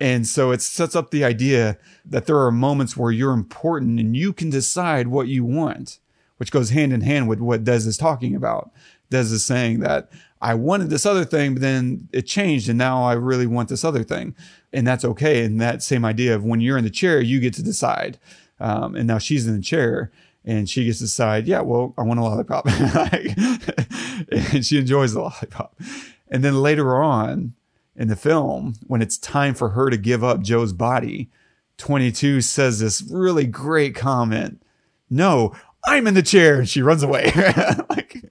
And 0.00 0.26
so 0.26 0.50
it 0.50 0.60
sets 0.60 0.96
up 0.96 1.10
the 1.10 1.24
idea 1.24 1.78
that 2.04 2.26
there 2.26 2.38
are 2.38 2.50
moments 2.50 2.96
where 2.96 3.12
you're 3.12 3.32
important 3.32 4.00
and 4.00 4.16
you 4.16 4.32
can 4.32 4.50
decide 4.50 5.08
what 5.08 5.28
you 5.28 5.44
want, 5.44 6.00
which 6.42 6.50
goes 6.50 6.70
hand 6.70 6.92
in 6.92 7.02
hand 7.02 7.28
with 7.28 7.38
what 7.38 7.62
Dez 7.62 7.86
is 7.86 7.96
talking 7.96 8.34
about. 8.34 8.72
Dez 9.12 9.30
is 9.30 9.44
saying 9.44 9.78
that 9.78 10.10
I 10.40 10.54
wanted 10.54 10.90
this 10.90 11.06
other 11.06 11.24
thing, 11.24 11.54
but 11.54 11.62
then 11.62 12.08
it 12.12 12.22
changed 12.22 12.68
and 12.68 12.76
now 12.76 13.04
I 13.04 13.12
really 13.12 13.46
want 13.46 13.68
this 13.68 13.84
other 13.84 14.02
thing. 14.02 14.34
And 14.72 14.84
that's 14.84 15.04
okay. 15.04 15.44
And 15.44 15.60
that 15.60 15.84
same 15.84 16.04
idea 16.04 16.34
of 16.34 16.42
when 16.42 16.60
you're 16.60 16.76
in 16.76 16.82
the 16.82 16.90
chair, 16.90 17.20
you 17.20 17.38
get 17.38 17.54
to 17.54 17.62
decide. 17.62 18.18
Um, 18.58 18.96
and 18.96 19.06
now 19.06 19.18
she's 19.18 19.46
in 19.46 19.54
the 19.54 19.62
chair 19.62 20.10
and 20.44 20.68
she 20.68 20.84
gets 20.84 20.98
to 20.98 21.04
decide, 21.04 21.46
yeah, 21.46 21.60
well, 21.60 21.94
I 21.96 22.02
want 22.02 22.18
a 22.18 22.24
lollipop. 22.24 22.66
and 24.52 24.66
she 24.66 24.78
enjoys 24.78 25.12
the 25.12 25.20
lollipop. 25.20 25.80
And 26.28 26.42
then 26.42 26.60
later 26.60 27.00
on 27.00 27.54
in 27.94 28.08
the 28.08 28.16
film, 28.16 28.74
when 28.88 29.00
it's 29.00 29.16
time 29.16 29.54
for 29.54 29.68
her 29.68 29.90
to 29.90 29.96
give 29.96 30.24
up 30.24 30.40
Joe's 30.40 30.72
body, 30.72 31.30
22 31.78 32.40
says 32.40 32.80
this 32.80 33.00
really 33.00 33.46
great 33.46 33.94
comment. 33.94 34.60
No, 35.08 35.54
I'm 35.84 36.06
in 36.06 36.14
the 36.14 36.22
chair. 36.22 36.60
And 36.60 36.68
she 36.68 36.82
runs 36.82 37.02
away. 37.02 37.32
like, 37.90 38.22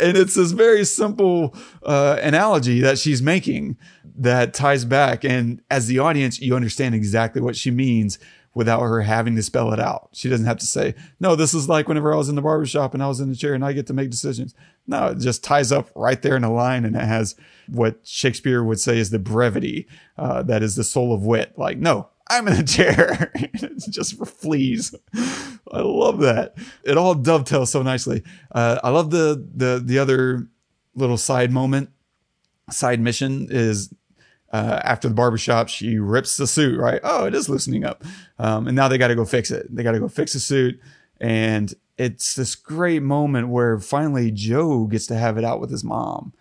and 0.00 0.16
it's 0.16 0.34
this 0.34 0.52
very 0.52 0.84
simple 0.84 1.54
uh, 1.84 2.18
analogy 2.22 2.80
that 2.80 2.98
she's 2.98 3.22
making 3.22 3.76
that 4.16 4.54
ties 4.54 4.84
back. 4.84 5.24
And 5.24 5.62
as 5.70 5.86
the 5.86 5.98
audience, 5.98 6.40
you 6.40 6.56
understand 6.56 6.94
exactly 6.94 7.40
what 7.40 7.56
she 7.56 7.70
means 7.70 8.18
without 8.54 8.80
her 8.80 9.00
having 9.00 9.34
to 9.34 9.42
spell 9.42 9.72
it 9.72 9.80
out. 9.80 10.10
She 10.12 10.28
doesn't 10.28 10.46
have 10.46 10.58
to 10.58 10.66
say, 10.66 10.94
no, 11.18 11.34
this 11.34 11.54
is 11.54 11.68
like 11.68 11.88
whenever 11.88 12.12
I 12.12 12.16
was 12.16 12.28
in 12.28 12.34
the 12.34 12.42
barbershop 12.42 12.92
and 12.92 13.02
I 13.02 13.08
was 13.08 13.20
in 13.20 13.30
the 13.30 13.36
chair 13.36 13.54
and 13.54 13.64
I 13.64 13.72
get 13.72 13.86
to 13.86 13.94
make 13.94 14.10
decisions. 14.10 14.54
No, 14.86 15.08
it 15.08 15.18
just 15.18 15.42
ties 15.42 15.72
up 15.72 15.88
right 15.94 16.20
there 16.20 16.36
in 16.36 16.44
a 16.44 16.52
line 16.52 16.84
and 16.84 16.94
it 16.94 17.02
has 17.02 17.34
what 17.68 18.06
Shakespeare 18.06 18.62
would 18.62 18.80
say 18.80 18.98
is 18.98 19.10
the 19.10 19.18
brevity, 19.18 19.86
uh, 20.18 20.42
that 20.42 20.62
is 20.62 20.76
the 20.76 20.84
soul 20.84 21.14
of 21.14 21.24
wit. 21.24 21.54
Like, 21.56 21.78
no, 21.78 22.08
I'm 22.32 22.48
in 22.48 22.54
a 22.54 22.62
chair. 22.64 23.30
it's 23.34 23.86
just 23.88 24.16
for 24.16 24.24
fleas. 24.24 24.94
I 25.14 25.80
love 25.80 26.20
that. 26.20 26.54
It 26.82 26.96
all 26.96 27.14
dovetails 27.14 27.70
so 27.70 27.82
nicely. 27.82 28.22
Uh, 28.50 28.78
I 28.82 28.88
love 28.88 29.10
the, 29.10 29.46
the, 29.54 29.82
the 29.84 29.98
other 29.98 30.48
little 30.94 31.18
side 31.18 31.52
moment, 31.52 31.90
side 32.70 33.00
mission 33.00 33.48
is 33.50 33.92
uh, 34.50 34.80
after 34.82 35.08
the 35.08 35.14
barbershop, 35.14 35.68
she 35.68 35.98
rips 35.98 36.38
the 36.38 36.46
suit, 36.46 36.78
right? 36.78 37.00
Oh, 37.02 37.26
it 37.26 37.34
is 37.34 37.50
loosening 37.50 37.84
up. 37.84 38.02
Um, 38.38 38.66
and 38.66 38.74
now 38.74 38.88
they 38.88 38.98
got 38.98 39.08
to 39.08 39.14
go 39.14 39.24
fix 39.26 39.50
it. 39.50 39.66
They 39.74 39.82
got 39.82 39.92
to 39.92 40.00
go 40.00 40.08
fix 40.08 40.32
the 40.32 40.40
suit. 40.40 40.80
And 41.20 41.74
it's 41.98 42.34
this 42.34 42.54
great 42.54 43.02
moment 43.02 43.48
where 43.48 43.78
finally 43.78 44.30
Joe 44.30 44.86
gets 44.86 45.06
to 45.08 45.16
have 45.16 45.36
it 45.36 45.44
out 45.44 45.60
with 45.60 45.70
his 45.70 45.84
mom 45.84 46.32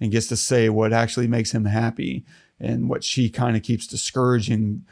and 0.00 0.12
gets 0.12 0.28
to 0.28 0.36
say 0.36 0.68
what 0.68 0.92
actually 0.92 1.26
makes 1.26 1.52
him 1.52 1.64
happy 1.64 2.24
and 2.60 2.88
what 2.88 3.02
she 3.02 3.30
kind 3.30 3.56
of 3.56 3.62
keeps 3.62 3.86
discouraging 3.86 4.84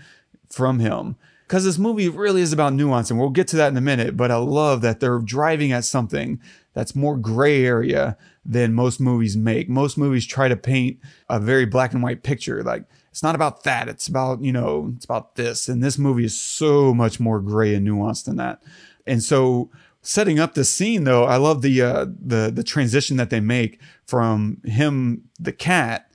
from 0.50 0.78
him. 0.78 1.16
Because 1.46 1.64
this 1.64 1.78
movie 1.78 2.10
really 2.10 2.42
is 2.42 2.52
about 2.52 2.74
nuance, 2.74 3.10
and 3.10 3.18
we'll 3.18 3.30
get 3.30 3.48
to 3.48 3.56
that 3.56 3.72
in 3.72 3.76
a 3.78 3.80
minute. 3.80 4.18
But 4.18 4.30
I 4.30 4.36
love 4.36 4.82
that 4.82 5.00
they're 5.00 5.18
driving 5.18 5.72
at 5.72 5.84
something 5.84 6.40
that's 6.74 6.94
more 6.94 7.16
gray 7.16 7.64
area 7.64 8.18
than 8.44 8.72
most 8.74 9.00
movies 9.00 9.36
make. 9.36 9.68
Most 9.68 9.96
movies 9.96 10.26
try 10.26 10.48
to 10.48 10.56
paint 10.56 10.98
a 11.28 11.40
very 11.40 11.64
black 11.64 11.92
and 11.92 12.02
white 12.02 12.22
picture. 12.22 12.62
Like 12.62 12.84
it's 13.10 13.22
not 13.22 13.34
about 13.34 13.64
that. 13.64 13.88
It's 13.88 14.08
about, 14.08 14.42
you 14.42 14.52
know, 14.52 14.92
it's 14.94 15.04
about 15.04 15.34
this. 15.34 15.68
And 15.68 15.82
this 15.82 15.98
movie 15.98 16.24
is 16.24 16.38
so 16.38 16.94
much 16.94 17.18
more 17.18 17.40
gray 17.40 17.74
and 17.74 17.86
nuanced 17.86 18.24
than 18.24 18.36
that. 18.36 18.62
And 19.06 19.22
so 19.22 19.70
setting 20.02 20.38
up 20.38 20.54
the 20.54 20.64
scene 20.64 21.04
though, 21.04 21.24
I 21.24 21.36
love 21.36 21.62
the, 21.62 21.82
uh, 21.82 22.06
the, 22.06 22.50
the 22.54 22.62
transition 22.62 23.16
that 23.16 23.30
they 23.30 23.40
make 23.40 23.80
from 24.06 24.58
him, 24.64 25.24
the 25.40 25.52
cat, 25.52 26.07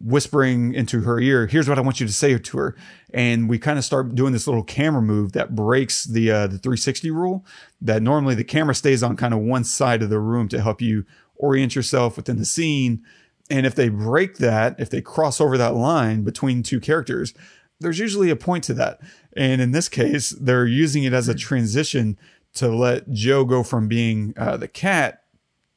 whispering 0.00 0.74
into 0.74 1.00
her 1.00 1.18
ear, 1.20 1.46
here's 1.46 1.68
what 1.68 1.78
I 1.78 1.82
want 1.82 2.00
you 2.00 2.06
to 2.06 2.12
say 2.12 2.36
to 2.38 2.58
her. 2.58 2.76
And 3.12 3.48
we 3.48 3.58
kind 3.58 3.78
of 3.78 3.84
start 3.84 4.14
doing 4.14 4.32
this 4.32 4.46
little 4.46 4.62
camera 4.62 5.02
move 5.02 5.32
that 5.32 5.54
breaks 5.54 6.04
the, 6.04 6.30
uh, 6.30 6.46
the 6.46 6.58
360 6.58 7.10
rule 7.10 7.44
that 7.80 8.02
normally 8.02 8.34
the 8.34 8.44
camera 8.44 8.74
stays 8.74 9.02
on 9.02 9.16
kind 9.16 9.34
of 9.34 9.40
one 9.40 9.64
side 9.64 10.02
of 10.02 10.10
the 10.10 10.20
room 10.20 10.48
to 10.48 10.60
help 10.60 10.80
you 10.80 11.04
orient 11.36 11.74
yourself 11.74 12.16
within 12.16 12.38
the 12.38 12.44
scene. 12.44 13.02
And 13.50 13.66
if 13.66 13.74
they 13.74 13.88
break 13.88 14.36
that, 14.38 14.78
if 14.78 14.90
they 14.90 15.00
cross 15.00 15.40
over 15.40 15.56
that 15.56 15.74
line 15.74 16.22
between 16.22 16.62
two 16.62 16.80
characters, 16.80 17.34
there's 17.80 17.98
usually 17.98 18.30
a 18.30 18.36
point 18.36 18.64
to 18.64 18.74
that. 18.74 19.00
And 19.36 19.60
in 19.60 19.72
this 19.72 19.88
case, 19.88 20.30
they're 20.30 20.66
using 20.66 21.04
it 21.04 21.12
as 21.12 21.28
a 21.28 21.34
transition 21.34 22.18
to 22.54 22.68
let 22.68 23.10
Joe 23.10 23.44
go 23.44 23.62
from 23.62 23.88
being 23.88 24.34
uh, 24.36 24.56
the 24.56 24.68
cat 24.68 25.22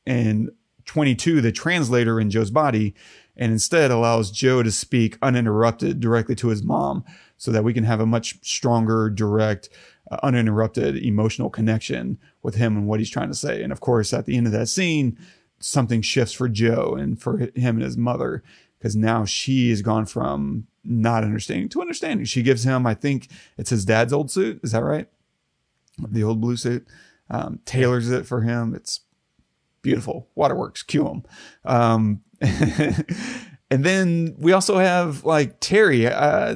and 0.05 0.51
22, 0.85 1.41
the 1.41 1.51
translator 1.51 2.19
in 2.19 2.29
Joe's 2.29 2.51
body, 2.51 2.95
and 3.37 3.51
instead 3.51 3.91
allows 3.91 4.31
Joe 4.31 4.63
to 4.63 4.71
speak 4.71 5.17
uninterrupted 5.21 5.99
directly 5.99 6.35
to 6.35 6.49
his 6.49 6.63
mom 6.63 7.03
so 7.37 7.51
that 7.51 7.63
we 7.63 7.73
can 7.73 7.83
have 7.85 7.99
a 7.99 8.05
much 8.05 8.37
stronger, 8.43 9.09
direct, 9.09 9.69
uh, 10.09 10.17
uninterrupted 10.23 10.97
emotional 10.97 11.49
connection 11.49 12.19
with 12.43 12.55
him 12.55 12.77
and 12.77 12.87
what 12.87 12.99
he's 12.99 13.09
trying 13.09 13.29
to 13.29 13.35
say. 13.35 13.63
And 13.63 13.71
of 13.71 13.79
course, 13.79 14.13
at 14.13 14.25
the 14.25 14.37
end 14.37 14.47
of 14.47 14.53
that 14.53 14.67
scene, 14.67 15.17
something 15.59 16.01
shifts 16.01 16.33
for 16.33 16.49
Joe 16.49 16.95
and 16.99 17.19
for 17.19 17.37
him 17.37 17.75
and 17.75 17.81
his 17.81 17.97
mother 17.97 18.43
because 18.77 18.95
now 18.95 19.25
she 19.25 19.69
has 19.69 19.81
gone 19.81 20.05
from 20.05 20.67
not 20.83 21.23
understanding 21.23 21.69
to 21.69 21.81
understanding. 21.81 22.25
She 22.25 22.41
gives 22.41 22.63
him, 22.63 22.85
I 22.87 22.95
think 22.95 23.27
it's 23.57 23.69
his 23.69 23.85
dad's 23.85 24.11
old 24.11 24.31
suit. 24.31 24.59
Is 24.63 24.71
that 24.71 24.83
right? 24.83 25.07
The 25.99 26.23
old 26.23 26.41
blue 26.41 26.57
suit. 26.57 26.87
Um, 27.29 27.59
tailors 27.65 28.09
it 28.09 28.25
for 28.25 28.41
him. 28.41 28.75
It's 28.75 29.01
beautiful. 29.81 30.29
Waterworks, 30.35 30.83
cue 30.83 31.07
him. 31.07 31.23
Um, 31.65 32.21
and 32.41 33.83
then 33.83 34.35
we 34.37 34.51
also 34.51 34.77
have 34.77 35.23
like 35.23 35.59
Terry, 35.59 36.07
uh, 36.07 36.55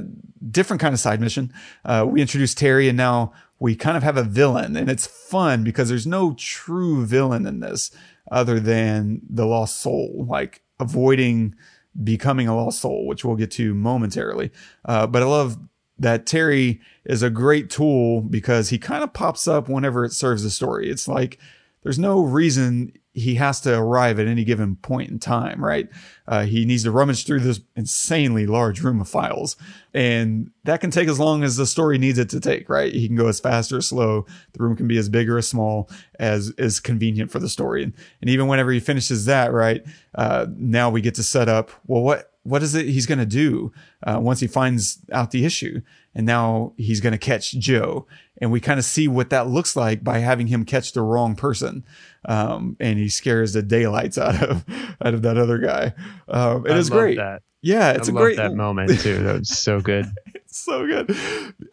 different 0.50 0.82
kind 0.82 0.94
of 0.94 1.00
side 1.00 1.22
mission. 1.22 1.54
Uh, 1.84 2.06
we 2.08 2.22
introduced 2.22 2.58
Terry 2.58 2.88
and 2.88 2.98
now 2.98 3.34
we 3.60 3.76
kind 3.76 3.98
of 3.98 4.04
have 4.04 4.18
a 4.18 4.24
villain 4.24 4.76
and 4.76 4.90
it's 4.90 5.08
fun 5.08 5.64
because 5.64 5.90
there's 5.90 6.08
no 6.08 6.34
true 6.38 7.06
villain 7.06 7.46
in 7.46 7.60
this 7.60 7.92
other 8.32 8.60
than 8.60 9.22
the 9.30 9.46
lost 9.46 9.80
soul, 9.80 10.26
like 10.28 10.62
avoiding 10.80 11.56
becoming 12.04 12.48
a 12.48 12.56
lost 12.56 12.82
soul, 12.82 13.08
which 13.08 13.24
we'll 13.24 13.36
get 13.36 13.52
to 13.52 13.74
momentarily. 13.74 14.52
Uh, 14.84 15.08
but 15.08 15.22
I 15.22 15.26
love 15.26 15.58
that 15.98 16.26
Terry 16.26 16.82
is 17.06 17.24
a 17.24 17.30
great 17.30 17.70
tool 17.70 18.22
because 18.22 18.70
he 18.70 18.78
kind 18.78 19.04
of 19.04 19.14
pops 19.14 19.48
up 19.48 19.70
whenever 19.70 20.04
it 20.04 20.12
serves 20.12 20.44
the 20.44 20.50
story. 20.50 20.90
It's 20.90 21.08
like 21.08 21.40
there's 21.84 22.00
no 22.00 22.22
reason 22.22 22.92
he 23.16 23.36
has 23.36 23.62
to 23.62 23.74
arrive 23.74 24.20
at 24.20 24.28
any 24.28 24.44
given 24.44 24.76
point 24.76 25.10
in 25.10 25.20
time, 25.20 25.64
right? 25.64 25.88
Uh, 26.28 26.44
he 26.44 26.66
needs 26.66 26.84
to 26.84 26.92
rummage 26.92 27.26
through 27.26 27.40
this 27.40 27.62
insanely 27.76 28.46
large 28.46 28.82
room 28.82 29.00
of 29.00 29.08
files. 29.08 29.56
And 29.94 30.52
that 30.66 30.82
can 30.82 30.92
take 30.92 31.08
as 31.08 31.18
long 31.18 31.42
as 31.42 31.56
the 31.56 31.66
story 31.66 31.98
needs 31.98 32.20
it 32.20 32.30
to 32.32 32.42
take, 32.42 32.68
right? 32.68 32.94
He 32.94 33.08
can 33.08 33.16
go 33.16 33.28
as 33.28 33.40
fast 33.40 33.72
or 33.72 33.80
slow. 33.80 34.26
The 34.52 34.62
room 34.62 34.76
can 34.76 34.88
be 34.88 34.98
as 34.98 35.08
big 35.08 35.30
or 35.30 35.38
as 35.38 35.48
small 35.48 35.90
as 36.20 36.50
is 36.58 36.82
convenient 36.82 37.32
for 37.32 37.40
the 37.40 37.48
story. 37.48 37.84
And, 37.84 37.94
and 38.20 38.30
even 38.30 38.48
whenever 38.48 38.72
he 38.72 38.82
finishes 38.82 39.26
that, 39.26 39.54
right? 39.54 39.82
Uh, 40.14 40.48
now 40.58 40.90
we 40.90 41.00
get 41.00 41.16
to 41.16 41.24
set 41.24 41.48
up, 41.48 41.72
well, 41.88 42.02
what, 42.02 42.35
what 42.46 42.62
is 42.62 42.76
it 42.76 42.86
he's 42.86 43.08
going 43.08 43.20
to 43.20 43.26
do 43.26 43.74
uh, 44.04 44.20
once 44.22 44.40
he 44.40 44.46
finds 44.46 45.00
out 45.12 45.32
the 45.32 45.46
issue? 45.46 45.82
And 46.14 46.28
now 46.28 46.74
he's 46.78 47.02
going 47.02 47.12
to 47.12 47.18
catch 47.18 47.54
Joe. 47.54 48.06
And 48.40 48.52
we 48.52 48.60
kind 48.60 48.78
of 48.78 48.86
see 48.86 49.08
what 49.08 49.32
that 49.32 49.48
looks 49.48 49.76
like 49.76 50.04
by 50.04 50.20
having 50.20 50.48
him 50.48 50.64
catch 50.64 50.94
the 50.94 51.02
wrong 51.02 51.36
person. 51.36 51.84
Um, 52.24 52.78
and 52.80 53.00
he 53.00 53.10
scares 53.10 53.54
the 53.54 53.64
daylights 53.64 54.18
out 54.20 54.44
of, 54.44 54.64
out 55.04 55.16
of 55.16 55.24
that 55.24 55.38
other 55.38 55.58
guy. 55.58 55.94
Um, 56.28 56.68
it 56.68 56.78
is 56.78 56.92
great. 56.92 57.18
That. 57.18 57.42
Yeah, 57.64 57.94
it's 57.94 58.10
I 58.10 58.12
a 58.12 58.16
great 58.16 58.38
that 58.38 58.54
moment 58.56 59.00
too. 59.00 59.24
That 59.24 59.40
was 59.40 59.50
so 59.50 59.82
good. 59.82 60.06
it's 60.36 60.60
so 60.60 60.86
good, 60.86 61.18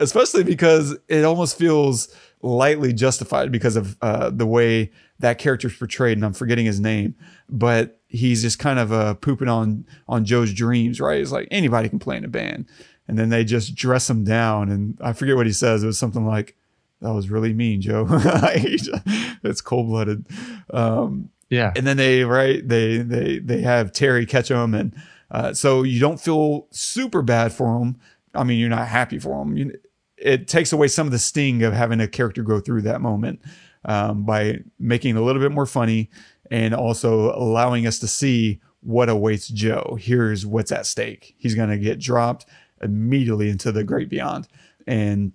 especially 0.01 0.43
because 0.43 0.97
it 1.07 1.23
almost 1.25 1.59
feels 1.59 2.09
lightly 2.41 2.95
justified 2.95 3.53
because 3.53 3.77
of 3.77 3.99
uh, 4.01 4.31
the 4.31 4.47
way 4.47 4.91
that 5.19 5.37
character's 5.37 5.77
portrayed. 5.77 6.17
And 6.17 6.25
I'm 6.25 6.33
forgetting 6.33 6.65
his 6.65 6.81
name, 6.81 7.15
but 7.51 8.01
he's 8.13 8.43
just 8.43 8.59
kind 8.59 8.79
of 8.79 8.93
uh, 8.93 9.15
pooping 9.15 9.49
on 9.49 9.87
on 10.07 10.25
Joe's 10.25 10.53
dreams, 10.53 11.01
right? 11.01 11.21
It's 11.21 11.33
like 11.33 11.49
anybody 11.51 11.89
can 11.89 11.99
play 11.99 12.17
in 12.17 12.25
a 12.25 12.29
band, 12.29 12.67
and 13.09 13.19
then 13.19 13.31
they 13.31 13.43
just 13.45 13.75
dress 13.75 14.09
him 14.09 14.23
down, 14.25 14.69
and 14.71 14.99
I 15.01 15.13
forget 15.13 15.37
what 15.37 15.47
he 15.47 15.53
says. 15.53 15.83
It 15.83 15.87
was 15.87 15.99
something 15.99 16.27
like, 16.27 16.57
that 17.01 17.13
was 17.13 17.31
really 17.31 17.53
mean, 17.53 17.81
Joe. 17.81 18.07
it's 18.11 19.61
cold 19.61 19.89
blooded. 19.89 20.27
Um, 20.73 21.31
Yeah. 21.51 21.73
and 21.77 21.87
then 21.87 21.97
they 21.97 22.25
right 22.25 22.67
they 22.67 22.99
they 22.99 23.39
they 23.39 23.61
have 23.63 23.93
Terry 23.93 24.27
catch 24.27 24.51
him, 24.51 24.75
and 24.75 24.95
uh, 25.31 25.55
so 25.55 25.83
you 25.83 25.99
don't 26.01 26.21
feel 26.21 26.67
super 26.71 27.23
bad 27.23 27.53
for 27.53 27.79
him. 27.81 27.97
I 28.35 28.45
mean, 28.45 28.59
you're 28.59 28.69
not 28.71 28.89
happy 28.89 29.19
for 29.19 29.43
him. 29.43 29.57
You, 29.57 29.79
it 30.17 30.47
takes 30.47 30.73
away 30.73 30.89
some 30.89 31.07
of 31.07 31.13
the 31.13 31.19
sting 31.19 31.63
of 31.63 31.73
having 31.73 32.01
a 32.01 32.07
character 32.07 32.43
go 32.43 32.61
through 32.61 32.83
that 32.83 33.01
moment 33.01 33.41
um, 33.85 34.25
by 34.25 34.61
making 34.79 35.17
it 35.17 35.19
a 35.19 35.23
little 35.23 35.43
bit 35.43 35.51
more 35.51 35.67
funny 35.67 36.09
and 36.53 36.75
also 36.75 37.35
allowing 37.35 37.87
us 37.87 37.99
to 37.99 38.07
see 38.07 38.61
what 38.83 39.09
awaits 39.09 39.49
Joe. 39.49 39.97
Here's 39.99 40.45
what's 40.45 40.71
at 40.71 40.85
stake. 40.85 41.35
He's 41.39 41.55
going 41.55 41.71
to 41.71 41.79
get 41.79 41.99
dropped 41.99 42.45
immediately 42.83 43.49
into 43.49 43.73
the 43.73 43.83
great 43.83 44.11
beyond, 44.11 44.49
and 44.87 45.33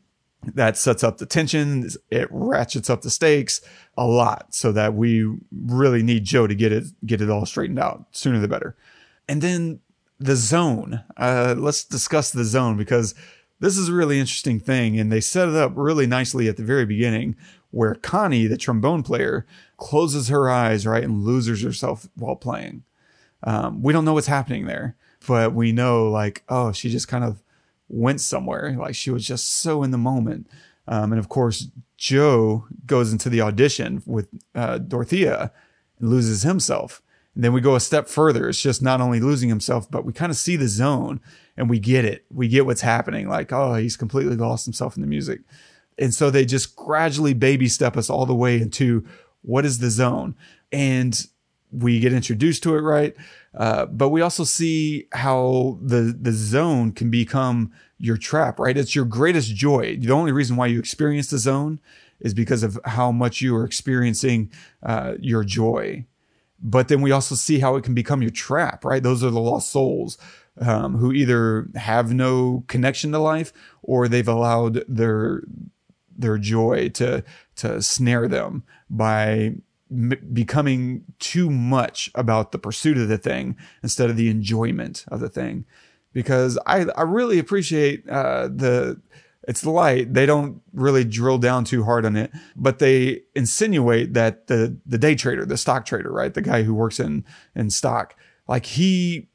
that 0.53 0.78
sets 0.78 1.03
up 1.03 1.18
the 1.18 1.26
tension. 1.26 1.89
It 2.11 2.28
ratchets 2.30 2.88
up 2.88 3.01
the 3.01 3.09
stakes 3.09 3.61
a 3.97 4.05
lot 4.05 4.53
so 4.53 4.72
that 4.74 4.93
we 4.93 5.28
really 5.51 6.03
need 6.03 6.24
Joe 6.24 6.45
to 6.45 6.53
get 6.53 6.72
it 6.72 6.86
get 7.03 7.20
it 7.20 7.32
all 7.32 7.47
straightened 7.47 7.80
out 7.80 8.05
sooner 8.11 8.39
the 8.39 8.47
better. 8.47 8.78
And 9.28 9.41
then 9.41 9.80
the 10.20 10.36
zone. 10.36 11.03
Uh, 11.18 11.55
let's 11.57 11.84
discuss 11.84 12.30
the 12.30 12.45
zone 12.45 12.78
because 12.78 13.15
this 13.59 13.76
is 13.76 13.89
a 13.89 13.93
really 13.93 14.20
interesting 14.20 14.59
thing, 14.59 14.99
and 14.99 15.11
they 15.11 15.22
set 15.22 15.49
it 15.49 15.55
up 15.55 15.72
really 15.76 16.05
nicely 16.05 16.47
at 16.47 16.57
the 16.57 16.63
very 16.63 16.86
beginning, 16.86 17.36
where 17.72 17.95
Connie, 17.95 18.45
the 18.45 18.57
trombone 18.57 19.01
player, 19.01 19.47
closes 19.78 20.28
her 20.28 20.49
eyes 20.49 20.86
right 20.86 21.03
and 21.03 21.23
loses 21.23 21.61
herself 21.61 22.07
while 22.15 22.36
playing. 22.36 22.84
Um, 23.43 23.82
we 23.82 23.93
don't 23.93 24.05
know 24.05 24.13
what's 24.13 24.28
happening 24.28 24.65
there, 24.65 24.95
but 25.28 25.53
we 25.53 25.71
know 25.71 26.09
like, 26.09 26.43
oh, 26.49 26.71
she 26.71 26.89
just 26.89 27.07
kind 27.07 27.23
of 27.23 27.43
went 27.88 28.21
somewhere. 28.21 28.75
Like 28.78 28.95
she 28.95 29.11
was 29.11 29.25
just 29.25 29.47
so 29.47 29.84
in 29.84 29.91
the 29.91 29.97
moment. 29.97 30.47
Um, 30.88 31.11
and 31.11 31.19
of 31.19 31.30
course, 31.30 31.67
Joe 31.97 32.65
goes 32.86 33.11
into 33.11 33.30
the 33.30 33.41
audition 33.41 34.01
with 34.05 34.28
uh, 34.55 34.80
Dorothea 34.80 35.51
and 35.99 36.09
loses 36.09 36.43
himself. 36.43 37.01
And 37.36 37.43
then 37.43 37.53
we 37.53 37.61
go 37.61 37.75
a 37.75 37.80
step 37.80 38.07
further. 38.07 38.49
It's 38.49 38.61
just 38.61 38.82
not 38.82 38.99
only 38.99 39.19
losing 39.19 39.49
himself, 39.49 39.89
but 39.91 40.05
we 40.05 40.13
kind 40.13 40.32
of 40.32 40.38
see 40.38 40.55
the 40.55 40.67
zone 40.67 41.19
and 41.55 41.69
we 41.69 41.78
get 41.78 42.03
it. 42.03 42.25
We 42.32 42.47
get 42.47 42.65
what's 42.65 42.82
happening. 42.82 43.28
Like, 43.28 43.53
oh, 43.53 43.75
he's 43.75 43.97
completely 43.97 44.36
lost 44.36 44.65
himself 44.65 44.95
in 44.95 45.01
the 45.01 45.07
music. 45.07 45.41
And 45.99 46.13
so 46.13 46.30
they 46.30 46.45
just 46.45 46.75
gradually 46.75 47.34
baby 47.34 47.67
step 47.67 47.97
us 47.97 48.09
all 48.09 48.25
the 48.25 48.36
way 48.36 48.61
into 48.61 49.05
what 49.42 49.66
is 49.66 49.80
the 49.80 49.90
zone. 49.90 50.36
And 50.72 51.26
we 51.72 52.00
get 52.00 52.14
introduced 52.14 52.64
to 52.64 52.76
it 52.76 52.82
right. 52.82 53.16
Uh, 53.56 53.86
but 53.88 54.10
we 54.10 54.22
also 54.22 54.44
see 54.44 55.08
how 55.14 55.80
the 55.82 56.16
the 56.20 56.32
zone 56.32 56.92
can 56.92 57.10
become 57.10 57.72
your 57.98 58.18
trap, 58.18 58.60
right? 58.60 58.78
It's 58.78 58.96
your 58.96 59.06
greatest 59.06 59.56
joy. 59.56 59.98
The 59.98 60.12
only 60.12 60.32
reason 60.32 60.56
why 60.56 60.68
you 60.68 60.80
experience 60.80 61.30
the 61.30 61.38
zone 61.38 61.80
is 62.20 62.34
because 62.34 62.64
of 62.64 62.80
how 62.86 63.12
much 63.12 63.42
you 63.42 63.56
are 63.56 63.66
experiencing 63.66 64.52
uh, 64.84 65.14
your 65.20 65.44
joy. 65.44 66.06
But 66.60 66.88
then 66.88 67.02
we 67.02 67.12
also 67.12 67.36
see 67.36 67.60
how 67.60 67.76
it 67.76 67.84
can 67.84 67.94
become 67.94 68.22
your 68.22 68.32
trap, 68.32 68.84
right? 68.84 69.04
Those 69.04 69.24
are 69.24 69.30
the 69.30 69.40
lost 69.40 69.72
souls 69.72 70.18
um, 70.60 70.98
who 70.98 71.12
either 71.12 71.68
have 71.76 72.14
no 72.14 72.64
connection 72.68 73.12
to 73.12 73.20
life 73.20 73.54
or 73.82 74.08
they've 74.08 74.28
allowed 74.28 74.84
their 74.88 75.44
their 76.20 76.40
joy 76.40 76.90
to 76.90 77.24
to 77.58 77.82
snare 77.82 78.28
them 78.28 78.64
by 78.89 79.55
m- 79.91 80.30
becoming 80.34 81.03
too 81.20 81.49
much 81.49 82.10
about 82.16 82.51
the 82.51 82.60
pursuit 82.60 82.97
of 82.97 83.08
the 83.08 83.18
thing 83.18 83.55
instead 83.84 84.10
of 84.10 84.16
the 84.18 84.30
enjoyment 84.30 85.05
of 85.10 85.20
the 85.20 85.30
thing. 85.30 85.66
Because 86.14 86.58
i 86.66 86.86
i 86.95 87.03
really 87.03 87.38
appreciate 87.39 88.08
uh 88.10 88.47
the 88.47 88.99
it's 89.47 89.66
light. 89.66 90.14
They 90.14 90.26
don't 90.26 90.62
really 90.74 91.05
drill 91.05 91.38
down 91.38 91.64
too 91.64 91.84
hard 91.84 92.05
on 92.05 92.16
it 92.16 92.32
but 92.55 92.80
they 92.80 93.22
insinuate 93.36 94.14
that 94.14 94.47
the 94.47 94.78
the 94.86 94.97
day 94.97 95.16
trader 95.16 95.45
the 95.45 95.58
stock 95.58 95.86
trader 95.86 96.12
right? 96.12 96.34
The 96.34 96.41
guy 96.41 96.64
who 96.64 96.74
works 96.74 96.99
in 96.99 97.24
in 97.55 97.70
stock 97.70 98.16
like 98.47 98.66
he 98.66 99.28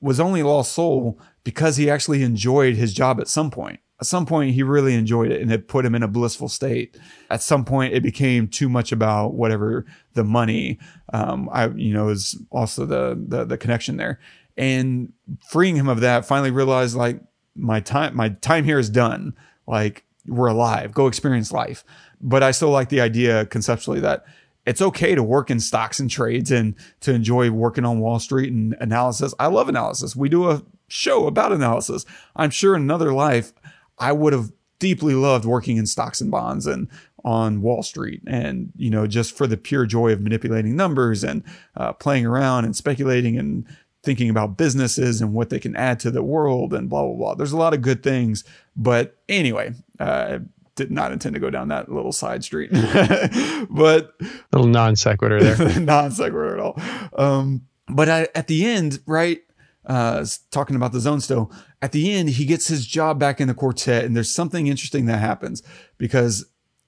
was 0.00 0.20
only 0.20 0.42
lost 0.42 0.72
soul 0.72 1.18
because 1.44 1.76
he 1.76 1.88
actually 1.88 2.22
enjoyed 2.22 2.74
his 2.76 2.92
job 2.92 3.20
at 3.20 3.28
some 3.28 3.50
point 3.50 3.80
at 4.00 4.06
some 4.06 4.26
point 4.26 4.54
he 4.54 4.62
really 4.62 4.94
enjoyed 4.94 5.30
it 5.30 5.40
and 5.40 5.52
it 5.52 5.68
put 5.68 5.84
him 5.84 5.94
in 5.94 6.02
a 6.02 6.08
blissful 6.08 6.48
state. 6.48 6.96
At 7.30 7.42
some 7.42 7.64
point 7.64 7.94
it 7.94 8.02
became 8.02 8.48
too 8.48 8.68
much 8.68 8.92
about 8.92 9.34
whatever 9.34 9.86
the 10.14 10.24
money 10.24 10.78
um 11.12 11.48
i 11.52 11.68
you 11.68 11.92
know 11.92 12.08
is 12.08 12.40
also 12.50 12.86
the 12.86 13.22
the, 13.28 13.44
the 13.44 13.58
connection 13.58 13.96
there. 13.96 14.18
And 14.56 15.12
freeing 15.48 15.76
him 15.76 15.88
of 15.88 16.00
that 16.00 16.24
finally 16.24 16.50
realized 16.50 16.96
like 16.96 17.20
my 17.54 17.80
time 17.80 18.16
my 18.16 18.30
time 18.30 18.64
here 18.64 18.78
is 18.78 18.90
done. 18.90 19.34
Like 19.66 20.04
we're 20.26 20.48
alive. 20.48 20.92
Go 20.92 21.06
experience 21.06 21.52
life. 21.52 21.84
But 22.20 22.42
i 22.42 22.50
still 22.50 22.70
like 22.70 22.88
the 22.88 23.00
idea 23.00 23.46
conceptually 23.46 24.00
that 24.00 24.24
it's 24.66 24.80
okay 24.80 25.14
to 25.14 25.22
work 25.22 25.50
in 25.50 25.60
stocks 25.60 26.00
and 26.00 26.10
trades 26.10 26.50
and 26.50 26.74
to 27.00 27.12
enjoy 27.12 27.50
working 27.50 27.84
on 27.84 28.00
wall 28.00 28.18
street 28.18 28.50
and 28.50 28.74
analysis. 28.80 29.34
I 29.38 29.48
love 29.48 29.68
analysis. 29.68 30.16
We 30.16 30.28
do 30.28 30.50
a 30.50 30.62
show 30.88 31.26
about 31.26 31.52
analysis. 31.52 32.06
I'm 32.34 32.50
sure 32.50 32.74
in 32.74 32.82
another 32.82 33.12
life 33.12 33.52
I 33.98 34.12
would 34.12 34.32
have 34.32 34.52
deeply 34.78 35.14
loved 35.14 35.44
working 35.44 35.76
in 35.76 35.86
stocks 35.86 36.20
and 36.20 36.30
bonds 36.30 36.66
and 36.66 36.88
on 37.24 37.62
Wall 37.62 37.82
Street 37.82 38.22
and, 38.26 38.70
you 38.76 38.90
know, 38.90 39.06
just 39.06 39.36
for 39.36 39.46
the 39.46 39.56
pure 39.56 39.86
joy 39.86 40.12
of 40.12 40.20
manipulating 40.20 40.76
numbers 40.76 41.24
and 41.24 41.42
uh, 41.76 41.92
playing 41.94 42.26
around 42.26 42.66
and 42.66 42.76
speculating 42.76 43.38
and 43.38 43.66
thinking 44.02 44.28
about 44.28 44.58
businesses 44.58 45.22
and 45.22 45.32
what 45.32 45.48
they 45.48 45.58
can 45.58 45.74
add 45.74 45.98
to 46.00 46.10
the 46.10 46.22
world 46.22 46.74
and 46.74 46.90
blah, 46.90 47.02
blah, 47.02 47.14
blah. 47.14 47.34
There's 47.34 47.52
a 47.52 47.56
lot 47.56 47.72
of 47.72 47.80
good 47.80 48.02
things. 48.02 48.44
But 48.76 49.16
anyway, 49.28 49.72
uh, 49.98 50.40
did 50.76 50.90
not 50.90 51.12
intend 51.12 51.34
to 51.34 51.40
go 51.40 51.50
down 51.50 51.68
that 51.68 51.90
little 51.90 52.12
side 52.12 52.44
street, 52.44 52.70
but 53.70 54.14
Little 54.52 54.68
non 54.68 54.96
sequitur 54.96 55.40
there. 55.40 55.80
non 55.80 56.10
sequitur 56.10 56.54
at 56.54 56.60
all. 56.60 56.78
Um, 57.16 57.62
but 57.88 58.08
I, 58.08 58.28
at 58.34 58.48
the 58.48 58.66
end, 58.66 59.00
right, 59.06 59.40
uh, 59.86 60.24
talking 60.50 60.76
about 60.76 60.92
the 60.92 61.00
zone 61.00 61.20
still, 61.20 61.52
at 61.82 61.92
the 61.92 62.12
end, 62.12 62.30
he 62.30 62.46
gets 62.46 62.68
his 62.68 62.86
job 62.86 63.18
back 63.18 63.40
in 63.40 63.48
the 63.48 63.54
quartet, 63.54 64.04
and 64.04 64.16
there's 64.16 64.32
something 64.32 64.66
interesting 64.66 65.06
that 65.06 65.18
happens 65.18 65.62
because 65.98 66.46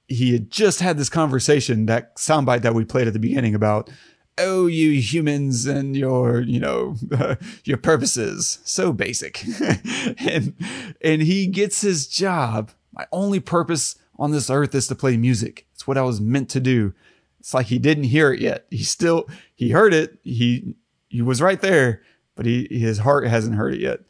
he 0.09 0.33
had 0.33 0.51
just 0.51 0.81
had 0.81 0.99
this 0.99 1.09
conversation, 1.09 1.87
that 1.87 2.17
soundbite 2.17 2.63
that 2.63 2.75
we 2.75 2.85
played 2.85 3.07
at 3.07 3.13
the 3.13 3.19
beginning 3.19 3.55
about, 3.55 3.91
oh, 4.39 4.67
you 4.67 4.93
humans 5.01 5.67
and 5.67 5.97
your, 5.97 6.41
you 6.41 6.61
know, 6.61 6.97
your 7.65 7.77
purposes, 7.77 8.59
so 8.65 8.93
basic, 8.93 9.45
and 10.19 10.55
and 11.03 11.23
he 11.23 11.47
gets 11.47 11.81
his 11.81 12.07
job. 12.07 12.71
My 12.93 13.07
only 13.13 13.41
purpose 13.41 13.97
on 14.19 14.31
this 14.31 14.49
earth 14.49 14.75
is 14.75 14.87
to 14.89 14.95
play 14.95 15.17
music. 15.17 15.67
It's 15.75 15.87
what 15.87 15.99
I 15.99 16.03
was 16.03 16.21
meant 16.21 16.49
to 16.51 16.61
do. 16.61 16.95
It's 17.41 17.53
like 17.55 17.67
he 17.67 17.79
didn't 17.79 18.05
hear 18.05 18.33
it 18.33 18.41
yet. 18.41 18.67
He 18.71 18.85
still 18.85 19.29
he 19.55 19.71
heard 19.71 19.93
it. 19.93 20.19
He 20.23 20.75
he 21.09 21.23
was 21.23 21.43
right 21.43 21.61
there, 21.61 22.03
but 22.37 22.47
he 22.47 22.69
his 22.71 22.99
heart 22.99 23.27
hasn't 23.27 23.57
heard 23.57 23.75
it 23.75 23.81
yet. 23.81 24.01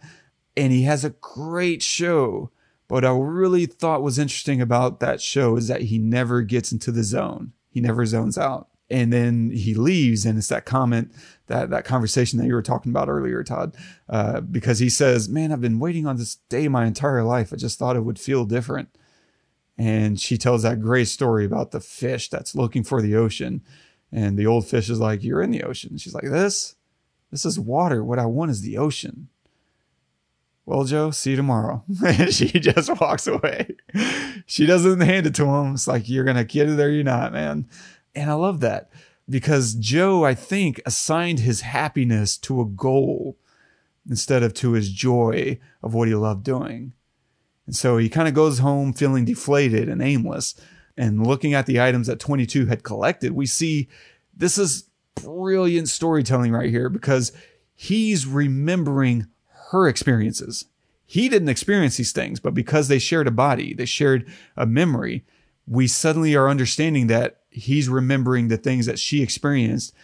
And 0.56 0.72
he 0.72 0.82
has 0.82 1.04
a 1.04 1.10
great 1.10 1.82
show. 1.82 2.50
But 2.88 3.04
I 3.04 3.10
really 3.10 3.66
thought 3.66 4.02
was 4.02 4.18
interesting 4.18 4.60
about 4.60 5.00
that 5.00 5.20
show 5.20 5.56
is 5.56 5.68
that 5.68 5.82
he 5.82 5.98
never 5.98 6.42
gets 6.42 6.70
into 6.70 6.92
the 6.92 7.02
zone. 7.02 7.52
He 7.68 7.80
never 7.80 8.06
zones 8.06 8.38
out. 8.38 8.68
And 8.88 9.12
then 9.12 9.50
he 9.50 9.74
leaves, 9.74 10.24
and 10.24 10.38
it's 10.38 10.46
that 10.48 10.64
comment, 10.64 11.12
that 11.48 11.70
that 11.70 11.84
conversation 11.84 12.38
that 12.38 12.46
you 12.46 12.54
were 12.54 12.62
talking 12.62 12.92
about 12.92 13.08
earlier, 13.08 13.42
Todd, 13.42 13.76
uh, 14.08 14.40
because 14.40 14.78
he 14.78 14.88
says, 14.88 15.28
"Man, 15.28 15.50
I've 15.50 15.60
been 15.60 15.80
waiting 15.80 16.06
on 16.06 16.16
this 16.16 16.36
day 16.48 16.68
my 16.68 16.86
entire 16.86 17.24
life. 17.24 17.52
I 17.52 17.56
just 17.56 17.80
thought 17.80 17.96
it 17.96 18.04
would 18.04 18.18
feel 18.18 18.44
different." 18.44 18.96
And 19.76 20.20
she 20.20 20.38
tells 20.38 20.62
that 20.62 20.80
great 20.80 21.08
story 21.08 21.44
about 21.44 21.72
the 21.72 21.80
fish 21.80 22.30
that's 22.30 22.54
looking 22.54 22.84
for 22.84 23.02
the 23.02 23.16
ocean, 23.16 23.62
and 24.12 24.38
the 24.38 24.46
old 24.46 24.68
fish 24.68 24.88
is 24.88 25.00
like, 25.00 25.24
"You're 25.24 25.42
in 25.42 25.50
the 25.50 25.64
ocean." 25.64 25.98
She's 25.98 26.14
like, 26.14 26.30
"This, 26.30 26.75
this 27.30 27.44
is 27.44 27.58
water. 27.58 28.04
What 28.04 28.18
I 28.18 28.26
want 28.26 28.50
is 28.50 28.62
the 28.62 28.78
ocean." 28.78 29.28
Well, 30.66 30.82
Joe, 30.82 31.12
see 31.12 31.30
you 31.30 31.36
tomorrow. 31.36 31.84
and 32.04 32.34
she 32.34 32.48
just 32.48 33.00
walks 33.00 33.28
away. 33.28 33.76
She 34.46 34.66
doesn't 34.66 35.00
hand 35.00 35.26
it 35.26 35.34
to 35.36 35.46
him. 35.46 35.74
It's 35.74 35.86
like, 35.86 36.08
you're 36.08 36.24
going 36.24 36.36
to 36.36 36.44
get 36.44 36.68
it 36.68 36.80
or 36.80 36.90
you're 36.90 37.04
not, 37.04 37.32
man. 37.32 37.68
And 38.16 38.28
I 38.28 38.34
love 38.34 38.58
that 38.60 38.90
because 39.28 39.74
Joe, 39.74 40.24
I 40.24 40.34
think, 40.34 40.80
assigned 40.84 41.40
his 41.40 41.60
happiness 41.60 42.36
to 42.38 42.60
a 42.60 42.66
goal 42.66 43.36
instead 44.08 44.42
of 44.42 44.54
to 44.54 44.72
his 44.72 44.90
joy 44.90 45.58
of 45.82 45.94
what 45.94 46.08
he 46.08 46.14
loved 46.14 46.44
doing. 46.44 46.92
And 47.66 47.74
so 47.74 47.96
he 47.96 48.08
kind 48.08 48.28
of 48.28 48.34
goes 48.34 48.58
home 48.58 48.92
feeling 48.92 49.24
deflated 49.24 49.88
and 49.88 50.02
aimless. 50.02 50.54
And 50.96 51.26
looking 51.26 51.54
at 51.54 51.66
the 51.66 51.80
items 51.80 52.06
that 52.06 52.18
22 52.18 52.66
had 52.66 52.82
collected, 52.82 53.32
we 53.32 53.46
see 53.46 53.88
this 54.34 54.58
is 54.58 54.88
brilliant 55.22 55.88
storytelling 55.88 56.52
right 56.52 56.70
here 56.70 56.88
because 56.88 57.32
he's 57.74 58.26
remembering 58.26 59.26
her 59.70 59.88
experiences. 59.88 60.66
He 61.04 61.28
didn't 61.28 61.48
experience 61.48 61.96
these 61.96 62.12
things, 62.12 62.40
but 62.40 62.54
because 62.54 62.88
they 62.88 62.98
shared 62.98 63.26
a 63.26 63.32
body, 63.32 63.74
they 63.74 63.84
shared 63.84 64.28
a 64.56 64.66
memory, 64.66 65.24
we 65.66 65.86
suddenly 65.86 66.34
are 66.34 66.48
understanding 66.48 67.06
that 67.08 67.40
he's 67.50 67.88
remembering 67.88 68.48
the 68.48 68.56
things 68.56 68.86
that 68.86 68.98
she 68.98 69.22
experienced 69.22 69.94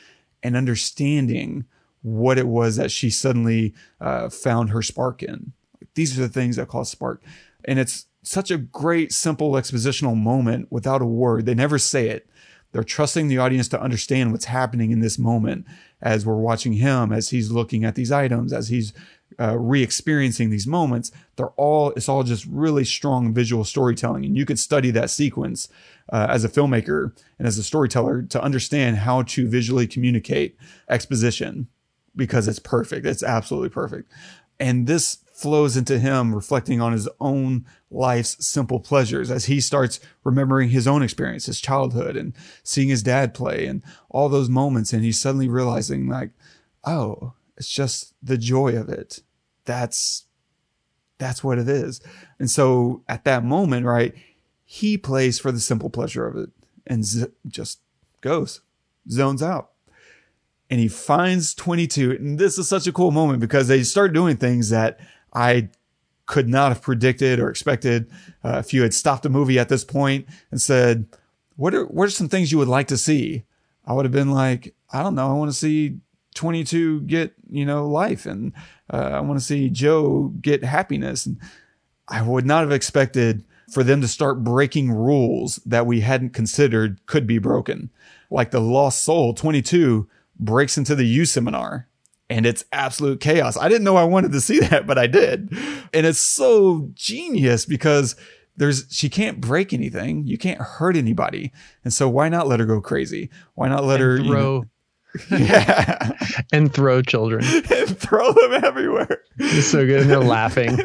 and 0.42 0.56
understanding 0.56 1.64
what 2.02 2.38
it 2.38 2.48
was 2.48 2.76
that 2.76 2.90
she 2.90 3.10
suddenly 3.10 3.74
uh, 4.00 4.28
found 4.28 4.70
her 4.70 4.82
spark 4.82 5.22
in. 5.22 5.52
These 5.94 6.18
are 6.18 6.22
the 6.22 6.28
things 6.28 6.56
that 6.56 6.68
cause 6.68 6.90
spark. 6.90 7.22
And 7.64 7.78
it's 7.78 8.06
such 8.22 8.50
a 8.50 8.58
great, 8.58 9.12
simple 9.12 9.52
expositional 9.52 10.16
moment 10.16 10.68
without 10.70 11.02
a 11.02 11.06
word. 11.06 11.46
They 11.46 11.54
never 11.54 11.78
say 11.78 12.08
it. 12.08 12.28
They're 12.72 12.82
trusting 12.82 13.28
the 13.28 13.38
audience 13.38 13.68
to 13.68 13.80
understand 13.80 14.32
what's 14.32 14.46
happening 14.46 14.90
in 14.90 15.00
this 15.00 15.18
moment 15.18 15.66
as 16.00 16.26
we're 16.26 16.36
watching 16.36 16.74
him, 16.74 17.12
as 17.12 17.30
he's 17.30 17.50
looking 17.50 17.84
at 17.84 17.94
these 17.94 18.10
items, 18.10 18.52
as 18.52 18.68
he's 18.68 18.92
uh, 19.38 19.58
re-experiencing 19.58 20.50
these 20.50 20.66
moments. 20.66 21.12
They're 21.36 21.48
all, 21.50 21.90
it's 21.90 22.08
all 22.08 22.22
just 22.22 22.46
really 22.46 22.84
strong 22.84 23.32
visual 23.32 23.64
storytelling. 23.64 24.24
And 24.24 24.36
you 24.36 24.44
could 24.44 24.58
study 24.58 24.90
that 24.90 25.10
sequence 25.10 25.68
uh, 26.12 26.26
as 26.28 26.44
a 26.44 26.48
filmmaker 26.48 27.16
and 27.38 27.46
as 27.46 27.58
a 27.58 27.62
storyteller 27.62 28.22
to 28.22 28.42
understand 28.42 28.98
how 28.98 29.22
to 29.22 29.48
visually 29.48 29.86
communicate 29.86 30.56
exposition 30.88 31.68
because 32.16 32.48
it's 32.48 32.58
perfect. 32.58 33.06
It's 33.06 33.22
absolutely 33.22 33.70
perfect. 33.70 34.10
And 34.58 34.86
this 34.86 35.18
flows 35.42 35.76
into 35.76 35.98
him 35.98 36.34
reflecting 36.34 36.80
on 36.80 36.92
his 36.92 37.08
own 37.20 37.66
life's 37.90 38.44
simple 38.46 38.78
pleasures 38.78 39.30
as 39.30 39.46
he 39.46 39.60
starts 39.60 39.98
remembering 40.22 40.70
his 40.70 40.86
own 40.86 41.02
experience, 41.02 41.46
his 41.46 41.60
childhood, 41.60 42.16
and 42.16 42.32
seeing 42.62 42.88
his 42.88 43.02
dad 43.02 43.34
play 43.34 43.66
and 43.66 43.82
all 44.08 44.28
those 44.28 44.48
moments. 44.48 44.92
And 44.92 45.04
he's 45.04 45.20
suddenly 45.20 45.48
realizing, 45.48 46.08
like, 46.08 46.30
oh, 46.84 47.34
it's 47.56 47.68
just 47.68 48.14
the 48.22 48.38
joy 48.38 48.76
of 48.76 48.88
it. 48.88 49.20
That's 49.64 50.24
that's 51.18 51.44
what 51.44 51.58
it 51.58 51.68
is. 51.68 52.00
And 52.38 52.50
so 52.50 53.02
at 53.08 53.24
that 53.24 53.44
moment, 53.44 53.86
right, 53.86 54.14
he 54.64 54.96
plays 54.96 55.38
for 55.38 55.52
the 55.52 55.60
simple 55.60 55.90
pleasure 55.90 56.26
of 56.26 56.36
it 56.36 56.50
and 56.86 57.04
z- 57.04 57.26
just 57.46 57.80
goes, 58.20 58.60
zones 59.08 59.42
out. 59.42 59.70
And 60.68 60.80
he 60.80 60.88
finds 60.88 61.54
22. 61.54 62.12
And 62.12 62.38
this 62.38 62.58
is 62.58 62.68
such 62.68 62.86
a 62.86 62.92
cool 62.92 63.10
moment 63.10 63.38
because 63.40 63.68
they 63.68 63.82
start 63.82 64.12
doing 64.12 64.36
things 64.36 64.70
that 64.70 64.98
I 65.32 65.68
could 66.26 66.48
not 66.48 66.70
have 66.70 66.82
predicted 66.82 67.40
or 67.40 67.50
expected. 67.50 68.10
Uh, 68.44 68.58
if 68.58 68.72
you 68.72 68.82
had 68.82 68.94
stopped 68.94 69.22
the 69.22 69.28
movie 69.28 69.58
at 69.58 69.68
this 69.68 69.84
point 69.84 70.26
and 70.50 70.60
said, 70.60 71.06
what 71.56 71.74
are, 71.74 71.84
what 71.86 72.08
are 72.08 72.10
some 72.10 72.28
things 72.28 72.50
you 72.50 72.58
would 72.58 72.68
like 72.68 72.88
to 72.88 72.96
see? 72.96 73.44
I 73.84 73.92
would 73.92 74.04
have 74.04 74.12
been 74.12 74.30
like, 74.30 74.74
I 74.92 75.02
don't 75.02 75.14
know. 75.14 75.28
I 75.28 75.34
want 75.34 75.50
to 75.50 75.56
see 75.56 75.98
22 76.34 77.02
get, 77.02 77.34
you 77.50 77.66
know, 77.66 77.88
life 77.88 78.26
and 78.26 78.52
uh, 78.92 79.10
I 79.12 79.20
want 79.20 79.38
to 79.38 79.44
see 79.44 79.68
Joe 79.68 80.32
get 80.40 80.64
happiness. 80.64 81.26
And 81.26 81.38
I 82.08 82.22
would 82.22 82.46
not 82.46 82.62
have 82.62 82.72
expected 82.72 83.44
for 83.70 83.82
them 83.82 84.00
to 84.00 84.08
start 84.08 84.44
breaking 84.44 84.92
rules 84.92 85.56
that 85.66 85.86
we 85.86 86.00
hadn't 86.00 86.30
considered 86.30 87.04
could 87.06 87.26
be 87.26 87.38
broken. 87.38 87.90
Like 88.30 88.50
the 88.50 88.60
lost 88.60 89.04
soul 89.04 89.34
22 89.34 90.08
breaks 90.38 90.78
into 90.78 90.94
the 90.94 91.04
You 91.04 91.24
Seminar 91.24 91.88
and 92.32 92.46
it's 92.46 92.64
absolute 92.72 93.20
chaos. 93.20 93.56
I 93.56 93.68
didn't 93.68 93.84
know 93.84 93.96
I 93.96 94.04
wanted 94.04 94.32
to 94.32 94.40
see 94.40 94.58
that, 94.68 94.86
but 94.86 94.98
I 94.98 95.06
did. 95.06 95.52
And 95.92 96.06
it's 96.06 96.18
so 96.18 96.90
genius 96.94 97.64
because 97.66 98.16
there's 98.56 98.84
she 98.90 99.08
can't 99.08 99.40
break 99.40 99.72
anything. 99.72 100.26
You 100.26 100.38
can't 100.38 100.60
hurt 100.60 100.96
anybody. 100.96 101.52
And 101.84 101.92
so 101.92 102.08
why 102.08 102.28
not 102.28 102.48
let 102.48 102.60
her 102.60 102.66
go 102.66 102.80
crazy? 102.80 103.30
Why 103.54 103.68
not 103.68 103.84
let 103.84 104.00
And 104.00 104.02
her 104.10 104.16
you 104.18 104.28
throw 104.30 104.40
know- 104.60 104.64
yeah, 105.30 106.12
and 106.54 106.72
throw 106.72 107.02
children. 107.02 107.44
and 107.70 107.98
throw 107.98 108.32
them 108.32 108.64
everywhere. 108.64 109.20
It's 109.36 109.66
so 109.66 109.84
good, 109.84 110.00
and 110.00 110.10
they're 110.10 110.20
laughing. 110.20 110.78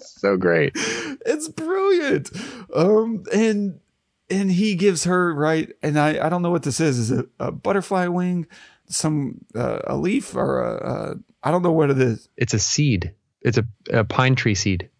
So 0.00 0.36
great. 0.36 0.72
it's 0.74 1.48
brilliant. 1.48 2.30
Um, 2.74 3.22
and 3.32 3.80
and 4.28 4.52
he 4.52 4.74
gives 4.74 5.04
her 5.04 5.34
right, 5.34 5.72
and 5.82 5.98
I 5.98 6.26
I 6.26 6.28
don't 6.28 6.42
know 6.42 6.50
what 6.50 6.62
this 6.64 6.78
is. 6.78 6.98
Is 6.98 7.10
it 7.10 7.26
a 7.40 7.50
butterfly 7.50 8.08
wing, 8.08 8.46
some 8.88 9.44
uh, 9.54 9.80
a 9.86 9.96
leaf, 9.96 10.34
or 10.34 10.60
a, 10.62 10.74
a 11.12 11.14
I 11.42 11.50
don't 11.50 11.62
know 11.62 11.72
what 11.72 11.90
it 11.90 11.98
is. 12.00 12.28
It's 12.36 12.54
a 12.54 12.58
seed. 12.58 13.14
It's 13.42 13.58
a, 13.58 13.64
a 13.92 14.04
pine 14.04 14.34
tree 14.34 14.54
seed. 14.54 14.90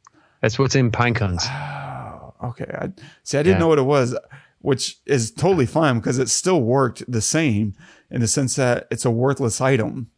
That's 0.41 0.59
what's 0.59 0.75
in 0.77 0.91
pine 0.91 1.15
cones. 1.15 1.45
Oh, 1.49 2.35
okay. 2.45 2.67
I 2.73 2.93
see. 3.25 3.39
I 3.39 3.43
didn't 3.43 3.57
Yeah. 3.57 3.59
know 3.61 3.69
what 3.69 3.79
it 3.79 3.83
was, 3.83 4.17
which 4.61 4.99
is 5.07 5.31
totally 5.33 5.67
fine 5.67 5.99
because 5.99 6.19
it 6.19 6.29
still 6.29 6.61
worked 6.63 7.03
the 7.11 7.21
same 7.21 7.75
in 8.11 8.21
the 8.21 8.29
sense 8.29 8.55
that 8.57 8.87
it's 8.91 9.05
a 9.05 9.11
worthless 9.11 9.61
item, 9.61 10.11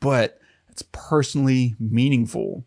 but 0.00 0.38
it's 0.68 0.82
personally 0.90 1.76
meaningful, 1.78 2.64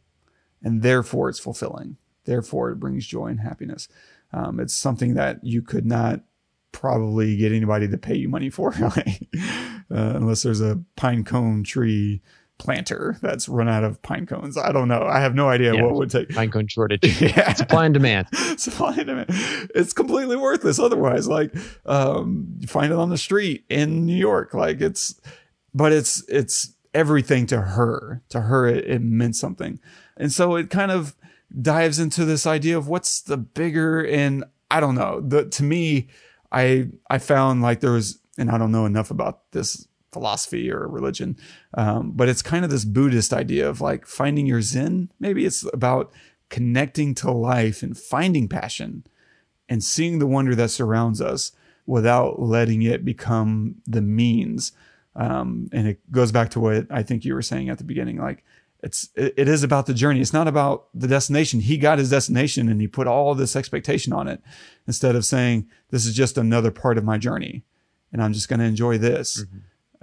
and 0.64 0.82
therefore 0.82 1.28
it's 1.30 1.40
fulfilling. 1.40 1.98
Therefore, 2.26 2.72
it 2.72 2.80
brings 2.80 3.06
joy 3.06 3.28
and 3.28 3.40
happiness. 3.42 3.88
Um, 4.34 4.60
it's 4.60 4.74
something 4.74 5.14
that 5.16 5.44
you 5.44 5.62
could 5.62 5.86
not 5.86 6.22
probably 6.76 7.38
get 7.38 7.54
anybody 7.54 7.88
to 7.88 7.98
pay 7.98 8.16
you 8.16 8.28
money 8.28 8.50
for, 8.50 8.74
uh, 8.84 8.92
unless 9.90 10.44
there's 10.44 10.60
a 10.62 10.80
pine 10.98 11.24
cone 11.24 11.64
tree 11.64 12.22
planter 12.58 13.18
that's 13.22 13.48
run 13.50 13.68
out 13.70 13.84
of 13.84 14.02
pine 14.02 14.26
cones. 14.26 14.58
I 14.58 14.72
don't 14.72 14.88
know. 14.88 15.04
I 15.04 15.20
have 15.20 15.36
no 15.36 15.50
idea 15.50 15.74
Yeah. 15.74 15.84
what 15.84 15.96
would 15.96 16.10
take. 16.10 16.30
Pine 16.30 16.52
cone 16.52 16.68
shortage. 16.68 17.04
Yeah. 17.22 17.54
Supply 17.54 17.86
and 17.86 17.94
demand. 17.94 18.28
supply 18.58 18.94
and 18.96 19.08
demand. 19.08 19.28
It's 19.74 19.94
completely 19.94 20.36
worthless 20.36 20.80
otherwise. 20.80 21.28
Like, 21.28 21.54
um, 21.86 22.48
you 22.60 22.68
find 22.68 22.92
it 22.92 22.98
on 23.00 23.10
the 23.10 23.18
street 23.18 23.64
in 23.70 24.06
New 24.06 24.16
York. 24.16 24.54
Like 24.54 24.82
it's, 24.82 25.20
but 25.74 25.92
it's, 25.92 26.24
it's 26.30 26.74
everything 26.94 27.46
to 27.48 27.62
her. 27.62 28.22
To 28.30 28.42
her, 28.42 28.68
it, 28.68 28.86
it 28.86 29.02
meant 29.02 29.36
something. 29.36 29.80
And 30.18 30.32
so 30.32 30.56
it 30.56 30.70
kind 30.70 30.92
of 30.92 31.16
dives 31.62 32.00
into 32.00 32.24
this 32.26 32.46
idea 32.46 32.78
of 32.78 32.88
what's 32.88 33.22
the 33.22 33.38
bigger 33.38 34.06
and 34.06 34.44
I 34.72 34.80
don't 34.80 34.96
know. 34.96 35.22
The, 35.22 35.46
to 35.50 35.64
me, 35.64 36.08
I, 36.56 36.88
I 37.10 37.18
found 37.20 37.62
like 37.62 37.82
there 37.82 37.92
was, 37.92 38.20
and 38.38 38.50
I 38.50 38.58
don't 38.58 38.72
know 38.72 38.86
enough 38.86 39.12
about 39.12 39.52
this 39.52 39.88
philosophy 40.12 40.72
or 40.72 40.88
religion. 40.88 41.36
Um, 41.74 42.14
but 42.16 42.30
it's 42.30 42.42
kind 42.42 42.64
of 42.64 42.72
this 42.72 42.86
Buddhist 42.86 43.34
idea 43.34 43.70
of 43.70 43.82
like 43.82 44.06
finding 44.06 44.46
your 44.46 44.62
Zen. 44.62 45.12
Maybe 45.20 45.46
it's 45.46 45.66
about 45.74 46.14
connecting 46.50 47.14
to 47.16 47.32
life 47.32 47.84
and 47.84 47.98
finding 47.98 48.48
passion 48.48 49.06
and 49.68 49.84
seeing 49.84 50.20
the 50.20 50.28
wonder 50.28 50.56
that 50.56 50.72
surrounds 50.72 51.20
us 51.20 51.52
without 51.86 52.42
letting 52.42 52.82
it 52.82 53.04
become 53.04 53.76
the 53.86 54.02
means. 54.02 54.72
Um, 55.18 55.70
and 55.74 55.88
it 55.88 56.00
goes 56.12 56.32
back 56.32 56.50
to 56.52 56.62
what 56.62 56.88
I 56.90 57.04
think 57.04 57.26
you 57.26 57.34
were 57.34 57.42
saying 57.42 57.70
at 57.70 57.78
the 57.78 57.84
beginning. 57.84 58.18
Like 58.18 58.46
it's, 58.86 59.10
it, 59.16 59.48
is 59.48 59.64
about 59.64 59.88
the 59.88 59.96
journey. 59.96 60.22
It's 60.22 60.32
not 60.32 60.48
about 60.48 60.90
the 60.94 61.08
destination. 61.08 61.60
He 61.60 61.76
got 61.76 61.98
his 61.98 62.12
destination 62.12 62.70
and 62.70 62.80
he 62.80 62.88
put 62.88 63.08
all 63.08 63.34
this 63.34 63.56
expectation 63.56 64.14
on 64.14 64.28
it 64.28 64.44
instead 64.86 65.16
of 65.16 65.26
saying, 65.26 65.68
this 65.90 66.06
is 66.06 66.14
just 66.14 66.38
another 66.38 66.70
part 66.70 67.00
of 67.00 67.04
my 67.04 67.18
journey 67.18 67.64
and 68.14 68.22
I'm 68.22 68.32
just 68.32 68.48
going 68.48 68.60
to 68.60 68.66
enjoy 68.66 69.00
this 69.00 69.44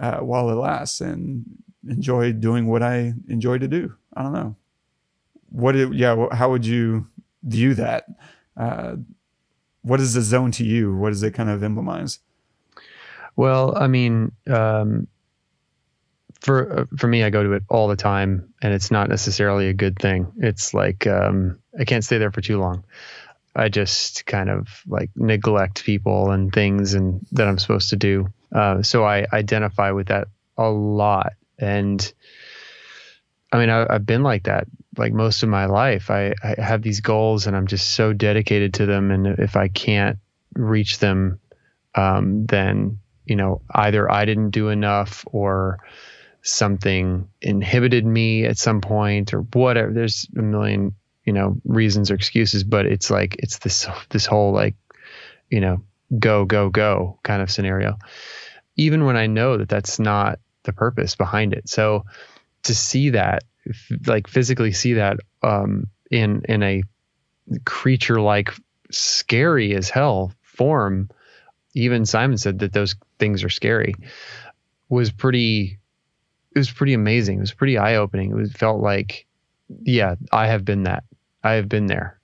uh, 0.01 0.19
while 0.19 0.51
it 0.51 0.55
lasts 0.55 1.01
and 1.01 1.45
enjoy 1.89 2.33
doing 2.33 2.67
what 2.67 2.83
I 2.83 3.15
enjoy 3.29 3.59
to 3.59 3.69
do. 3.69 3.95
I 4.17 4.25
don't 4.25 4.33
know. 4.33 4.57
What, 5.51 5.77
it, 5.77 5.95
yeah, 5.95 6.27
how 6.33 6.51
would 6.51 6.67
you 6.67 7.07
view 7.45 7.75
that? 7.75 8.07
Uh, 8.57 8.97
what 9.83 10.01
is 10.01 10.15
the 10.15 10.23
zone 10.23 10.51
to 10.53 10.65
you? 10.65 10.93
What 10.97 11.11
does 11.11 11.23
it 11.23 11.35
kind 11.35 11.51
of 11.51 11.63
emblemise? 11.63 12.19
Well, 13.37 13.77
I 13.77 13.87
mean, 13.87 14.33
um, 14.49 15.07
for 16.43 16.89
for 16.99 17.07
me, 17.07 17.23
I 17.23 17.31
go 17.31 17.43
to 17.45 17.53
it 17.53 17.63
all 17.69 17.87
the 17.87 17.97
time, 17.97 18.53
and 18.61 18.75
it's 18.75 18.91
not 18.91 19.09
necessarily 19.09 19.69
a 19.69 19.73
good 19.73 19.97
thing. 19.97 20.33
It's 20.39 20.75
like 20.75 21.07
um, 21.07 21.61
I 21.79 21.85
can't 21.85 22.05
stay 22.05 22.19
there 22.19 22.33
for 22.33 22.41
too 22.41 22.59
long. 22.59 22.85
I 23.55 23.69
just 23.69 24.27
kind 24.27 24.51
of 24.51 24.83
like 24.87 25.11
neglect 25.15 25.85
people 25.85 26.33
and 26.33 26.53
things 26.53 26.95
and 26.95 27.25
that 27.33 27.47
I'm 27.47 27.59
supposed 27.59 27.91
to 27.91 27.97
do. 27.97 28.29
Uh, 28.51 28.83
so 28.83 29.05
I 29.05 29.27
identify 29.33 29.93
with 29.93 30.09
that 30.09 30.29
a 30.59 30.69
lot, 30.69 31.35
and 31.59 32.13
I 33.53 33.59
mean, 33.59 33.71
I, 33.71 33.87
I've 33.89 34.07
been 34.07 34.25
like 34.25 34.45
that 34.45 34.67
like 34.99 35.13
most 35.13 35.45
of 35.45 35.49
my 35.49 35.67
life. 35.67 36.11
I, 36.11 36.35
I 36.43 36.61
have 36.61 36.83
these 36.83 37.01
goals, 37.01 37.47
and 37.47 37.57
I'm 37.57 37.69
just 37.69 37.93
so 37.95 38.13
dedicated 38.13 38.75
to 38.75 38.87
them, 38.87 39.13
and 39.13 39.29
if 39.39 39.57
I 39.57 39.69
can't 39.69 40.19
reach 40.55 40.99
them, 40.99 41.39
um, 41.95 42.47
then 42.47 42.99
you 43.27 43.37
know 43.37 43.63
either 43.71 44.11
I 44.11 44.25
didn't 44.25 44.51
do 44.51 44.71
enough 44.71 45.25
or 45.31 45.79
something 46.43 47.29
inhibited 47.41 48.05
me 48.05 48.45
at 48.45 48.59
some 48.59 48.81
point 48.81 49.33
or 49.33 49.41
whatever. 49.41 49.93
There's 49.93 50.27
a 50.37 50.43
million 50.43 50.95
you 51.25 51.33
know 51.33 51.57
reasons 51.65 52.11
or 52.11 52.15
excuses, 52.15 52.65
but 52.65 52.87
it's 52.87 53.11
like 53.11 53.37
it's 53.39 53.59
this 53.59 53.87
this 54.11 54.27
whole 54.27 54.53
like 54.53 54.75
you 55.51 55.61
know 55.61 55.83
go 56.19 56.45
go 56.45 56.69
go 56.69 57.19
kind 57.23 57.43
of 57.43 57.51
scenario. 57.51 57.97
Even 58.77 59.05
when 59.05 59.17
I 59.17 59.27
know 59.27 59.59
that 59.59 59.69
that's 59.69 59.99
not 59.99 60.39
the 60.65 60.73
purpose 60.73 61.15
behind 61.15 61.53
it, 61.53 61.69
so 61.69 62.05
to 62.65 62.75
see 62.75 63.11
that 63.11 63.45
like 64.07 64.27
physically 64.27 64.73
see 64.73 64.95
that 64.95 65.19
um, 65.43 65.87
in 66.11 66.43
in 66.49 66.63
a 66.63 66.83
creature 67.65 68.21
like 68.21 68.53
scary 68.91 69.75
as 69.75 69.89
hell 69.89 70.33
form 70.43 71.09
even 71.75 72.05
Simon 72.05 72.37
said 72.37 72.59
that 72.59 72.73
those 72.73 72.95
things 73.19 73.43
are 73.45 73.49
scary 73.49 73.95
was 74.89 75.11
pretty 75.11 75.79
it 76.55 76.59
was 76.59 76.71
pretty 76.71 76.95
amazing. 76.95 77.39
It 77.39 77.41
was 77.41 77.55
pretty 77.55 77.79
eye 77.79 77.97
opening. 77.97 78.31
It 78.31 78.37
was 78.37 78.53
felt 78.53 78.81
like 78.81 79.27
yeah, 79.83 80.17
I 80.31 80.47
have 80.49 80.65
been 80.65 80.85
that. 80.85 81.05
I 81.43 81.53
have 81.53 81.69
been 81.69 81.87
there. 81.87 82.19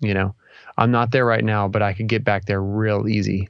You 0.00 0.14
know, 0.14 0.34
I'm 0.76 0.90
not 0.90 1.10
there 1.10 1.24
right 1.24 1.44
now, 1.44 1.68
but 1.68 1.82
I 1.82 1.92
could 1.92 2.08
get 2.08 2.24
back 2.24 2.46
there 2.46 2.62
real 2.62 3.08
easy. 3.08 3.48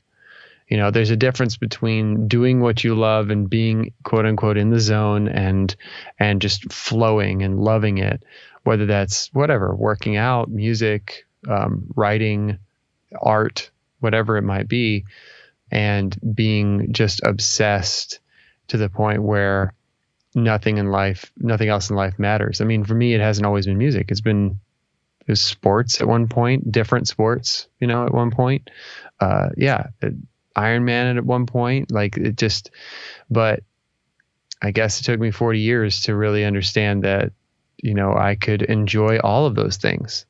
You 0.68 0.76
know, 0.76 0.90
there's 0.90 1.10
a 1.10 1.16
difference 1.16 1.56
between 1.56 2.28
doing 2.28 2.60
what 2.60 2.84
you 2.84 2.94
love 2.94 3.30
and 3.30 3.50
being 3.50 3.92
quote 4.04 4.26
unquote 4.26 4.56
in 4.56 4.70
the 4.70 4.80
zone 4.80 5.28
and 5.28 5.74
and 6.18 6.40
just 6.40 6.72
flowing 6.72 7.42
and 7.42 7.60
loving 7.60 7.98
it, 7.98 8.22
whether 8.64 8.86
that's 8.86 9.28
whatever, 9.32 9.74
working 9.74 10.16
out, 10.16 10.48
music, 10.48 11.26
um, 11.48 11.86
writing, 11.96 12.58
art, 13.20 13.70
whatever 14.00 14.36
it 14.36 14.42
might 14.42 14.68
be, 14.68 15.04
and 15.70 16.16
being 16.34 16.92
just 16.92 17.20
obsessed 17.24 18.20
to 18.68 18.76
the 18.76 18.88
point 18.88 19.22
where 19.22 19.74
nothing 20.34 20.78
in 20.78 20.90
life, 20.90 21.32
nothing 21.36 21.68
else 21.68 21.90
in 21.90 21.96
life 21.96 22.18
matters. 22.18 22.60
I 22.60 22.64
mean, 22.64 22.84
for 22.84 22.94
me, 22.94 23.14
it 23.14 23.20
hasn't 23.20 23.46
always 23.46 23.66
been 23.66 23.78
music. 23.78 24.10
It's 24.10 24.20
been 24.20 24.60
it 25.26 25.36
sports 25.36 26.00
at 26.00 26.08
one 26.08 26.28
point, 26.28 26.70
different 26.70 27.08
sports, 27.08 27.68
you 27.80 27.86
know, 27.86 28.04
at 28.04 28.12
one 28.12 28.30
point. 28.30 28.70
Uh, 29.20 29.50
yeah, 29.56 29.88
Iron 30.56 30.84
Man 30.84 31.16
at 31.16 31.24
one 31.24 31.46
point, 31.46 31.90
like 31.90 32.16
it 32.16 32.36
just, 32.36 32.70
but 33.30 33.62
I 34.62 34.70
guess 34.72 35.00
it 35.00 35.04
took 35.04 35.20
me 35.20 35.30
40 35.30 35.60
years 35.60 36.02
to 36.02 36.14
really 36.14 36.44
understand 36.44 37.04
that, 37.04 37.32
you 37.82 37.94
know, 37.94 38.14
I 38.14 38.34
could 38.34 38.62
enjoy 38.62 39.18
all 39.18 39.46
of 39.46 39.54
those 39.54 39.76
things. 39.76 40.26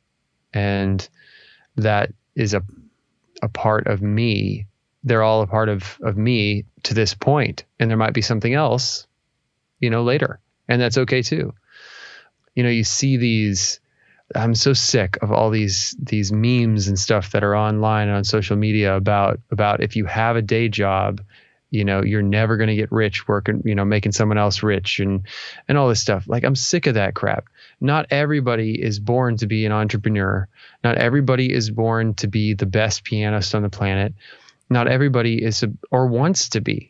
And 0.53 1.07
that 1.77 2.13
is 2.35 2.55
a, 2.55 2.63
a 3.43 3.49
part 3.49 3.87
of 3.87 4.03
me. 4.03 4.67
They're 5.03 5.23
all 5.23 5.43
a 5.43 5.47
part 5.47 5.69
of, 5.69 5.99
of 6.03 6.17
me 6.17 6.65
to 6.85 6.95
this 6.95 7.15
point. 7.15 7.65
And 7.79 7.91
there 7.91 7.97
might 7.97 8.13
be 8.13 8.23
something 8.23 8.55
else, 8.55 9.07
you 9.81 9.91
know, 9.91 10.03
later. 10.03 10.41
And 10.69 10.81
that's 10.81 10.99
okay 10.99 11.23
too. 11.23 11.55
You 12.55 12.63
know, 12.63 12.71
you 12.71 12.85
see 12.85 13.17
these, 13.17 13.81
I'm 14.35 14.55
so 14.55 14.73
sick 14.73 15.19
of 15.23 15.33
all 15.33 15.51
these 15.51 15.97
these 15.99 16.31
memes 16.31 16.89
and 16.89 16.99
stuff 16.99 17.33
that 17.33 17.43
are 17.43 17.57
online 17.57 18.09
and 18.09 18.17
on 18.19 18.25
social 18.25 18.57
media 18.57 18.95
about 18.95 19.41
about 19.51 19.83
if 19.83 19.97
you 19.97 20.05
have 20.05 20.37
a 20.37 20.43
day 20.43 20.69
job 20.69 21.21
you 21.71 21.85
know 21.85 22.03
you're 22.03 22.23
never 22.23 22.57
going 22.57 22.69
to 22.69 22.77
get 22.77 22.93
rich 22.93 23.27
working 23.27 23.63
you 23.65 23.75
know 23.75 23.85
making 23.85 24.13
someone 24.13 24.39
else 24.39 24.63
rich 24.63 25.01
and 25.01 25.27
and 25.69 25.79
all 25.79 25.89
this 25.89 26.01
stuff. 26.01 26.25
Like 26.29 26.45
i'm 26.45 26.55
sick 26.55 26.87
of 26.87 26.95
that 26.95 27.15
crap. 27.15 27.47
Not 27.81 28.07
everybody 28.11 28.81
is 28.81 28.99
born 29.01 29.37
to 29.39 29.47
be 29.47 29.67
an 29.67 29.73
entrepreneur. 29.73 30.49
Not 30.85 30.99
everybody 30.99 31.53
is 31.53 31.71
born 31.71 32.15
to 32.15 32.29
be 32.29 32.55
the 32.55 32.67
best 32.67 33.05
pianist 33.05 33.55
on 33.55 33.63
the 33.63 33.71
planet. 33.71 34.15
Not 34.69 34.87
everybody 34.87 35.43
is 35.43 35.65
or 35.91 36.07
wants 36.07 36.51
to 36.51 36.61
be 36.61 36.90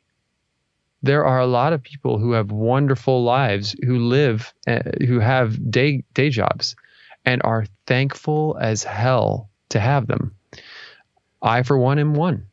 there 1.03 1.25
are 1.25 1.41
a 1.41 1.47
lot 1.47 1.73
of 1.73 1.83
people 1.83 2.19
who 2.19 2.33
have 2.33 2.53
wonderful 2.53 3.23
lives 3.23 3.75
who 3.85 3.99
live 3.99 4.53
uh, 4.67 4.81
who 5.07 5.19
have 5.19 5.71
day 5.71 6.05
day 6.15 6.31
jobs 6.31 6.77
and 7.25 7.41
are 7.45 7.67
thankful 7.87 8.57
as 8.61 8.83
hell 8.83 9.51
to 9.69 9.81
have 9.81 10.07
them 10.07 10.35
i 11.43 11.63
for 11.63 11.79
one 11.79 11.99
am 11.99 12.15
one 12.15 12.47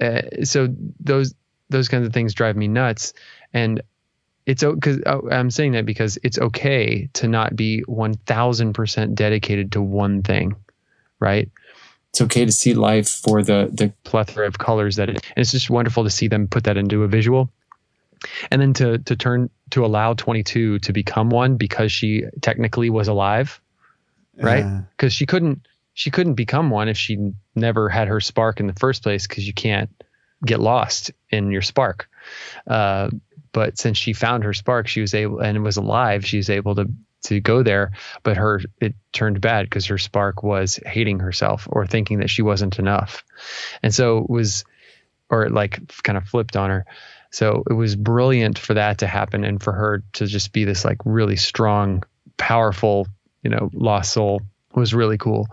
uh, 0.00 0.22
so 0.44 0.68
those 1.00 1.34
those 1.70 1.88
kinds 1.88 2.06
of 2.06 2.12
things 2.12 2.34
drive 2.34 2.56
me 2.56 2.68
nuts. 2.68 3.14
And 3.54 3.82
it's 4.46 4.62
because 4.62 5.00
oh, 5.06 5.28
I'm 5.30 5.50
saying 5.50 5.72
that 5.72 5.86
because 5.86 6.18
it's 6.22 6.38
okay 6.38 7.08
to 7.14 7.28
not 7.28 7.56
be 7.56 7.84
1000% 7.88 9.14
dedicated 9.14 9.72
to 9.72 9.82
one 9.82 10.22
thing, 10.22 10.56
right? 11.20 11.48
It's 12.10 12.20
okay 12.22 12.44
to 12.44 12.52
see 12.52 12.74
life 12.74 13.08
for 13.08 13.42
the 13.42 13.70
the 13.72 13.92
plethora 14.02 14.48
of 14.48 14.58
colors 14.58 14.96
that 14.96 15.08
it, 15.08 15.14
and 15.14 15.38
it's 15.38 15.52
just 15.52 15.70
wonderful 15.70 16.02
to 16.02 16.10
see 16.10 16.26
them 16.26 16.48
put 16.48 16.64
that 16.64 16.76
into 16.76 17.04
a 17.04 17.08
visual. 17.08 17.52
And 18.50 18.60
then 18.60 18.74
to 18.74 18.98
to 18.98 19.16
turn 19.16 19.50
to 19.70 19.84
allow 19.84 20.14
22 20.14 20.80
to 20.80 20.92
become 20.92 21.30
one 21.30 21.56
because 21.56 21.90
she 21.90 22.24
technically 22.42 22.90
was 22.90 23.08
alive, 23.08 23.60
right? 24.36 24.64
Because 24.96 25.12
she 25.12 25.26
couldn't 25.26 25.66
she 25.94 26.10
couldn't 26.10 26.34
become 26.34 26.70
one 26.70 26.88
if 26.88 26.96
she 26.96 27.32
never 27.54 27.88
had 27.88 28.08
her 28.08 28.20
spark 28.20 28.60
in 28.60 28.66
the 28.66 28.74
first 28.74 29.02
place 29.02 29.26
because 29.26 29.46
you 29.46 29.54
can't 29.54 29.90
get 30.44 30.60
lost 30.60 31.10
in 31.30 31.50
your 31.50 31.62
spark. 31.62 32.08
Uh, 32.66 33.10
but 33.52 33.78
since 33.78 33.98
she 33.98 34.12
found 34.12 34.44
her 34.44 34.54
spark, 34.54 34.86
she 34.86 35.00
was 35.00 35.14
able 35.14 35.40
and 35.40 35.62
was 35.62 35.76
alive. 35.76 36.24
She 36.24 36.36
was 36.36 36.50
able 36.50 36.74
to 36.76 36.90
to 37.24 37.40
go 37.40 37.62
there. 37.62 37.92
But 38.22 38.36
her 38.36 38.60
it 38.80 38.94
turned 39.12 39.40
bad 39.40 39.66
because 39.66 39.86
her 39.86 39.98
spark 39.98 40.42
was 40.42 40.78
hating 40.86 41.20
herself 41.20 41.66
or 41.70 41.86
thinking 41.86 42.20
that 42.20 42.30
she 42.30 42.42
wasn't 42.42 42.78
enough, 42.78 43.24
and 43.82 43.92
so 43.94 44.18
it 44.18 44.30
was, 44.30 44.64
or 45.28 45.44
it 45.44 45.52
like 45.52 45.80
kind 46.02 46.16
of 46.16 46.28
flipped 46.28 46.56
on 46.56 46.70
her. 46.70 46.86
So 47.30 47.62
it 47.70 47.74
was 47.74 47.96
brilliant 47.96 48.58
for 48.58 48.74
that 48.74 48.98
to 48.98 49.06
happen 49.06 49.44
and 49.44 49.62
for 49.62 49.72
her 49.72 50.02
to 50.14 50.26
just 50.26 50.52
be 50.52 50.64
this 50.64 50.84
like 50.84 50.98
really 51.04 51.36
strong, 51.36 52.02
powerful, 52.36 53.06
you 53.42 53.50
know, 53.50 53.70
lost 53.72 54.12
soul 54.12 54.42
was 54.74 54.94
really 54.94 55.18
cool. 55.18 55.48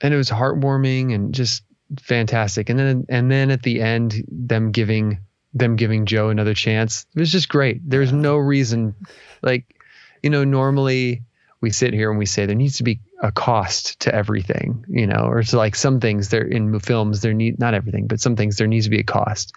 And 0.00 0.14
it 0.14 0.16
was 0.16 0.30
heartwarming 0.30 1.14
and 1.14 1.34
just 1.34 1.62
fantastic. 2.00 2.68
And 2.68 2.78
then 2.78 3.06
and 3.08 3.30
then 3.30 3.50
at 3.50 3.62
the 3.62 3.80
end, 3.80 4.24
them 4.28 4.70
giving 4.70 5.18
them 5.54 5.76
giving 5.76 6.06
Joe 6.06 6.28
another 6.28 6.54
chance. 6.54 7.06
It 7.14 7.20
was 7.20 7.32
just 7.32 7.48
great. 7.48 7.80
There's 7.88 8.12
no 8.12 8.36
reason, 8.36 8.94
like, 9.42 9.74
you 10.22 10.30
know, 10.30 10.44
normally 10.44 11.22
we 11.60 11.70
sit 11.70 11.92
here 11.92 12.10
and 12.10 12.18
we 12.18 12.26
say 12.26 12.46
there 12.46 12.54
needs 12.54 12.76
to 12.76 12.84
be 12.84 13.00
a 13.22 13.32
cost 13.32 13.98
to 14.00 14.14
everything, 14.14 14.84
you 14.88 15.06
know, 15.06 15.22
or 15.22 15.40
it's 15.40 15.54
like 15.54 15.74
some 15.74 15.98
things 15.98 16.28
there 16.28 16.44
in 16.44 16.78
films 16.78 17.22
there 17.22 17.32
need 17.32 17.58
not 17.58 17.74
everything, 17.74 18.06
but 18.06 18.20
some 18.20 18.36
things 18.36 18.56
there 18.56 18.66
needs 18.66 18.86
to 18.86 18.90
be 18.90 19.00
a 19.00 19.04
cost. 19.04 19.56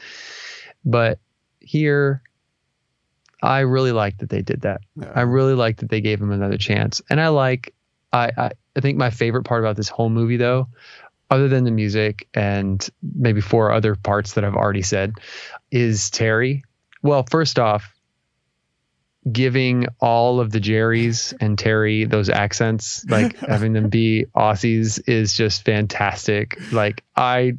But 0.83 1.19
here, 1.59 2.21
I 3.41 3.59
really 3.59 3.91
like 3.91 4.17
that 4.19 4.29
they 4.29 4.41
did 4.41 4.61
that. 4.61 4.81
Yeah. 4.95 5.11
I 5.15 5.21
really 5.21 5.53
like 5.53 5.77
that 5.77 5.89
they 5.89 6.01
gave 6.01 6.21
him 6.21 6.31
another 6.31 6.57
chance, 6.57 7.01
and 7.09 7.19
I 7.19 7.29
like. 7.29 7.73
I, 8.13 8.29
I 8.37 8.51
I 8.75 8.79
think 8.81 8.97
my 8.97 9.09
favorite 9.09 9.43
part 9.43 9.63
about 9.63 9.77
this 9.77 9.89
whole 9.89 10.09
movie 10.09 10.37
though 10.37 10.67
other 11.31 11.47
than 11.47 11.63
the 11.63 11.71
music 11.71 12.27
and 12.33 12.87
maybe 13.15 13.39
four 13.39 13.71
other 13.71 13.95
parts 13.95 14.33
that 14.33 14.43
I've 14.43 14.53
already 14.55 14.81
said, 14.81 15.13
is 15.71 16.09
Terry. 16.11 16.65
Well, 17.01 17.25
first 17.31 17.57
off, 17.57 17.95
giving 19.31 19.87
all 20.01 20.41
of 20.41 20.51
the 20.51 20.59
Jerrys 20.59 21.33
and 21.39 21.57
Terry 21.57 22.03
those 22.03 22.27
accents, 22.29 23.05
like 23.09 23.37
having 23.37 23.71
them 23.71 23.87
be 23.87 24.25
Aussies, 24.35 25.01
is 25.07 25.33
just 25.33 25.63
fantastic. 25.63 26.59
Like, 26.73 27.03
I, 27.15 27.53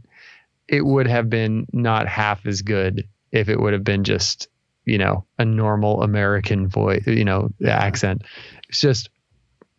it 0.69 0.85
would 0.85 1.07
have 1.07 1.31
been 1.31 1.67
not 1.73 2.07
half 2.07 2.45
as 2.45 2.61
good 2.61 3.09
if 3.33 3.49
it 3.49 3.59
would 3.59 3.73
have 3.73 3.85
been 3.85 4.05
just, 4.05 4.49
you 4.85 4.99
know, 4.99 5.25
a 5.39 5.45
normal 5.45 6.03
American 6.03 6.69
voice, 6.69 7.07
you 7.07 7.25
know, 7.25 7.51
yeah. 7.59 7.77
accent. 7.77 8.23
It's 8.69 8.81
just 8.81 9.11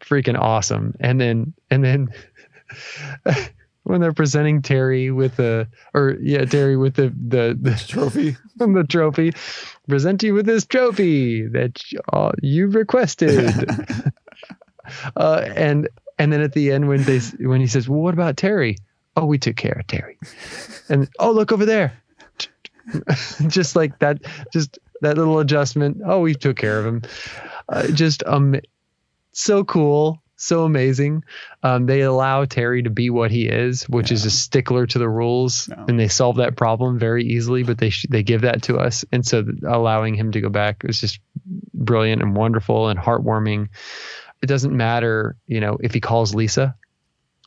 freaking 0.02 0.40
awesome. 0.40 0.96
And 1.00 1.20
then, 1.22 1.54
and 1.70 1.84
then, 1.84 2.10
when 3.84 4.02
they're 4.02 4.14
presenting 4.14 4.62
Terry 4.62 5.12
with 5.12 5.36
the 5.36 5.68
or 5.94 6.16
yeah 6.22 6.46
Terry 6.46 6.76
with 6.78 6.96
the 6.96 7.10
the, 7.10 7.58
the 7.60 7.76
trophy 7.88 8.38
the 8.56 8.86
trophy 8.88 9.34
present 9.88 10.24
you 10.24 10.34
with 10.34 10.46
this 10.46 10.66
trophy 10.66 11.48
that 11.48 11.82
uh, 12.12 12.32
you 12.42 12.68
requested 12.68 13.70
uh, 15.16 15.50
and 15.56 15.90
and 16.18 16.32
then 16.32 16.42
at 16.42 16.54
the 16.54 16.72
end 16.72 16.88
when 16.88 17.04
they 17.04 17.20
when 17.40 17.62
he 17.62 17.68
says 17.68 17.88
well 17.88 18.00
what 18.00 18.14
about 18.14 18.38
Terry 18.38 18.78
oh 19.16 19.26
we 19.26 19.38
took 19.38 19.56
care 19.56 19.78
of 19.80 19.88
Terry 19.88 20.18
and 20.90 21.10
oh 21.20 21.32
look 21.32 21.52
over 21.52 21.66
there 21.66 22.02
just 23.48 23.76
like 23.76 23.98
that 24.00 24.20
just 24.52 24.80
that 25.02 25.18
little 25.18 25.40
adjustment 25.40 26.02
oh 26.06 26.20
we 26.20 26.34
took 26.34 26.58
care 26.58 26.80
of 26.80 26.86
him 26.86 27.02
uh, 27.70 27.88
just 27.88 28.24
um 28.26 28.56
so 29.32 29.64
cool 29.64 30.24
so 30.44 30.66
amazing. 30.66 31.24
Um, 31.64 31.86
they 31.86 32.02
allow 32.02 32.46
Terry 32.46 32.84
to 32.84 32.90
be 32.90 33.10
what 33.10 33.32
he 33.32 33.48
is, 33.48 33.88
which 33.88 34.12
yeah. 34.12 34.16
is 34.16 34.26
a 34.26 34.32
stickler 34.32 34.86
to 34.88 35.00
the 35.00 35.08
rules, 35.08 35.70
and 35.70 35.98
they 35.98 36.10
solve 36.10 36.38
that 36.38 36.58
problem 36.58 37.00
very 37.00 37.24
easily. 37.24 37.64
But 37.64 37.78
they 37.78 37.90
sh- 37.90 38.08
they 38.10 38.24
give 38.24 38.42
that 38.42 38.64
to 38.64 38.78
us, 38.78 39.06
and 39.12 39.26
so 39.26 39.46
allowing 39.66 40.16
him 40.16 40.32
to 40.34 40.42
go 40.42 40.50
back 40.50 40.84
is 40.84 41.00
just 41.00 41.20
brilliant 41.74 42.22
and 42.22 42.36
wonderful 42.36 42.90
and 42.90 43.00
heartwarming. 43.00 43.70
It 44.42 44.48
doesn't 44.48 44.76
matter, 44.76 45.38
you 45.48 45.62
know, 45.62 45.78
if 45.80 45.94
he 45.94 46.02
calls 46.02 46.36
Lisa. 46.36 46.76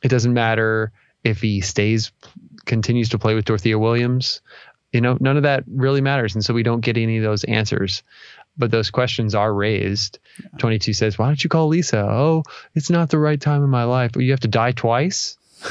It 0.03 0.09
doesn't 0.09 0.33
matter 0.33 0.91
if 1.23 1.41
he 1.41 1.61
stays, 1.61 2.11
continues 2.65 3.09
to 3.09 3.19
play 3.19 3.35
with 3.35 3.45
Dorothea 3.45 3.77
Williams. 3.77 4.41
You 4.97 5.01
know, 5.01 5.17
none 5.19 5.37
of 5.37 5.43
that 5.43 5.63
really 5.67 6.01
matters, 6.01 6.33
and 6.33 6.43
so 6.43 6.53
we 6.53 6.63
don't 6.63 6.81
get 6.81 6.97
any 6.97 7.17
of 7.17 7.23
those 7.23 7.43
answers 7.43 8.03
but 8.57 8.71
those 8.71 8.89
questions 8.89 9.35
are 9.35 9.53
raised. 9.53 10.19
Yeah. 10.41 10.49
22 10.57 10.93
says, 10.93 11.17
Why 11.17 11.27
don't 11.27 11.43
you 11.43 11.49
call 11.49 11.67
Lisa? 11.67 11.99
Oh, 11.99 12.43
it's 12.73 12.89
not 12.89 13.09
the 13.09 13.19
right 13.19 13.39
time 13.39 13.63
in 13.63 13.69
my 13.69 13.83
life. 13.83 14.11
You 14.15 14.31
have 14.31 14.39
to 14.41 14.47
die 14.47 14.71
twice. 14.71 15.37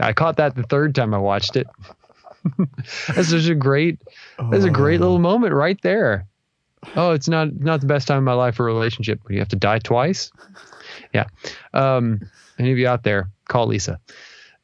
I 0.00 0.12
caught 0.12 0.36
that 0.36 0.54
the 0.54 0.62
third 0.64 0.94
time 0.94 1.14
I 1.14 1.18
watched 1.18 1.56
it. 1.56 1.66
that's 3.08 3.28
such 3.28 3.48
a 3.48 3.54
great, 3.54 4.00
that's 4.50 4.64
a 4.64 4.70
great 4.70 5.00
little 5.00 5.18
moment 5.18 5.54
right 5.54 5.80
there. 5.82 6.26
Oh, 6.94 7.10
it's 7.10 7.28
not 7.28 7.52
not 7.54 7.80
the 7.80 7.86
best 7.86 8.06
time 8.06 8.18
in 8.18 8.24
my 8.24 8.34
life 8.34 8.54
for 8.54 8.68
a 8.68 8.72
relationship. 8.72 9.20
You 9.28 9.40
have 9.40 9.48
to 9.48 9.56
die 9.56 9.80
twice. 9.80 10.30
Yeah. 11.12 11.26
Um, 11.74 12.20
any 12.58 12.70
of 12.70 12.78
you 12.78 12.86
out 12.86 13.02
there, 13.02 13.30
call 13.48 13.66
Lisa. 13.66 13.98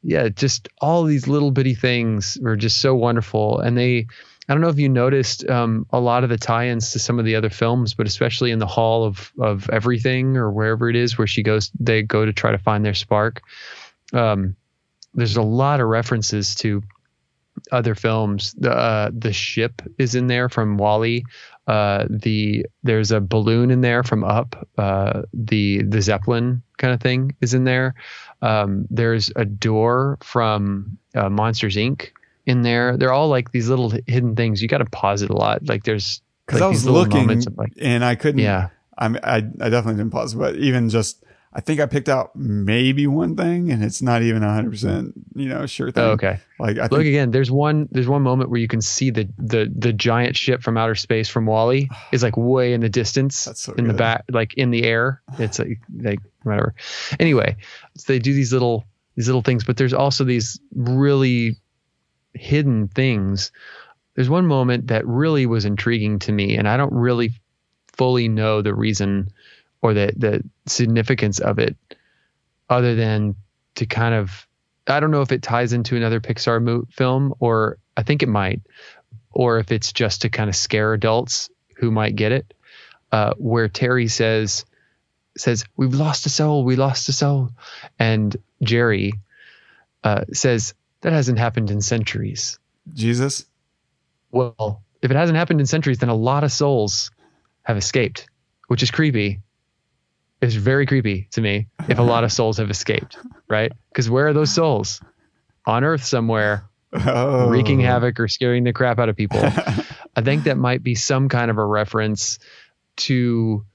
Yeah, 0.07 0.29
just 0.29 0.69
all 0.79 1.03
these 1.03 1.27
little 1.27 1.49
bitty 1.49 1.73
things 1.73 2.37
were 2.39 2.55
just 2.55 2.79
so 2.79 2.93
wonderful, 2.93 3.59
and 3.59 3.75
they 3.75 4.05
I 4.47 4.53
don't 4.53 4.61
know 4.61 4.69
if 4.69 4.77
you 4.77 4.87
noticed 4.87 5.49
um, 5.49 5.87
a 5.89 5.99
lot 5.99 6.23
of 6.23 6.29
the 6.29 6.37
tie-ins 6.37 6.91
to 6.91 6.99
some 6.99 7.17
of 7.17 7.25
the 7.25 7.35
other 7.35 7.49
films, 7.49 7.95
but 7.95 8.05
especially 8.05 8.51
in 8.51 8.59
the 8.59 8.67
Hall 8.67 9.05
of 9.05 9.33
of 9.39 9.67
Everything 9.71 10.37
or 10.37 10.51
wherever 10.51 10.87
it 10.89 10.95
is 10.95 11.17
where 11.17 11.25
she 11.25 11.41
goes, 11.41 11.71
they 11.79 12.03
go 12.03 12.23
to 12.23 12.33
try 12.33 12.51
to 12.51 12.59
find 12.59 12.85
their 12.85 12.93
spark. 12.93 13.41
Um, 14.13 14.55
there's 15.15 15.37
a 15.37 15.41
lot 15.41 15.79
of 15.79 15.87
references 15.87 16.53
to 16.55 16.83
other 17.71 17.95
films. 17.95 18.53
The 18.55 18.71
uh, 18.71 19.09
the 19.11 19.33
ship 19.33 19.81
is 19.97 20.13
in 20.13 20.27
there 20.27 20.49
from 20.49 20.77
WALL-E. 20.77 21.23
Uh, 21.67 22.05
the 22.09 22.65
there's 22.83 23.11
a 23.11 23.19
balloon 23.19 23.71
in 23.71 23.81
there 23.81 24.03
from 24.03 24.23
Up. 24.23 24.67
Uh, 24.77 25.23
the 25.33 25.81
the 25.83 26.01
Zeppelin 26.01 26.61
kind 26.77 26.93
of 26.93 27.01
thing 27.01 27.35
is 27.41 27.53
in 27.53 27.63
there. 27.63 27.95
Um, 28.41 28.85
there's 28.89 29.31
a 29.35 29.45
door 29.45 30.17
from 30.21 30.97
uh, 31.15 31.29
Monsters 31.29 31.75
Inc. 31.75 32.09
in 32.45 32.61
there. 32.61 32.97
They're 32.97 33.13
all 33.13 33.29
like 33.29 33.51
these 33.51 33.69
little 33.69 33.91
hidden 34.05 34.35
things. 34.35 34.61
You 34.61 34.67
got 34.67 34.77
to 34.79 34.85
pause 34.85 35.21
it 35.23 35.29
a 35.31 35.35
lot. 35.35 35.67
Like 35.67 35.83
there's 35.83 36.21
Because 36.45 36.61
like 36.61 36.67
I 36.67 36.69
was 36.69 36.85
looking 36.85 37.29
of, 37.31 37.57
like 37.57 37.73
and 37.81 38.05
I 38.05 38.15
couldn't. 38.15 38.39
yeah. 38.41 38.69
I'm, 38.97 39.17
I 39.23 39.37
I 39.37 39.41
definitely 39.69 39.95
didn't 39.95 40.11
pause, 40.11 40.35
but 40.35 40.55
even 40.55 40.89
just 40.89 41.23
I 41.55 41.61
think 41.61 41.79
I 41.79 41.85
picked 41.85 42.09
out 42.09 42.35
maybe 42.35 43.07
one 43.07 43.37
thing, 43.37 43.71
and 43.71 43.81
it's 43.81 44.01
not 44.01 44.21
even 44.21 44.43
a 44.43 44.53
hundred 44.53 44.71
percent, 44.71 45.13
you 45.35 45.47
know, 45.47 45.65
sure 45.65 45.89
thing. 45.89 46.03
Oh, 46.03 46.09
okay. 46.09 46.37
Like 46.59 46.77
I 46.77 46.83
Look 46.83 46.91
think 46.91 47.07
again. 47.07 47.31
There's 47.31 47.49
one. 47.49 47.87
There's 47.91 48.09
one 48.09 48.23
moment 48.23 48.49
where 48.49 48.59
you 48.59 48.67
can 48.67 48.81
see 48.81 49.09
the 49.09 49.29
the 49.37 49.71
the 49.73 49.93
giant 49.93 50.35
ship 50.35 50.61
from 50.61 50.77
outer 50.77 50.95
space 50.95 51.29
from 51.29 51.45
WALL-E 51.45 51.89
is 52.11 52.23
like 52.23 52.35
way 52.35 52.73
in 52.73 52.81
the 52.81 52.89
distance, 52.89 53.45
That's 53.45 53.61
so 53.61 53.73
in 53.73 53.87
the 53.87 53.93
back, 53.93 54.25
like 54.29 54.53
in 54.55 54.69
the 54.69 54.83
air. 54.83 55.21
It's 55.39 55.57
like 55.57 55.79
like 55.97 56.19
whatever. 56.43 56.75
Anyway, 57.21 57.55
so 57.95 58.11
they 58.11 58.19
do 58.19 58.33
these 58.33 58.51
little 58.51 58.83
these 59.15 59.27
little 59.27 59.41
things, 59.41 59.63
but 59.63 59.77
there's 59.77 59.93
also 59.93 60.25
these 60.25 60.59
really 60.75 61.55
hidden 62.33 62.89
things. 62.89 63.53
There's 64.15 64.29
one 64.29 64.45
moment 64.45 64.87
that 64.87 65.07
really 65.07 65.45
was 65.45 65.63
intriguing 65.63 66.19
to 66.19 66.33
me, 66.33 66.57
and 66.57 66.67
I 66.67 66.75
don't 66.75 66.93
really 66.93 67.31
fully 67.95 68.27
know 68.27 68.61
the 68.61 68.75
reason 68.75 69.29
or 69.85 69.93
the 69.93 70.11
the 70.17 70.43
significance 70.65 71.37
of 71.37 71.59
it, 71.59 71.77
other 72.71 72.95
than 72.95 73.35
to 73.75 73.85
kind 73.85 74.15
of 74.15 74.47
I 74.87 74.99
don't 74.99 75.11
know 75.11 75.21
if 75.21 75.31
it 75.31 75.43
ties 75.43 75.73
into 75.73 75.95
another 75.95 76.19
Pixar 76.19 76.59
mo- 76.59 76.87
film, 76.89 77.35
or 77.39 77.77
I 77.95 78.01
think 78.01 78.23
it 78.23 78.29
might, 78.29 78.61
or 79.31 79.59
if 79.59 79.71
it's 79.71 79.93
just 79.93 80.23
to 80.23 80.29
kind 80.29 80.49
of 80.49 80.55
scare 80.55 80.93
adults 80.93 81.51
who 81.75 81.91
might 81.91 82.15
get 82.15 82.31
it. 82.31 82.51
Uh, 83.11 83.33
where 83.37 83.69
Terry 83.69 84.07
says 84.07 84.65
says 85.37 85.65
we've 85.77 85.93
lost 85.93 86.25
a 86.25 86.29
soul, 86.29 86.63
we 86.65 86.75
lost 86.75 87.07
a 87.07 87.13
soul, 87.13 87.51
and 87.99 88.35
Jerry 88.63 89.13
uh, 90.03 90.25
says 90.33 90.73
that 91.01 91.13
hasn't 91.13 91.37
happened 91.37 91.69
in 91.69 91.81
centuries. 91.81 92.57
Jesus. 92.91 93.45
Well, 94.31 94.81
if 95.03 95.11
it 95.11 95.15
hasn't 95.15 95.37
happened 95.37 95.59
in 95.59 95.67
centuries, 95.67 95.99
then 95.99 96.09
a 96.09 96.15
lot 96.15 96.43
of 96.43 96.51
souls 96.51 97.11
have 97.61 97.77
escaped, 97.77 98.27
which 98.67 98.81
is 98.81 98.89
creepy. 98.89 99.41
It's 100.45 100.55
very 100.55 100.85
creepy 100.85 101.27
to 101.31 101.41
me 101.41 101.67
if 101.89 101.99
a 101.99 102.03
lot 102.03 102.23
of 102.23 102.31
souls 102.31 102.57
have 102.57 102.69
escaped, 102.69 103.17
right? 103.49 103.71
Because 103.89 104.09
where 104.09 104.27
are 104.27 104.33
those 104.33 104.53
souls? 104.53 105.01
On 105.65 105.83
Earth 105.83 106.03
somewhere, 106.03 106.65
Oh. 106.93 107.49
wreaking 107.49 107.81
havoc 107.81 108.19
or 108.19 108.27
scaring 108.29 108.63
the 108.63 108.71
crap 108.71 108.99
out 108.99 109.09
of 109.09 109.15
people. 109.17 109.41
I 110.15 110.21
think 110.21 110.45
that 110.45 110.57
might 110.57 110.81
be 110.81 110.95
some 110.95 111.27
kind 111.27 111.51
of 111.51 111.57
a 111.57 111.65
reference 111.65 112.39
to 112.97 113.65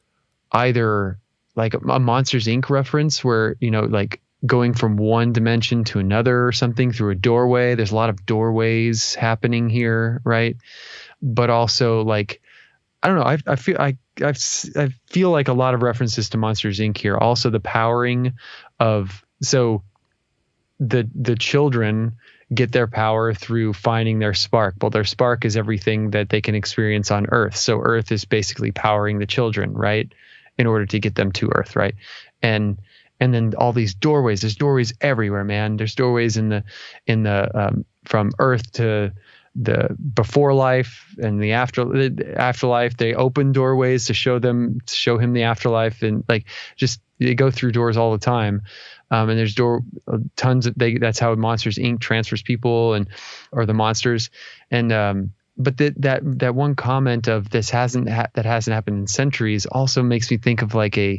either 0.52 1.18
like 1.54 1.74
a 1.74 1.98
Monsters 1.98 2.46
Inc. 2.46 2.70
reference 2.70 3.22
where, 3.22 3.56
you 3.60 3.70
know, 3.70 3.82
like 3.82 4.20
going 4.46 4.72
from 4.72 4.96
one 4.96 5.32
dimension 5.34 5.84
to 5.84 5.98
another 5.98 6.46
or 6.46 6.52
something 6.52 6.92
through 6.92 7.10
a 7.10 7.14
doorway. 7.14 7.74
There's 7.74 7.90
a 7.92 7.96
lot 7.96 8.08
of 8.08 8.24
doorways 8.24 9.14
happening 9.14 9.68
here, 9.68 10.22
right? 10.24 10.56
But 11.20 11.50
also 11.50 12.02
like 12.02 12.40
I 13.02 13.08
don't 13.08 13.16
know. 13.16 13.24
I, 13.24 13.38
I 13.46 13.56
feel 13.56 13.76
I 13.78 13.96
I've, 14.22 14.38
I 14.76 14.90
feel 15.06 15.30
like 15.30 15.48
a 15.48 15.52
lot 15.52 15.74
of 15.74 15.82
references 15.82 16.30
to 16.30 16.38
Monsters 16.38 16.78
Inc. 16.78 16.98
here. 16.98 17.16
Also 17.16 17.50
the 17.50 17.60
powering 17.60 18.34
of 18.78 19.24
so 19.42 19.82
the 20.78 21.08
the 21.14 21.36
children 21.36 22.16
get 22.52 22.72
their 22.72 22.86
power 22.86 23.32
through 23.32 23.72
finding 23.72 24.18
their 24.18 24.34
spark. 24.34 24.74
Well, 24.80 24.90
their 24.90 25.04
spark 25.04 25.44
is 25.44 25.56
everything 25.56 26.10
that 26.10 26.28
they 26.28 26.40
can 26.40 26.54
experience 26.54 27.10
on 27.10 27.26
Earth. 27.30 27.56
So 27.56 27.80
Earth 27.80 28.10
is 28.10 28.24
basically 28.24 28.72
powering 28.72 29.18
the 29.18 29.26
children, 29.26 29.72
right? 29.72 30.12
In 30.58 30.66
order 30.66 30.84
to 30.86 30.98
get 30.98 31.14
them 31.14 31.32
to 31.32 31.50
Earth, 31.54 31.76
right? 31.76 31.94
And 32.42 32.78
and 33.20 33.32
then 33.32 33.54
all 33.56 33.72
these 33.72 33.94
doorways. 33.94 34.40
There's 34.40 34.56
doorways 34.56 34.92
everywhere, 35.00 35.44
man. 35.44 35.76
There's 35.76 35.94
doorways 35.94 36.36
in 36.36 36.48
the 36.48 36.64
in 37.06 37.22
the 37.22 37.50
um, 37.58 37.84
from 38.04 38.32
Earth 38.38 38.72
to 38.72 39.12
the 39.54 39.96
before 40.14 40.54
life 40.54 41.14
and 41.18 41.42
the 41.42 41.52
after 41.52 41.84
the 41.84 42.34
afterlife. 42.36 42.96
They 42.96 43.14
open 43.14 43.52
doorways 43.52 44.06
to 44.06 44.14
show 44.14 44.38
them 44.38 44.80
to 44.86 44.94
show 44.94 45.18
him 45.18 45.32
the 45.32 45.42
afterlife 45.42 46.02
and 46.02 46.24
like 46.28 46.46
just 46.76 47.00
they 47.18 47.34
go 47.34 47.50
through 47.50 47.72
doors 47.72 47.96
all 47.96 48.12
the 48.12 48.18
time. 48.18 48.62
Um, 49.10 49.28
and 49.28 49.38
there's 49.38 49.56
door 49.56 49.82
uh, 50.06 50.18
tons 50.36 50.66
of 50.66 50.74
they 50.76 50.98
that's 50.98 51.18
how 51.18 51.34
Monsters 51.34 51.78
Inc. 51.78 52.00
transfers 52.00 52.42
people 52.42 52.94
and 52.94 53.08
or 53.50 53.66
the 53.66 53.74
monsters 53.74 54.30
and 54.70 54.92
um 54.92 55.32
but 55.56 55.76
that 55.78 56.00
that 56.00 56.20
that 56.38 56.54
one 56.54 56.74
comment 56.74 57.28
of 57.28 57.50
this 57.50 57.70
hasn't 57.70 58.08
ha- 58.08 58.28
that 58.34 58.46
hasn't 58.46 58.74
happened 58.74 58.98
in 58.98 59.06
centuries 59.06 59.66
also 59.66 60.02
makes 60.02 60.30
me 60.30 60.38
think 60.38 60.62
of 60.62 60.74
like 60.74 60.96
a 60.96 61.18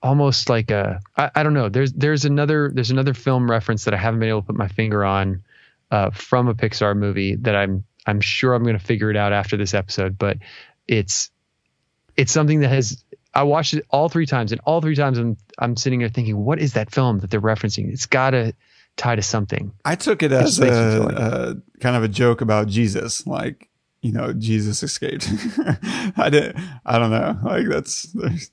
almost 0.00 0.48
like 0.48 0.70
a 0.70 1.00
I, 1.16 1.30
I 1.34 1.42
don't 1.42 1.54
know 1.54 1.68
there's 1.68 1.92
there's 1.92 2.24
another 2.24 2.70
there's 2.72 2.92
another 2.92 3.14
film 3.14 3.50
reference 3.50 3.84
that 3.84 3.94
I 3.94 3.98
haven't 3.98 4.20
been 4.20 4.28
able 4.28 4.42
to 4.42 4.46
put 4.46 4.56
my 4.56 4.68
finger 4.68 5.04
on 5.04 5.42
uh, 5.92 6.10
from 6.10 6.48
a 6.48 6.54
Pixar 6.54 6.96
movie 6.96 7.36
that 7.36 7.54
I'm 7.54 7.84
I'm 8.06 8.20
sure 8.20 8.54
I'm 8.54 8.64
going 8.64 8.76
to 8.78 8.84
figure 8.84 9.10
it 9.10 9.16
out 9.16 9.32
after 9.32 9.56
this 9.56 9.74
episode 9.74 10.18
but 10.18 10.38
it's 10.88 11.30
it's 12.16 12.32
something 12.32 12.60
that 12.60 12.68
has 12.70 13.04
I 13.34 13.44
watched 13.44 13.74
it 13.74 13.84
all 13.90 14.08
three 14.08 14.26
times 14.26 14.50
and 14.52 14.60
all 14.64 14.80
three 14.80 14.96
times 14.96 15.18
I'm 15.18 15.36
I'm 15.58 15.76
sitting 15.76 16.00
there 16.00 16.08
thinking 16.08 16.36
what 16.44 16.58
is 16.58 16.72
that 16.72 16.90
film 16.90 17.20
that 17.20 17.30
they're 17.30 17.40
referencing 17.40 17.92
it's 17.92 18.06
got 18.06 18.30
to 18.30 18.52
tie 18.96 19.14
to 19.16 19.22
something 19.22 19.72
I 19.84 19.94
took 19.94 20.22
it 20.22 20.32
as 20.32 20.56
just 20.56 20.60
makes 20.60 20.72
me 20.74 21.16
a, 21.16 21.50
a 21.50 21.54
kind 21.80 21.96
of 21.96 22.02
a 22.02 22.08
joke 22.08 22.40
about 22.40 22.66
Jesus, 22.68 23.26
like 23.26 23.68
you 24.02 24.10
know, 24.12 24.32
Jesus 24.32 24.82
escaped. 24.82 25.28
I 26.16 26.28
did. 26.28 26.56
I 26.84 26.98
don't 26.98 27.10
know. 27.12 27.38
Like 27.44 27.68
that's 27.68 28.02
there's- 28.12 28.50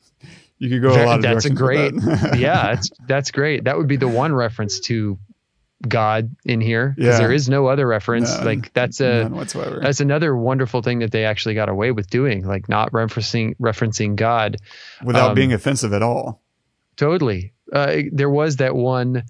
you 0.59 0.69
could 0.69 0.81
go 0.81 0.89
a 0.89 1.05
lot 1.05 1.15
of 1.15 1.21
that's 1.23 1.45
a 1.45 1.49
great 1.49 1.95
that. 1.95 2.35
yeah 2.37 2.75
that's 2.75 2.89
that's 3.07 3.31
great 3.31 3.63
that 3.63 3.77
would 3.77 3.87
be 3.87 3.95
the 3.95 4.09
one 4.09 4.33
reference 4.33 4.79
to 4.81 5.17
god 5.88 6.36
in 6.43 6.59
here 6.59 6.93
because 6.97 7.13
Yeah. 7.13 7.19
there 7.19 7.32
is 7.32 7.47
no 7.47 7.67
other 7.67 7.88
reference 7.88 8.36
None. 8.36 8.45
like 8.45 8.73
that's 8.73 8.99
a 8.99 9.25
whatsoever. 9.27 9.80
that's 9.82 10.01
another 10.01 10.36
wonderful 10.36 10.82
thing 10.82 10.99
that 10.99 11.11
they 11.11 11.23
actually 11.23 11.55
got 11.55 11.69
away 11.69 11.91
with 11.91 12.09
doing 12.09 12.45
like 12.45 12.67
not 12.67 12.91
referencing 12.91 13.55
referencing 13.61 14.15
god 14.17 14.57
Without 15.05 15.30
um, 15.30 15.36
being 15.36 15.53
offensive 15.53 15.93
at 15.93 16.03
all. 16.03 16.41
totally 16.97 17.53
uh, 17.71 17.97
there 18.11 18.30
was 18.30 18.57
that 18.57 18.75
one 18.75 19.23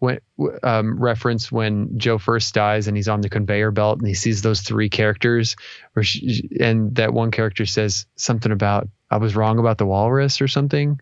when 0.00 0.18
um, 0.62 0.98
reference 1.00 1.50
when 1.50 1.98
joe 1.98 2.18
first 2.18 2.52
dies 2.52 2.86
and 2.86 2.96
he's 2.98 3.08
on 3.08 3.22
the 3.22 3.30
conveyor 3.30 3.70
belt 3.70 3.98
and 3.98 4.06
he 4.06 4.12
sees 4.14 4.42
those 4.42 4.60
three 4.60 4.90
characters 4.90 5.56
where 5.94 6.02
she, 6.02 6.50
and 6.60 6.96
that 6.96 7.14
one 7.14 7.30
character 7.30 7.64
says 7.64 8.04
something 8.16 8.52
about 8.52 8.88
i 9.10 9.16
was 9.16 9.34
wrong 9.34 9.58
about 9.58 9.78
the 9.78 9.86
walrus 9.86 10.40
or 10.42 10.48
something 10.48 11.00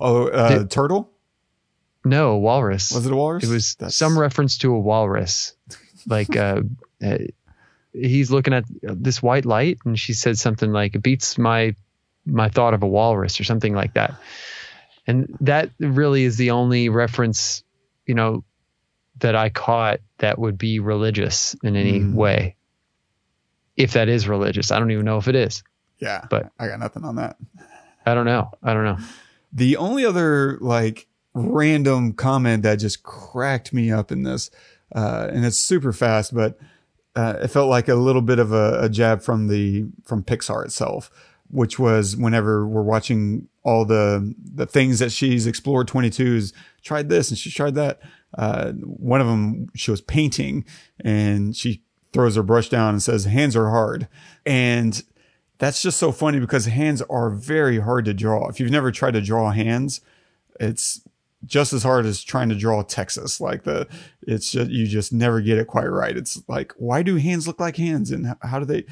Oh, 0.00 0.28
uh, 0.28 0.58
Did- 0.58 0.70
turtle? 0.70 1.10
No 2.04 2.36
walrus 2.36 2.90
Was 2.92 3.06
it 3.06 3.12
a 3.12 3.16
walrus? 3.16 3.44
It 3.44 3.50
was 3.52 3.74
That's- 3.76 3.94
some 3.96 4.18
reference 4.18 4.58
to 4.58 4.74
a 4.74 4.78
walrus. 4.80 5.54
Like 6.06 6.36
uh, 6.36 6.62
uh, 7.04 7.18
he's 7.92 8.30
looking 8.30 8.54
at 8.54 8.64
this 8.82 9.22
white 9.22 9.44
light, 9.44 9.78
and 9.84 9.98
she 9.98 10.12
said 10.14 10.38
something 10.38 10.72
like, 10.72 10.94
"It 10.94 11.02
beats 11.02 11.38
my 11.38 11.74
my 12.26 12.48
thought 12.48 12.74
of 12.74 12.82
a 12.82 12.88
walrus," 12.88 13.38
or 13.40 13.44
something 13.44 13.74
like 13.74 13.94
that. 13.94 14.14
And 15.06 15.36
that 15.40 15.70
really 15.80 16.24
is 16.24 16.36
the 16.36 16.52
only 16.52 16.88
reference, 16.88 17.64
you 18.06 18.14
know, 18.14 18.44
that 19.18 19.34
I 19.34 19.48
caught 19.48 20.00
that 20.18 20.38
would 20.38 20.56
be 20.58 20.78
religious 20.80 21.54
in 21.62 21.74
any 21.76 22.00
Mm. 22.00 22.14
way. 22.14 22.56
If 23.76 23.92
that 23.94 24.08
is 24.08 24.28
religious, 24.28 24.70
I 24.70 24.78
don't 24.78 24.90
even 24.90 25.04
know 25.04 25.18
if 25.18 25.28
it 25.28 25.34
is. 25.34 25.62
Yeah, 25.98 26.24
but- 26.30 26.50
I 26.58 26.68
got 26.68 26.78
nothing 26.80 27.04
on 27.04 27.16
that. 27.16 27.36
I 28.06 28.14
don't 28.14 28.26
know. 28.26 28.50
I 28.62 28.74
don't 28.74 28.84
know. 28.84 28.98
The 29.52 29.76
only 29.76 30.04
other 30.04 30.58
like 30.60 31.06
random 31.34 32.12
comment 32.12 32.62
that 32.62 32.76
just 32.76 33.02
cracked 33.02 33.72
me 33.72 33.90
up 33.90 34.12
in 34.12 34.22
this, 34.22 34.50
uh, 34.94 35.28
and 35.32 35.44
it's 35.44 35.58
super 35.58 35.92
fast, 35.92 36.34
but 36.34 36.58
uh, 37.14 37.38
it 37.42 37.48
felt 37.48 37.68
like 37.68 37.88
a 37.88 37.94
little 37.94 38.22
bit 38.22 38.38
of 38.38 38.52
a, 38.52 38.82
a 38.82 38.88
jab 38.88 39.22
from 39.22 39.48
the 39.48 39.86
from 40.04 40.22
Pixar 40.22 40.64
itself, 40.64 41.10
which 41.50 41.78
was 41.78 42.16
whenever 42.16 42.66
we're 42.66 42.82
watching 42.82 43.48
all 43.62 43.84
the 43.84 44.34
the 44.54 44.66
things 44.66 44.98
that 44.98 45.12
she's 45.12 45.46
explored. 45.46 45.88
Twenty 45.88 46.10
two's 46.10 46.52
tried 46.82 47.08
this 47.08 47.30
and 47.30 47.38
she's 47.38 47.54
tried 47.54 47.74
that. 47.74 48.00
Uh, 48.36 48.72
one 48.72 49.20
of 49.20 49.26
them 49.26 49.68
she 49.74 49.90
was 49.90 50.00
painting 50.00 50.64
and 51.04 51.54
she 51.54 51.82
throws 52.12 52.36
her 52.36 52.42
brush 52.42 52.68
down 52.68 52.90
and 52.94 53.02
says, 53.02 53.24
"Hands 53.24 53.54
are 53.56 53.70
hard," 53.70 54.08
and 54.46 55.02
that's 55.58 55.82
just 55.82 55.98
so 55.98 56.12
funny 56.12 56.40
because 56.40 56.66
hands 56.66 57.02
are 57.02 57.30
very 57.30 57.78
hard 57.78 58.06
to 58.06 58.14
draw. 58.14 58.48
If 58.48 58.58
you've 58.58 58.70
never 58.70 58.90
tried 58.90 59.12
to 59.12 59.20
draw 59.20 59.50
hands, 59.50 60.00
it's 60.58 61.02
just 61.44 61.72
as 61.72 61.82
hard 61.82 62.06
as 62.06 62.22
trying 62.22 62.48
to 62.48 62.54
draw 62.54 62.82
Texas. 62.82 63.40
Like 63.40 63.64
the, 63.64 63.88
it's 64.22 64.50
just, 64.52 64.70
you 64.70 64.86
just 64.86 65.12
never 65.12 65.40
get 65.40 65.58
it 65.58 65.66
quite 65.66 65.86
right. 65.86 66.16
It's 66.16 66.42
like, 66.48 66.72
why 66.76 67.02
do 67.02 67.16
hands 67.16 67.46
look 67.46 67.60
like 67.60 67.76
hands? 67.76 68.10
And 68.10 68.34
how 68.42 68.58
do 68.58 68.64
they, 68.64 68.84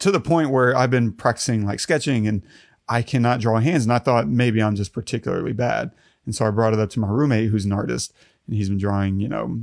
to 0.00 0.10
the 0.10 0.20
point 0.20 0.50
where 0.50 0.76
I've 0.76 0.90
been 0.90 1.12
practicing 1.12 1.64
like 1.64 1.80
sketching 1.80 2.26
and 2.26 2.42
I 2.88 3.02
cannot 3.02 3.40
draw 3.40 3.58
hands. 3.58 3.84
And 3.84 3.92
I 3.92 3.98
thought 3.98 4.28
maybe 4.28 4.62
I'm 4.62 4.76
just 4.76 4.92
particularly 4.92 5.52
bad. 5.52 5.92
And 6.26 6.34
so 6.34 6.46
I 6.46 6.50
brought 6.50 6.72
it 6.72 6.80
up 6.80 6.90
to 6.90 7.00
my 7.00 7.08
roommate 7.08 7.50
who's 7.50 7.64
an 7.64 7.72
artist 7.72 8.12
and 8.46 8.56
he's 8.56 8.68
been 8.68 8.78
drawing, 8.78 9.20
you 9.20 9.28
know, 9.28 9.60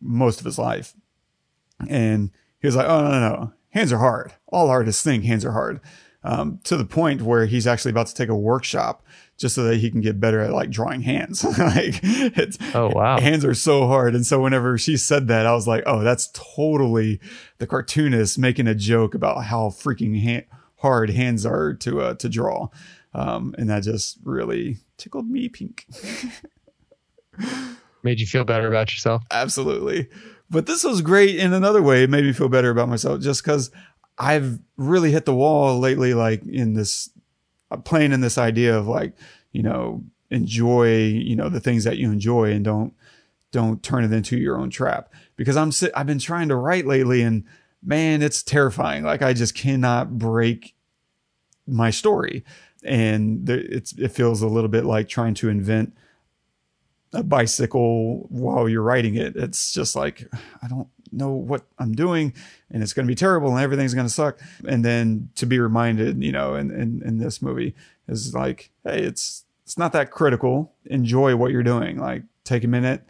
most 0.00 0.38
of 0.38 0.44
his 0.44 0.58
life. 0.58 0.94
And 1.88 2.30
he 2.60 2.66
was 2.66 2.76
like, 2.76 2.86
oh, 2.86 3.02
no, 3.02 3.10
no, 3.10 3.20
no. 3.20 3.52
Hands 3.70 3.92
are 3.92 3.98
hard. 3.98 4.32
All 4.46 4.68
artists 4.68 5.02
think 5.02 5.24
hands 5.24 5.44
are 5.44 5.52
hard. 5.52 5.80
Um, 6.22 6.60
to 6.64 6.76
the 6.76 6.84
point 6.84 7.22
where 7.22 7.46
he's 7.46 7.66
actually 7.66 7.90
about 7.90 8.06
to 8.06 8.14
take 8.14 8.28
a 8.28 8.36
workshop 8.36 9.01
just 9.42 9.54
so 9.56 9.64
that 9.64 9.76
he 9.76 9.90
can 9.90 10.00
get 10.00 10.18
better 10.20 10.40
at 10.40 10.52
like 10.52 10.70
drawing 10.70 11.02
hands. 11.02 11.44
like 11.58 12.00
it's, 12.02 12.56
Oh, 12.74 12.88
wow. 12.94 13.20
hands 13.20 13.44
are 13.44 13.52
so 13.54 13.86
hard. 13.86 14.14
And 14.14 14.24
so 14.24 14.40
whenever 14.40 14.78
she 14.78 14.96
said 14.96 15.28
that, 15.28 15.44
I 15.44 15.52
was 15.52 15.66
like, 15.68 15.82
oh, 15.84 16.00
that's 16.02 16.30
totally 16.32 17.20
the 17.58 17.66
cartoonist 17.66 18.38
making 18.38 18.66
a 18.68 18.74
joke 18.74 19.14
about 19.14 19.44
how 19.44 19.68
freaking 19.68 20.18
ha- 20.24 20.46
hard 20.76 21.10
hands 21.10 21.44
are 21.44 21.74
to, 21.74 22.00
uh, 22.00 22.14
to 22.14 22.28
draw. 22.30 22.68
Um, 23.14 23.54
and 23.58 23.68
that 23.68 23.82
just 23.82 24.18
really 24.24 24.78
tickled 24.96 25.28
me 25.28 25.48
pink. 25.50 25.86
Made 28.04 28.18
you 28.20 28.26
feel 28.26 28.44
better 28.44 28.68
about 28.68 28.90
yourself. 28.90 29.22
Absolutely. 29.30 30.08
But 30.50 30.66
this 30.66 30.82
was 30.84 31.02
great 31.02 31.36
in 31.36 31.52
another 31.52 31.80
way. 31.82 32.02
It 32.02 32.10
made 32.10 32.24
me 32.24 32.32
feel 32.32 32.48
better 32.48 32.70
about 32.70 32.88
myself 32.88 33.20
just 33.20 33.42
because 33.42 33.70
I've 34.18 34.58
really 34.76 35.10
hit 35.12 35.24
the 35.24 35.34
wall 35.34 35.78
lately, 35.78 36.12
like 36.14 36.44
in 36.44 36.74
this 36.74 37.08
playing 37.78 38.12
in 38.12 38.20
this 38.20 38.38
idea 38.38 38.76
of 38.76 38.86
like, 38.86 39.14
you 39.52 39.62
know, 39.62 40.02
enjoy, 40.30 40.96
you 40.96 41.36
know, 41.36 41.48
the 41.48 41.60
things 41.60 41.84
that 41.84 41.98
you 41.98 42.10
enjoy 42.10 42.52
and 42.52 42.64
don't, 42.64 42.94
don't 43.50 43.82
turn 43.82 44.04
it 44.04 44.12
into 44.12 44.38
your 44.38 44.58
own 44.58 44.70
trap 44.70 45.12
because 45.36 45.56
I'm, 45.56 45.70
I've 45.94 46.06
been 46.06 46.18
trying 46.18 46.48
to 46.48 46.56
write 46.56 46.86
lately 46.86 47.22
and 47.22 47.44
man, 47.82 48.22
it's 48.22 48.42
terrifying. 48.42 49.04
Like 49.04 49.22
I 49.22 49.32
just 49.32 49.54
cannot 49.54 50.18
break 50.18 50.74
my 51.66 51.90
story. 51.90 52.44
And 52.84 53.46
there, 53.46 53.58
it's, 53.58 53.92
it 53.92 54.08
feels 54.08 54.42
a 54.42 54.48
little 54.48 54.68
bit 54.68 54.84
like 54.84 55.08
trying 55.08 55.34
to 55.34 55.48
invent 55.48 55.94
a 57.12 57.22
bicycle 57.22 58.26
while 58.30 58.68
you're 58.68 58.82
riding 58.82 59.16
it. 59.16 59.36
It's 59.36 59.72
just 59.72 59.94
like, 59.94 60.26
I 60.62 60.68
don't 60.68 60.88
know 61.12 61.30
what 61.30 61.64
I'm 61.78 61.92
doing 61.92 62.34
and 62.70 62.82
it's 62.82 62.92
going 62.92 63.06
to 63.06 63.10
be 63.10 63.14
terrible 63.14 63.50
and 63.50 63.62
everything's 63.62 63.94
going 63.94 64.06
to 64.06 64.12
suck. 64.12 64.38
And 64.66 64.84
then 64.84 65.30
to 65.36 65.46
be 65.46 65.58
reminded, 65.58 66.22
you 66.22 66.32
know, 66.32 66.54
in, 66.54 66.70
in, 66.70 67.02
in 67.04 67.18
this 67.18 67.42
movie 67.42 67.74
is 68.08 68.34
like, 68.34 68.70
Hey, 68.84 69.02
it's, 69.02 69.44
it's 69.64 69.78
not 69.78 69.92
that 69.92 70.10
critical. 70.10 70.72
Enjoy 70.86 71.36
what 71.36 71.52
you're 71.52 71.62
doing. 71.62 71.98
Like 71.98 72.24
take 72.44 72.64
a 72.64 72.68
minute, 72.68 73.06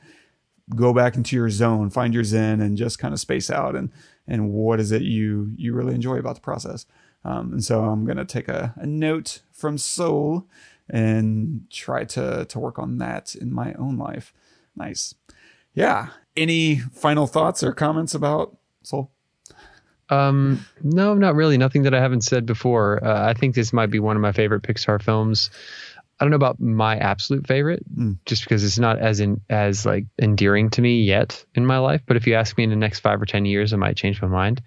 go 0.74 0.92
back 0.92 1.16
into 1.16 1.36
your 1.36 1.50
zone, 1.50 1.90
find 1.90 2.12
your 2.12 2.24
zen 2.24 2.60
and 2.60 2.76
just 2.76 2.98
kind 2.98 3.14
of 3.14 3.20
space 3.20 3.50
out 3.50 3.74
and, 3.76 3.90
and 4.26 4.52
what 4.52 4.80
is 4.80 4.92
it 4.92 5.02
you, 5.02 5.52
you 5.56 5.74
really 5.74 5.94
enjoy 5.94 6.16
about 6.16 6.36
the 6.36 6.40
process. 6.40 6.86
Um, 7.24 7.52
and 7.52 7.64
so 7.64 7.84
I'm 7.84 8.04
going 8.04 8.16
to 8.16 8.24
take 8.24 8.48
a, 8.48 8.74
a 8.76 8.86
note 8.86 9.42
from 9.52 9.78
Soul 9.78 10.46
and 10.88 11.66
try 11.70 12.04
to 12.04 12.44
to 12.44 12.58
work 12.58 12.78
on 12.78 12.98
that 12.98 13.34
in 13.34 13.52
my 13.52 13.72
own 13.74 13.96
life. 13.96 14.32
Nice. 14.76 15.14
Yeah. 15.74 16.08
Any 16.36 16.76
final 16.78 17.26
thoughts 17.26 17.62
or 17.62 17.72
comments 17.72 18.14
about 18.14 18.56
Soul? 18.82 19.10
Um, 20.08 20.64
no, 20.82 21.14
not 21.14 21.34
really. 21.34 21.56
Nothing 21.58 21.82
that 21.82 21.94
I 21.94 22.00
haven't 22.00 22.22
said 22.22 22.44
before. 22.46 23.02
Uh, 23.02 23.28
I 23.28 23.34
think 23.34 23.54
this 23.54 23.72
might 23.72 23.90
be 23.90 23.98
one 23.98 24.16
of 24.16 24.22
my 24.22 24.32
favorite 24.32 24.62
Pixar 24.62 25.00
films. 25.00 25.50
I 26.20 26.24
don't 26.24 26.30
know 26.30 26.36
about 26.36 26.60
my 26.60 26.96
absolute 26.98 27.46
favorite, 27.46 27.82
Mm. 27.96 28.18
just 28.26 28.44
because 28.44 28.62
it's 28.62 28.78
not 28.78 28.98
as 28.98 29.18
in 29.20 29.40
as 29.50 29.84
like 29.86 30.04
endearing 30.20 30.70
to 30.70 30.82
me 30.82 31.02
yet 31.02 31.44
in 31.54 31.66
my 31.66 31.78
life. 31.78 32.02
But 32.06 32.16
if 32.16 32.26
you 32.26 32.34
ask 32.34 32.56
me 32.56 32.64
in 32.64 32.70
the 32.70 32.76
next 32.76 33.00
five 33.00 33.20
or 33.20 33.26
ten 33.26 33.44
years, 33.44 33.72
I 33.72 33.76
might 33.76 33.96
change 33.96 34.22
my 34.22 34.28
mind. 34.28 34.62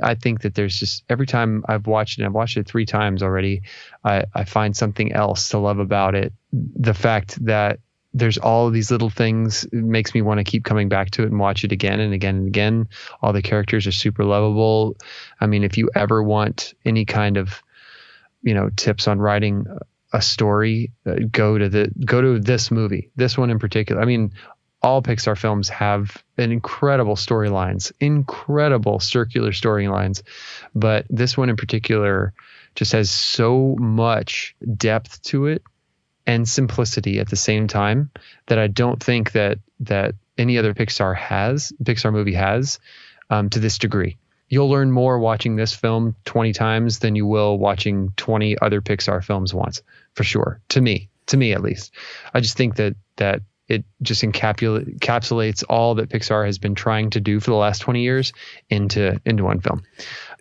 I 0.00 0.14
think 0.14 0.42
that 0.42 0.54
there's 0.54 0.78
just 0.78 1.04
every 1.10 1.26
time 1.26 1.64
I've 1.68 1.86
watched 1.88 2.20
it, 2.20 2.24
I've 2.24 2.32
watched 2.32 2.56
it 2.56 2.66
three 2.68 2.86
times 2.86 3.22
already. 3.22 3.62
I, 4.04 4.24
I 4.34 4.44
find 4.44 4.76
something 4.76 5.12
else 5.12 5.48
to 5.50 5.58
love 5.58 5.78
about 5.80 6.14
it. 6.14 6.32
The 6.52 6.94
fact 6.94 7.44
that 7.44 7.80
there's 8.14 8.38
all 8.38 8.70
these 8.70 8.90
little 8.90 9.10
things 9.10 9.64
it 9.64 9.72
makes 9.72 10.14
me 10.14 10.22
want 10.22 10.38
to 10.38 10.44
keep 10.44 10.64
coming 10.64 10.88
back 10.88 11.10
to 11.12 11.22
it 11.22 11.26
and 11.26 11.38
watch 11.38 11.64
it 11.64 11.72
again 11.72 12.00
and 12.00 12.14
again 12.14 12.36
and 12.36 12.46
again. 12.48 12.88
All 13.20 13.32
the 13.32 13.42
characters 13.42 13.86
are 13.86 13.92
super 13.92 14.24
lovable. 14.24 14.96
I 15.40 15.46
mean, 15.46 15.62
if 15.62 15.76
you 15.76 15.90
ever 15.94 16.22
want 16.22 16.74
any 16.84 17.04
kind 17.04 17.36
of, 17.36 17.62
you 18.42 18.54
know, 18.54 18.70
tips 18.76 19.08
on 19.08 19.18
writing 19.18 19.66
a 20.12 20.22
story, 20.22 20.92
uh, 21.06 21.16
go 21.30 21.58
to 21.58 21.68
the 21.68 21.90
go 22.04 22.20
to 22.20 22.40
this 22.40 22.70
movie. 22.70 23.10
This 23.16 23.36
one 23.36 23.50
in 23.50 23.58
particular. 23.58 24.00
I 24.00 24.06
mean, 24.06 24.32
all 24.80 25.02
Pixar 25.02 25.36
films 25.36 25.68
have 25.68 26.22
incredible 26.38 27.16
storylines, 27.16 27.92
incredible 28.00 29.00
circular 29.00 29.50
storylines, 29.50 30.22
but 30.74 31.04
this 31.10 31.36
one 31.36 31.50
in 31.50 31.56
particular 31.56 32.32
just 32.74 32.92
has 32.92 33.10
so 33.10 33.76
much 33.78 34.54
depth 34.76 35.20
to 35.22 35.46
it 35.46 35.62
and 36.28 36.46
simplicity 36.46 37.18
at 37.18 37.28
the 37.30 37.36
same 37.36 37.66
time 37.66 38.10
that 38.46 38.58
I 38.58 38.68
don't 38.68 39.02
think 39.02 39.32
that 39.32 39.58
that 39.80 40.14
any 40.36 40.58
other 40.58 40.74
Pixar 40.74 41.16
has 41.16 41.72
Pixar 41.82 42.12
movie 42.12 42.34
has 42.34 42.78
um, 43.30 43.48
to 43.50 43.58
this 43.58 43.78
degree. 43.78 44.18
You'll 44.50 44.68
learn 44.68 44.92
more 44.92 45.18
watching 45.18 45.56
this 45.56 45.74
film 45.74 46.14
20 46.26 46.52
times 46.52 47.00
than 47.00 47.16
you 47.16 47.26
will 47.26 47.58
watching 47.58 48.12
20 48.16 48.58
other 48.60 48.80
Pixar 48.80 49.24
films 49.24 49.52
once, 49.52 49.82
for 50.14 50.24
sure. 50.24 50.60
To 50.70 50.80
me, 50.80 51.08
to 51.26 51.36
me 51.36 51.52
at 51.52 51.62
least, 51.62 51.92
I 52.32 52.40
just 52.40 52.56
think 52.56 52.76
that 52.76 52.94
that 53.16 53.40
it 53.66 53.84
just 54.02 54.22
encapsulates 54.22 55.64
all 55.68 55.94
that 55.96 56.08
Pixar 56.10 56.46
has 56.46 56.58
been 56.58 56.74
trying 56.74 57.10
to 57.10 57.20
do 57.20 57.40
for 57.40 57.50
the 57.50 57.56
last 57.56 57.80
20 57.80 58.02
years 58.02 58.32
into 58.68 59.18
into 59.24 59.44
one 59.44 59.60
film. 59.60 59.82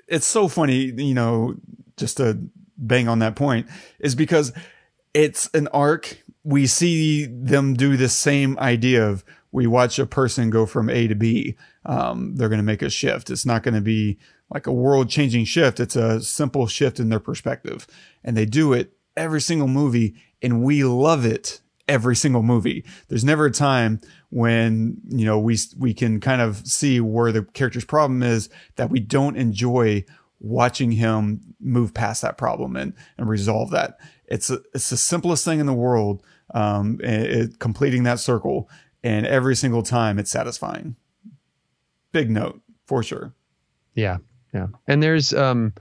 It's 0.07 0.25
so 0.25 0.49
funny, 0.49 0.91
you 0.97 1.13
know, 1.13 1.55
just 1.95 2.17
to 2.17 2.37
bang 2.77 3.07
on 3.07 3.19
that 3.19 3.35
point, 3.35 3.67
is 3.99 4.15
because 4.15 4.53
it's 5.17 5.49
an 5.55 5.67
arc. 5.69 6.23
We 6.43 6.67
see 6.67 7.25
them 7.25 7.73
do 7.73 7.97
the 7.97 8.07
same 8.07 8.57
idea 8.59 9.09
of 9.09 9.25
we 9.51 9.65
watch 9.65 9.97
a 9.97 10.05
person 10.05 10.51
go 10.51 10.67
from 10.67 10.91
A 10.91 11.07
to 11.07 11.15
B. 11.15 11.57
Um, 11.85 12.35
they're 12.35 12.49
going 12.49 12.59
to 12.59 12.63
make 12.63 12.83
a 12.83 12.89
shift. 12.91 13.31
It's 13.31 13.45
not 13.45 13.63
going 13.63 13.73
to 13.73 13.81
be 13.81 14.19
like 14.53 14.67
a 14.67 14.71
world 14.71 15.09
changing 15.09 15.45
shift. 15.45 15.79
It's 15.79 15.95
a 15.95 16.21
simple 16.21 16.67
shift 16.67 16.99
in 16.99 17.09
their 17.09 17.19
perspective. 17.19 17.87
And 18.23 18.37
they 18.37 18.45
do 18.45 18.73
it 18.73 18.93
every 19.15 19.41
single 19.41 19.67
movie 19.67 20.15
and 20.43 20.61
we 20.61 20.83
love 20.83 21.25
it 21.25 21.61
every 21.87 22.15
single 22.15 22.43
movie. 22.43 22.85
There's 23.07 23.25
never 23.25 23.47
a 23.47 23.51
time 23.51 23.99
when, 24.29 24.97
you 25.07 25.25
know, 25.25 25.39
we, 25.39 25.57
we 25.79 25.95
can 25.95 26.19
kind 26.19 26.41
of 26.41 26.57
see 26.67 27.01
where 27.01 27.31
the 27.31 27.41
character's 27.41 27.85
problem 27.85 28.21
is 28.21 28.49
that 28.75 28.91
we 28.91 28.99
don't 28.99 29.35
enjoy 29.35 30.05
watching 30.39 30.91
him 30.91 31.46
move 31.59 31.93
past 31.93 32.21
that 32.21 32.37
problem 32.37 32.75
and, 32.75 32.93
and 33.17 33.27
resolve 33.27 33.71
that. 33.71 33.97
It's 34.27 34.49
a, 34.49 34.59
it's 34.73 34.89
the 34.89 34.97
simplest 34.97 35.43
thing 35.45 35.59
in 35.59 35.65
the 35.65 35.73
world. 35.73 36.23
Um, 36.53 36.99
it, 37.03 37.31
it- 37.31 37.59
completing 37.59 38.03
that 38.03 38.19
circle 38.19 38.69
and 39.03 39.25
every 39.25 39.55
single 39.55 39.83
time 39.83 40.17
it's 40.19 40.31
satisfying. 40.31 40.95
Big 42.11 42.29
note 42.29 42.61
for 42.85 43.03
sure. 43.03 43.33
Yeah, 43.93 44.17
yeah. 44.53 44.67
And 44.87 45.01
there's 45.03 45.33
um, 45.33 45.73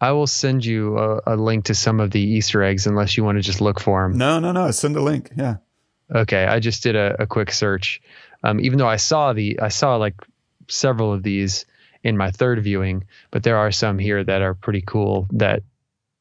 I 0.00 0.12
will 0.12 0.26
send 0.26 0.64
you 0.64 0.98
a, 0.98 1.20
a 1.26 1.36
link 1.36 1.64
to 1.66 1.74
some 1.74 1.98
of 2.00 2.10
the 2.10 2.20
Easter 2.20 2.62
eggs 2.62 2.86
unless 2.86 3.16
you 3.16 3.24
want 3.24 3.38
to 3.38 3.42
just 3.42 3.60
look 3.60 3.80
for 3.80 4.02
them. 4.08 4.18
No, 4.18 4.38
no, 4.38 4.52
no. 4.52 4.70
Send 4.70 4.96
a 4.96 5.00
link. 5.02 5.30
Yeah. 5.36 5.56
Okay, 6.14 6.44
I 6.44 6.60
just 6.60 6.82
did 6.82 6.94
a, 6.96 7.16
a 7.22 7.26
quick 7.26 7.50
search. 7.50 8.00
Um, 8.44 8.60
even 8.60 8.78
though 8.78 8.88
I 8.88 8.96
saw 8.96 9.32
the 9.32 9.58
I 9.60 9.68
saw 9.68 9.96
like 9.96 10.14
several 10.68 11.12
of 11.12 11.22
these 11.22 11.64
in 12.04 12.16
my 12.16 12.30
third 12.30 12.62
viewing, 12.62 13.04
but 13.30 13.42
there 13.42 13.56
are 13.56 13.72
some 13.72 13.98
here 13.98 14.22
that 14.22 14.42
are 14.42 14.54
pretty 14.54 14.82
cool 14.82 15.26
that 15.32 15.62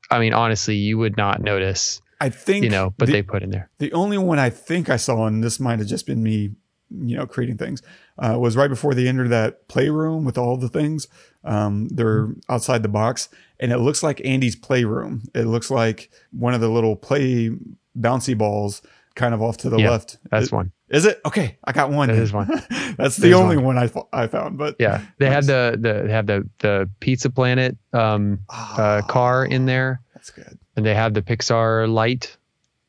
I 0.10 0.20
mean 0.20 0.34
honestly 0.34 0.76
you 0.76 0.98
would 0.98 1.18
not 1.18 1.42
notice, 1.42 2.02
I 2.20 2.30
think 2.30 2.64
you 2.64 2.70
know, 2.70 2.94
but 2.98 3.08
the, 3.08 3.12
they 3.12 3.22
put 3.22 3.44
in 3.44 3.52
there. 3.52 3.70
the 3.78 3.94
only 3.94 4.18
one 4.18 4.40
I 4.40 4.50
think 4.50 4.90
I 4.90 4.96
saw, 4.98 5.28
and 5.28 5.44
this 5.44 5.60
might 5.60 5.80
have 5.80 5.88
just 5.88 6.08
been 6.08 6.24
me, 6.24 6.52
you 6.90 7.18
know, 7.18 7.28
creating 7.28 7.58
things, 7.58 7.84
uh, 8.18 8.38
was 8.40 8.56
right 8.56 8.70
before 8.70 8.94
they 8.94 9.08
entered 9.08 9.30
that 9.30 9.68
playroom 9.68 10.24
with 10.24 10.38
all 10.38 10.58
the 10.58 10.70
things. 10.70 11.08
Um, 11.44 11.90
they're 11.90 12.30
outside 12.48 12.82
the 12.82 12.90
box, 12.90 13.28
and 13.60 13.72
it 13.72 13.80
looks 13.80 14.02
like 14.02 14.22
Andy's 14.24 14.56
playroom. 14.56 15.24
It 15.36 15.46
looks 15.46 15.70
like 15.70 16.10
one 16.32 16.54
of 16.54 16.62
the 16.62 16.70
little 16.70 16.96
play 16.96 17.52
bouncy 18.00 18.38
balls, 18.38 18.82
kind 19.16 19.34
of 19.34 19.42
off 19.42 19.58
to 19.58 19.70
the 19.70 19.78
Yeah, 19.78 19.92
left. 19.92 20.18
That's 20.32 20.52
one. 20.52 20.72
Is 20.90 21.06
it 21.06 21.20
okay? 21.26 21.58
I 21.64 21.72
got 21.72 21.90
one. 21.92 22.10
That 22.10 22.18
is 22.18 22.32
one. 22.34 22.48
That's 22.98 23.18
the 23.18 23.34
only 23.34 23.58
one. 23.58 23.76
one 23.76 23.78
I 24.14 24.24
I 24.24 24.28
found. 24.28 24.58
But 24.58 24.76
Yeah, 24.80 25.02
they 25.18 25.26
Nice. 25.28 25.36
have 25.36 25.46
the 25.48 25.78
the 25.80 26.04
they 26.08 26.12
have 26.12 26.26
the 26.28 26.48
the 26.60 26.90
Pizza 27.00 27.30
Planet 27.30 27.78
um, 27.94 28.40
uh, 28.50 29.02
car 29.08 29.46
in 29.46 29.66
there, 29.66 30.02
that's 30.14 30.30
good. 30.30 30.58
and 30.76 30.86
they 30.86 30.94
have 30.96 31.14
the 31.14 31.22
Pixar 31.22 31.88
light, 31.92 32.38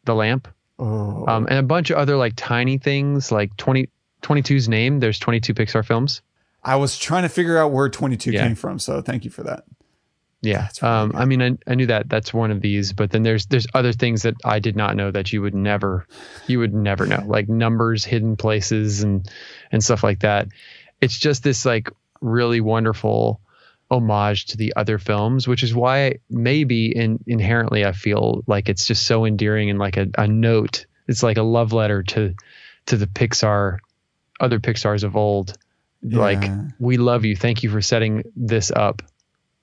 the 0.05 0.15
lamp. 0.15 0.49
Oh, 0.79 1.25
um, 1.29 1.47
and 1.49 1.59
a 1.59 1.63
bunch 1.63 1.91
of 1.91 1.99
other 1.99 2.17
like 2.17 2.33
tiny 2.37 2.79
things 2.79 3.31
like 3.31 3.57
20 3.59 3.89
22's 4.23 4.69
name 4.69 4.99
there's 4.99 5.21
22 5.21 5.55
pixar 5.55 5.85
films 5.85 6.21
I 6.65 6.75
was 6.77 6.99
trying 6.99 7.23
to 7.23 7.29
figure 7.29 7.57
out 7.59 7.71
where 7.71 7.89
22 7.89 8.33
Yeah. 8.33 8.43
came 8.47 8.55
from, 8.57 8.79
so 8.81 9.01
thank 9.01 9.25
you 9.25 9.31
for 9.31 9.43
that. 9.45 9.65
Yeah. 10.45 10.69
Really 10.83 10.95
um, 10.95 11.13
i 11.15 11.25
mean 11.25 11.43
I, 11.43 11.57
I 11.67 11.75
knew 11.75 11.87
that 11.87 12.09
that's 12.09 12.33
one 12.33 12.51
of 12.51 12.61
these 12.61 12.93
but 12.93 13.11
then 13.11 13.23
there's 13.23 13.47
there's 13.47 13.67
other 13.75 13.93
things 13.93 14.23
that 14.23 14.35
i 14.45 14.59
did 14.59 14.77
not 14.77 14.97
know 14.97 15.11
that 15.11 15.33
you 15.33 15.43
would 15.43 15.55
never 15.55 16.07
you 16.47 16.59
would 16.59 16.75
never 16.75 17.07
know 17.07 17.23
like 17.27 17.49
numbers 17.49 18.05
hidden 18.05 18.37
places 18.37 19.03
and 19.03 19.29
and 19.73 19.83
stuff 19.83 20.03
like 20.03 20.21
that. 20.21 20.49
It's 21.01 21.19
just 21.19 21.43
this 21.43 21.65
like 21.65 21.91
really 22.21 22.61
wonderful 22.61 23.41
homage 23.91 24.47
to 24.47 24.57
the 24.57 24.73
other 24.77 24.99
films 24.99 25.47
which 25.47 25.63
is 25.63 25.75
why 25.75 26.17
maybe 26.31 26.97
in, 26.97 27.23
inherently 27.27 27.85
i 27.85 27.93
feel 27.93 28.43
like 28.47 28.69
it's 28.69 28.87
just 28.87 29.07
so 29.07 29.25
endearing 29.27 29.71
and 29.71 29.79
like 29.79 29.97
a, 29.97 30.09
a 30.17 30.27
note. 30.27 30.87
It's 31.07 31.23
like 31.23 31.37
a 31.37 31.43
love 31.43 31.73
letter 31.73 32.03
to 32.03 32.35
to 32.87 32.97
the 32.97 33.07
pixar 33.07 33.79
other 34.41 34.59
pixars 34.59 35.05
of 35.05 35.17
old. 35.17 35.57
Like 36.03 36.51
we 36.79 36.97
love 36.97 37.25
you. 37.25 37.37
Thank 37.37 37.63
you 37.63 37.71
for 37.71 37.81
setting 37.81 38.25
this 38.37 38.71
up 38.71 39.03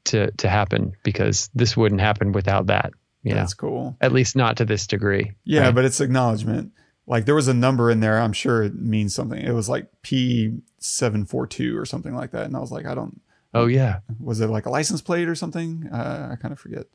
to 0.05 0.31
to 0.31 0.49
happen 0.49 0.93
because 1.03 1.49
this 1.53 1.75
wouldn't 1.77 2.01
happen 2.01 2.31
without 2.31 2.67
that. 2.67 2.91
You 3.23 3.33
know, 3.35 3.41
That's 3.41 3.53
cool. 3.53 3.95
at 4.01 4.11
least 4.11 4.35
not 4.35 4.57
to 4.57 4.65
this 4.65 4.87
degree. 4.87 5.33
Yeah, 5.43 5.65
right? 5.65 5.75
but 5.75 5.85
it's 5.85 6.01
acknowledgement. 6.01 6.71
Like 7.05 7.25
there 7.25 7.35
was 7.35 7.47
a 7.47 7.53
number 7.53 7.91
in 7.91 7.99
there. 7.99 8.19
I'm 8.19 8.33
sure 8.33 8.63
it 8.63 8.75
means 8.75 9.13
something. 9.13 9.39
It 9.39 9.51
was 9.53 9.69
like 9.69 9.87
P 10.01 10.57
seven 10.79 11.25
four 11.25 11.45
two 11.45 11.77
or 11.77 11.85
something 11.85 12.15
like 12.15 12.31
that. 12.31 12.45
And 12.45 12.55
I 12.55 12.59
was 12.59 12.71
like, 12.71 12.85
I 12.85 12.95
don't. 12.95 13.21
oh 13.53 13.67
yeah. 13.67 13.99
Was 14.19 14.39
it 14.41 14.47
like 14.47 14.65
a 14.65 14.69
license 14.71 15.01
plate 15.01 15.27
or 15.27 15.35
something? 15.35 15.87
Uh, 15.91 16.29
I 16.31 16.35
kind 16.37 16.51
of 16.51 16.59
forget. 16.59 16.85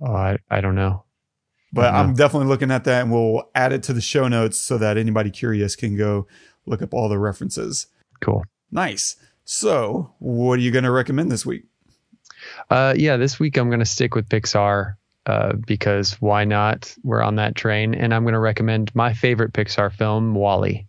Oh, 0.00 0.14
I 0.14 0.38
I 0.50 0.60
don't 0.60 0.74
know. 0.74 1.04
But 1.72 1.92
Mhm. 1.92 1.96
I'm 1.96 2.14
definitely 2.14 2.48
looking 2.48 2.70
at 2.70 2.84
that, 2.84 3.02
and 3.02 3.12
we'll 3.12 3.50
add 3.54 3.72
it 3.72 3.82
to 3.84 3.92
the 3.92 4.00
show 4.00 4.28
notes 4.28 4.58
so 4.58 4.78
that 4.78 4.96
anybody 4.98 5.30
curious 5.30 5.74
can 5.76 5.96
go 5.96 6.26
look 6.66 6.82
up 6.82 6.92
all 6.94 7.08
the 7.08 7.18
references. 7.18 7.86
Cool. 8.20 8.44
Nice. 8.70 9.16
So, 9.44 10.14
what 10.18 10.58
are 10.58 10.62
you 10.62 10.70
going 10.70 10.84
to 10.84 10.90
recommend 10.90 11.32
this 11.32 11.44
week? 11.44 11.64
Uh, 12.72 12.94
yeah, 12.96 13.18
this 13.18 13.38
week 13.38 13.58
I'm 13.58 13.68
going 13.68 13.80
to 13.80 13.84
stick 13.84 14.14
with 14.14 14.30
Pixar 14.30 14.94
uh, 15.26 15.52
because 15.66 16.14
why 16.22 16.44
not? 16.44 16.96
We're 17.04 17.20
on 17.20 17.36
that 17.36 17.54
train, 17.54 17.94
and 17.94 18.14
I'm 18.14 18.22
going 18.22 18.32
to 18.32 18.38
recommend 18.38 18.94
my 18.94 19.12
favorite 19.12 19.52
Pixar 19.52 19.92
film, 19.92 20.34
WALL-E. 20.34 20.86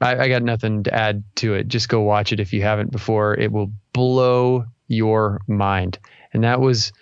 I, 0.00 0.16
I 0.16 0.28
got 0.28 0.44
nothing 0.44 0.84
to 0.84 0.94
add 0.94 1.24
to 1.36 1.54
it. 1.54 1.66
Just 1.66 1.88
go 1.88 2.02
watch 2.02 2.32
it 2.32 2.38
if 2.38 2.52
you 2.52 2.62
haven't 2.62 2.92
before. 2.92 3.34
It 3.34 3.50
will 3.50 3.72
blow 3.92 4.66
your 4.86 5.40
mind. 5.48 5.98
And 6.32 6.44
that 6.44 6.60
was, 6.60 6.92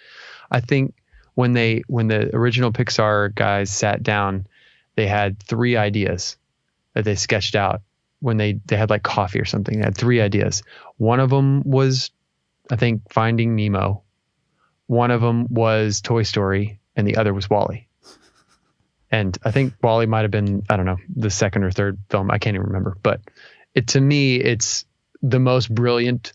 I 0.50 0.60
think, 0.60 0.94
when 1.34 1.52
they 1.52 1.82
when 1.88 2.08
the 2.08 2.34
original 2.34 2.72
Pixar 2.72 3.34
guys 3.34 3.70
sat 3.70 4.02
down, 4.02 4.46
they 4.96 5.06
had 5.06 5.38
three 5.42 5.76
ideas 5.76 6.38
that 6.94 7.04
they 7.04 7.16
sketched 7.16 7.56
out 7.56 7.82
when 8.20 8.38
they 8.38 8.54
they 8.64 8.78
had 8.78 8.88
like 8.88 9.02
coffee 9.02 9.40
or 9.40 9.44
something. 9.44 9.78
They 9.78 9.84
had 9.84 9.98
three 9.98 10.22
ideas. 10.22 10.62
One 10.96 11.20
of 11.20 11.28
them 11.28 11.62
was 11.62 12.10
I 12.70 12.76
think 12.76 13.12
Finding 13.12 13.54
Nemo. 13.54 14.03
One 14.86 15.10
of 15.10 15.20
them 15.20 15.46
was 15.48 16.00
Toy 16.00 16.22
Story, 16.24 16.78
and 16.96 17.06
the 17.06 17.16
other 17.16 17.32
was 17.32 17.48
WALL-E. 17.48 17.86
And 19.10 19.36
I 19.44 19.50
think 19.50 19.74
WALL-E 19.82 20.06
might 20.06 20.22
have 20.22 20.30
been 20.30 20.62
I 20.68 20.76
don't 20.76 20.86
know 20.86 20.98
the 21.14 21.30
second 21.30 21.64
or 21.64 21.70
third 21.70 21.98
film. 22.10 22.30
I 22.30 22.38
can't 22.38 22.54
even 22.54 22.66
remember. 22.66 22.96
But 23.02 23.20
it 23.74 23.88
to 23.88 24.00
me, 24.00 24.36
it's 24.36 24.84
the 25.22 25.38
most 25.38 25.72
brilliant 25.74 26.32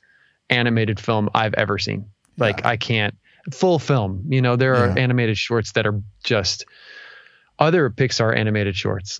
animated 0.50 1.00
film 1.00 1.30
I've 1.34 1.54
ever 1.56 1.78
seen. 1.78 2.06
Like 2.38 2.66
I 2.66 2.78
can't 2.78 3.16
full 3.52 3.80
film. 3.80 4.26
You 4.30 4.42
know, 4.42 4.56
there 4.56 4.76
are 4.76 4.88
Yeah. 4.88 4.94
animated 5.04 5.38
shorts 5.38 5.74
that 5.74 5.86
are 5.86 6.02
just 6.24 6.66
other 7.58 7.90
Pixar 7.90 8.36
animated 8.36 8.76
shorts 8.76 9.20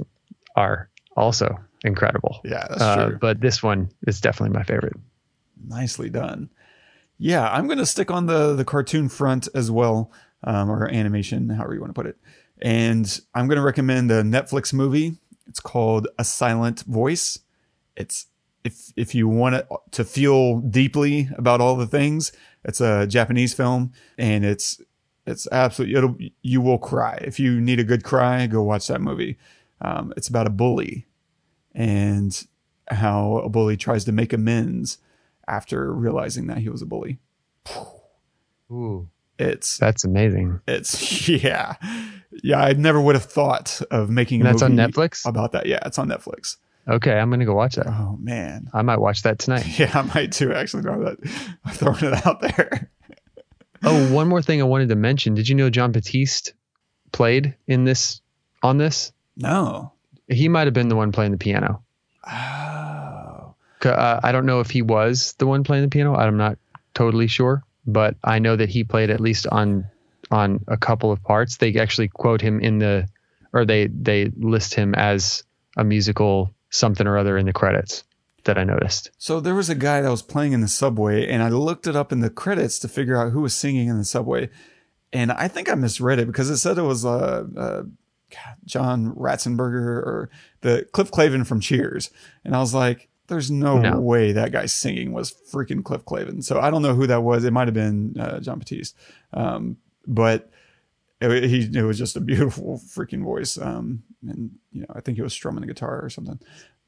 are 0.56 0.90
also 1.18 1.60
incredible. 1.84 2.40
Yeah, 2.46 2.66
that's 2.70 2.82
Uh, 2.82 3.08
true. 3.10 3.18
but 3.20 3.42
this 3.42 3.62
one 3.62 3.90
is 4.08 4.22
definitely 4.22 4.58
my 4.58 4.64
favorite. 4.64 4.96
Nicely 5.68 6.10
done. 6.10 6.50
Yeah, 7.22 7.52
I'm 7.52 7.68
going 7.68 7.78
to 7.80 7.86
stick 7.86 8.10
on 8.10 8.28
the 8.28 8.56
the 8.56 8.64
cartoon 8.64 9.10
front 9.10 9.50
as 9.54 9.70
well, 9.70 10.12
um, 10.46 10.72
or 10.72 10.88
animation, 10.90 11.50
however 11.50 11.74
you 11.74 11.82
want 11.82 11.94
to 11.94 12.02
put 12.02 12.08
it. 12.08 12.18
And 12.62 13.20
I'm 13.36 13.48
going 13.48 13.58
to 13.58 13.62
recommend 13.62 14.10
a 14.10 14.24
Netflix 14.24 14.74
movie. 14.74 15.18
It's 15.46 15.60
called 15.60 16.08
A 16.18 16.24
Silent 16.24 16.84
Voice. 16.84 17.40
It's 17.98 18.28
if 18.64 18.94
if 18.96 19.14
you 19.14 19.28
want 19.28 19.66
to 19.92 20.06
feel 20.06 20.60
deeply 20.60 21.30
about 21.38 21.60
all 21.60 21.76
the 21.76 21.88
things, 21.88 22.32
it's 22.64 22.80
a 22.80 23.06
Japanese 23.06 23.54
film, 23.54 23.92
and 24.18 24.46
it's 24.46 24.82
it's 25.26 25.46
absolutely 25.52 25.98
it'll 25.98 26.16
you 26.42 26.62
will 26.62 26.78
cry 26.78 27.20
if 27.22 27.38
you 27.38 27.60
need 27.60 27.82
a 27.82 27.84
good 27.84 28.06
cry. 28.06 28.48
Go 28.48 28.64
watch 28.64 28.88
that 28.88 29.02
movie. 29.02 29.38
Um, 29.82 30.14
it's 30.16 30.30
about 30.30 30.48
a 30.48 30.52
bully 30.52 31.06
and 31.76 32.48
how 32.90 33.38
a 33.40 33.50
bully 33.50 33.76
tries 33.76 34.06
to 34.06 34.12
make 34.14 34.32
amends 34.32 35.00
after 35.50 35.92
realizing 35.94 36.48
that 36.48 36.60
he 36.60 36.70
was 36.70 36.82
a 36.82 36.86
bully. 36.86 37.20
Ooh, 38.72 39.10
It's 39.38 39.78
that's 39.78 40.04
amazing. 40.06 40.60
it's 40.68 41.28
yeah 41.30 41.76
yeah 42.44 42.60
I 42.62 42.74
never 42.74 43.02
would 43.02 43.16
have 43.16 43.26
thought 43.26 43.82
of 43.92 44.10
making. 44.10 44.42
That's 44.42 44.62
on 44.62 44.74
Netflix? 44.74 45.26
about 45.28 45.52
that. 45.54 45.66
Yeah, 45.66 45.80
it's 45.86 45.98
on 45.98 46.08
Netflix. 46.08 46.58
Okay, 46.88 47.14
I'm 47.20 47.30
gonna 47.30 47.46
go 47.46 47.54
watch 47.56 47.76
that. 47.76 47.88
Oh 47.88 48.18
man, 48.22 48.70
I 48.74 48.82
might 48.82 49.00
watch 49.00 49.24
that 49.24 49.40
tonight. 49.40 49.66
yeah, 49.80 49.92
I 49.94 50.02
might 50.14 50.32
too. 50.32 50.54
Actually, 50.54 50.84
know 50.84 51.04
that 51.04 51.18
I'm 51.66 51.74
throwing 51.74 52.04
it 52.04 52.26
out 52.26 52.42
there. 52.42 52.90
Oh, 53.84 54.14
one 54.14 54.28
more 54.28 54.42
thing 54.42 54.60
I 54.62 54.66
wanted 54.66 54.90
to 54.90 54.96
mention. 54.96 55.36
Did 55.36 55.48
you 55.48 55.56
know 55.56 55.70
Jon 55.70 55.92
Batiste 55.92 56.54
played 57.12 57.56
in 57.68 57.86
this 57.86 58.22
on 58.62 58.78
this? 58.78 59.12
No. 59.38 59.94
He 60.28 60.48
might 60.50 60.68
have 60.68 60.74
been 60.74 60.90
the 60.90 60.96
one 60.96 61.12
playing 61.12 61.32
the 61.32 61.38
piano. 61.38 61.82
Oh. 62.30 62.79
Uh, 63.86 64.20
I 64.24 64.32
don't 64.32 64.46
know 64.46 64.60
if 64.60 64.70
he 64.70 64.82
was 64.82 65.34
the 65.38 65.48
one 65.48 65.64
playing 65.64 65.84
the 65.84 65.90
piano. 65.90 66.16
I'm 66.16 66.38
not 66.38 66.58
totally 66.94 67.28
sure, 67.28 67.64
but 67.86 68.16
I 68.24 68.40
know 68.40 68.56
that 68.56 68.70
he 68.70 68.84
played 68.84 69.10
at 69.10 69.20
least 69.20 69.48
on 69.48 69.86
on 70.32 70.64
a 70.68 70.78
couple 70.78 71.12
of 71.12 71.24
parts. 71.24 71.58
They 71.58 71.76
actually 71.76 72.08
quote 72.08 72.42
him 72.42 72.60
in 72.60 72.80
the, 72.80 73.08
or 73.54 73.66
they 73.66 73.88
they 73.88 74.32
list 74.38 74.74
him 74.74 74.94
as 74.96 75.44
a 75.78 75.84
musical 75.84 76.54
something 76.70 77.08
or 77.08 77.18
other 77.18 77.38
in 77.38 77.46
the 77.46 77.54
credits 77.54 78.04
that 78.44 78.58
I 78.58 78.64
noticed. 78.64 79.12
So 79.18 79.40
there 79.40 79.56
was 79.56 79.70
a 79.70 79.76
guy 79.76 80.02
that 80.02 80.10
was 80.10 80.22
playing 80.22 80.54
in 80.54 80.62
the 80.62 80.68
subway, 80.68 81.28
and 81.28 81.42
I 81.42 81.50
looked 81.50 81.88
it 81.88 81.96
up 81.96 82.12
in 82.12 82.20
the 82.20 82.30
credits 82.30 82.80
to 82.80 82.88
figure 82.88 83.18
out 83.18 83.32
who 83.32 83.42
was 83.42 83.54
singing 83.54 83.88
in 83.88 83.98
the 83.98 84.06
subway, 84.06 84.50
and 85.12 85.32
I 85.32 85.48
think 85.48 85.70
I 85.70 85.76
misread 85.76 86.20
it 86.20 86.28
because 86.28 86.50
it 86.50 86.58
said 86.58 86.78
it 86.78 86.84
was 86.84 87.06
uh, 87.06 87.46
uh 87.58 87.84
John 88.66 89.16
Ratzenberger 89.16 90.04
or 90.04 90.30
the 90.62 90.88
Cliff 90.92 91.12
Clavin 91.12 91.46
from 91.46 91.60
Cheers, 91.60 92.12
and 92.46 92.56
I 92.56 92.60
was 92.60 92.74
like, 92.74 93.10
"There's 93.30 93.50
no, 93.50 93.80
No. 93.80 94.00
way 94.00 94.34
that 94.34 94.52
guy 94.52 94.66
singing 94.66 95.14
was 95.14 95.34
freaking 95.52 95.84
Cliff 95.84 96.04
Clavin." 96.04 96.44
So 96.44 96.60
I 96.60 96.70
don't 96.70 96.82
know 96.82 96.94
who 96.96 97.08
that 97.08 97.24
was. 97.24 97.46
It 97.46 97.54
might 97.54 97.68
have 97.68 97.74
been 97.74 98.16
uh, 98.20 98.40
Jon 98.42 98.60
Batiste, 98.60 98.96
um, 99.34 99.78
but 100.06 100.52
it, 101.22 101.44
he 101.50 101.70
it 101.78 101.84
was 101.84 101.98
just 101.98 102.16
a 102.18 102.20
beautiful 102.32 102.82
freaking 102.86 103.24
voice. 103.24 103.58
Um, 103.58 104.04
and 104.28 104.52
you 104.72 104.82
know, 104.82 104.88
I 104.94 105.00
think 105.02 105.16
he 105.18 105.22
was 105.22 105.34
strumming 105.34 105.62
the 105.62 105.68
guitar 105.68 106.02
or 106.04 106.10
something. 106.10 106.40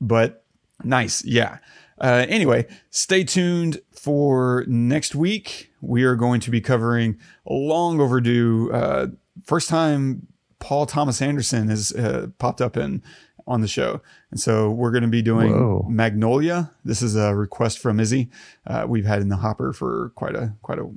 But 0.02 0.44
nice, 0.84 1.24
yeah. 1.24 1.60
Uh, 2.00 2.26
anyway, 2.28 2.66
stay 2.89 3.24
tuned 3.24 3.80
for 3.92 4.66
next 4.68 5.14
week. 5.14 5.72
We 5.82 6.04
are 6.04 6.16
going 6.16 6.42
to 6.42 6.52
be 6.52 6.60
covering 6.60 7.20
a 7.46 7.54
long 7.54 8.00
overdue. 8.02 8.72
Uh, 8.74 9.08
first 9.46 9.70
time 9.70 10.26
Paul 10.60 10.86
Thomas 10.88 11.22
Anderson 11.22 11.68
has 11.70 11.92
uh, 11.92 12.28
popped 12.39 12.60
up 12.62 12.76
in 12.78 13.04
on 13.46 13.62
the 13.62 13.68
show, 13.68 14.02
and 14.32 14.40
so 14.40 14.72
we're 14.72 14.92
going 14.92 15.04
to 15.04 15.10
be 15.10 15.22
doing 15.22 15.52
Whoa. 15.52 15.86
Magnolia. 15.90 16.72
This 16.84 17.02
is 17.02 17.16
a 17.16 17.36
request 17.36 17.80
from 17.80 18.00
Izzy. 18.00 18.30
Uh, 18.66 18.86
we've 18.88 19.06
had 19.06 19.22
in 19.22 19.28
the 19.30 19.38
hopper 19.38 19.74
for 19.74 20.12
quite 20.16 20.36
a 20.36 20.54
quite 20.62 20.80
a 20.80 20.90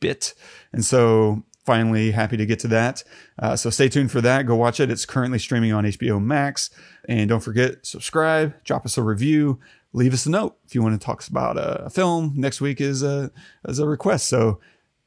bit. 0.00 0.34
And 0.72 0.84
so 0.84 1.42
finally 1.64 2.12
happy 2.12 2.36
to 2.36 2.46
get 2.46 2.58
to 2.60 2.68
that. 2.68 3.04
Uh, 3.38 3.56
so 3.56 3.70
stay 3.70 3.88
tuned 3.88 4.10
for 4.10 4.20
that. 4.20 4.46
Go 4.46 4.54
watch 4.54 4.80
it. 4.80 4.90
It's 4.90 5.04
currently 5.04 5.38
streaming 5.38 5.72
on 5.72 5.84
HBO 5.84 6.22
Max. 6.22 6.70
And 7.08 7.28
don't 7.28 7.40
forget, 7.40 7.84
subscribe, 7.84 8.62
drop 8.64 8.86
us 8.86 8.96
a 8.96 9.02
review, 9.02 9.58
leave 9.92 10.14
us 10.14 10.24
a 10.24 10.30
note 10.30 10.56
if 10.66 10.74
you 10.74 10.82
want 10.82 10.98
to 10.98 11.04
talk 11.04 11.26
about 11.28 11.56
a, 11.58 11.84
a 11.84 11.90
film. 11.90 12.32
Next 12.36 12.60
week 12.60 12.80
is 12.80 13.02
a, 13.02 13.30
is 13.66 13.78
a 13.78 13.86
request. 13.86 14.28
So 14.28 14.60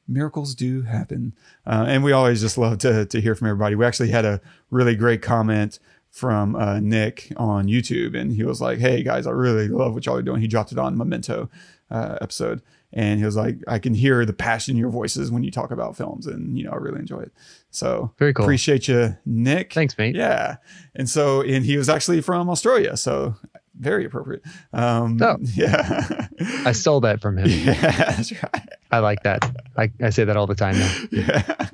miracles 0.07 0.53
do 0.53 0.83
happen. 0.83 1.33
Uh, 1.65 1.85
and 1.87 2.03
we 2.03 2.11
always 2.11 2.41
just 2.41 2.57
love 2.57 2.77
to, 2.79 3.05
to 3.05 3.21
hear 3.21 3.33
from 3.33 3.47
everybody. 3.47 3.75
We 3.75 3.85
actually 3.85 4.09
had 4.09 4.25
a 4.25 4.41
really 4.69 4.95
great 4.95 5.21
comment 5.21 5.79
from 6.11 6.55
uh, 6.55 6.79
Nick 6.79 7.31
on 7.37 7.65
YouTube, 7.67 8.19
and 8.19 8.31
he 8.33 8.43
was 8.43 8.61
like, 8.61 8.79
"Hey 8.79 9.01
guys, 9.01 9.25
I 9.25 9.31
really 9.31 9.67
love 9.67 9.93
what 9.93 10.05
y'all 10.05 10.17
are 10.17 10.21
doing." 10.21 10.41
He 10.41 10.47
dropped 10.47 10.71
it 10.71 10.77
on 10.77 10.97
Memento 10.97 11.49
uh, 11.89 12.17
episode, 12.21 12.61
and 12.93 13.17
he 13.19 13.25
was 13.25 13.35
like, 13.37 13.55
"I 13.67 13.79
can 13.79 13.93
hear 13.93 14.25
the 14.25 14.33
passion 14.33 14.73
in 14.75 14.77
your 14.77 14.89
voices 14.89 15.31
when 15.31 15.43
you 15.43 15.51
talk 15.51 15.71
about 15.71 15.95
films, 15.95 16.27
and 16.27 16.57
you 16.57 16.65
know, 16.65 16.71
I 16.71 16.75
really 16.75 16.99
enjoy 16.99 17.21
it." 17.21 17.31
So 17.69 18.13
Very 18.19 18.33
cool. 18.33 18.43
Appreciate 18.45 18.87
you, 18.89 19.17
Nick. 19.25 19.73
Thanks, 19.73 19.97
mate. 19.97 20.15
Yeah, 20.15 20.57
and 20.93 21.09
so 21.09 21.41
and 21.41 21.65
he 21.65 21.77
was 21.77 21.87
actually 21.89 22.19
from 22.21 22.49
Australia, 22.49 22.97
so 22.97 23.35
very 23.79 24.05
appropriate. 24.05 24.43
Um, 24.73 25.17
Oh. 25.21 25.37
yeah, 25.55 26.27
I 26.65 26.73
stole 26.73 26.99
that 27.01 27.21
from 27.21 27.37
him. 27.37 27.47
yeah, 27.49 27.73
that's 28.11 28.31
right. 28.43 28.69
I 28.91 28.99
like 28.99 29.23
that. 29.23 29.49
I, 29.77 29.89
I 30.01 30.09
say 30.09 30.25
that 30.25 30.35
all 30.35 30.45
the 30.47 30.55
time 30.55 30.77
now. 30.77 30.97
Yeah. 31.11 31.69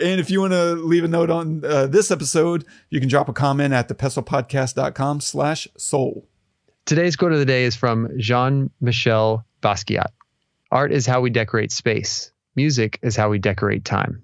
And 0.00 0.20
if 0.20 0.30
you 0.30 0.40
want 0.40 0.52
to 0.52 0.74
leave 0.74 1.04
a 1.04 1.08
note 1.08 1.30
on 1.30 1.64
uh, 1.64 1.86
this 1.86 2.10
episode, 2.10 2.64
you 2.90 3.00
can 3.00 3.08
drop 3.08 3.28
a 3.28 3.32
comment 3.32 3.74
at 3.74 3.88
thepestlepodcast.com 3.88 5.20
slash 5.20 5.66
soul. 5.76 6.28
Today's 6.86 7.16
quote 7.16 7.32
of 7.32 7.38
the 7.38 7.44
day 7.44 7.64
is 7.64 7.76
from 7.76 8.08
Jean 8.18 8.70
Michel 8.80 9.44
Basquiat. 9.60 10.10
Art 10.70 10.92
is 10.92 11.06
how 11.06 11.20
we 11.20 11.30
decorate 11.30 11.72
space. 11.72 12.32
Music 12.54 12.98
is 13.02 13.16
how 13.16 13.28
we 13.28 13.38
decorate 13.38 13.84
time. 13.84 14.22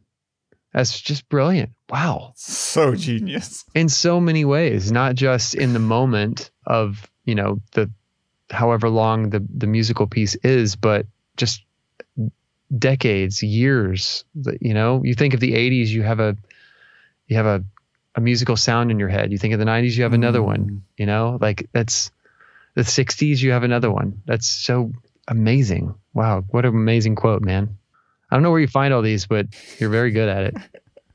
That's 0.72 1.00
just 1.00 1.28
brilliant. 1.28 1.70
Wow. 1.88 2.32
So 2.36 2.94
genius. 2.94 3.64
In 3.74 3.88
so 3.88 4.20
many 4.20 4.44
ways, 4.44 4.90
not 4.90 5.14
just 5.14 5.54
in 5.54 5.72
the 5.72 5.78
moment 5.78 6.50
of, 6.66 7.10
you 7.24 7.34
know, 7.34 7.60
the 7.72 7.90
however 8.50 8.88
long 8.88 9.30
the, 9.30 9.46
the 9.54 9.66
musical 9.66 10.06
piece 10.06 10.34
is, 10.36 10.76
but 10.76 11.06
just 11.36 11.64
decades, 12.78 13.42
years. 13.42 14.24
You 14.60 14.74
know, 14.74 15.02
you 15.04 15.14
think 15.14 15.34
of 15.34 15.40
the 15.40 15.52
80s, 15.54 15.88
you 15.88 16.02
have 16.02 16.20
a 16.20 16.36
you 17.26 17.36
have 17.36 17.46
a, 17.46 17.64
a 18.14 18.20
musical 18.20 18.56
sound 18.56 18.90
in 18.90 18.98
your 18.98 19.08
head. 19.08 19.32
You 19.32 19.38
think 19.38 19.54
of 19.54 19.60
the 19.60 19.66
90s, 19.66 19.96
you 19.96 20.02
have 20.02 20.12
another 20.12 20.42
one. 20.42 20.82
You 20.96 21.06
know, 21.06 21.38
like 21.40 21.68
that's 21.72 22.10
the 22.74 22.82
60s, 22.82 23.38
you 23.38 23.52
have 23.52 23.62
another 23.62 23.90
one. 23.90 24.20
That's 24.26 24.48
so 24.48 24.92
amazing. 25.28 25.94
Wow. 26.12 26.44
What 26.50 26.64
an 26.64 26.74
amazing 26.74 27.16
quote, 27.16 27.42
man. 27.42 27.78
I 28.30 28.36
don't 28.36 28.42
know 28.42 28.50
where 28.50 28.60
you 28.60 28.68
find 28.68 28.92
all 28.92 29.02
these, 29.02 29.26
but 29.26 29.46
you're 29.78 29.90
very 29.90 30.10
good 30.10 30.28
at 30.28 30.44
it. 30.44 30.54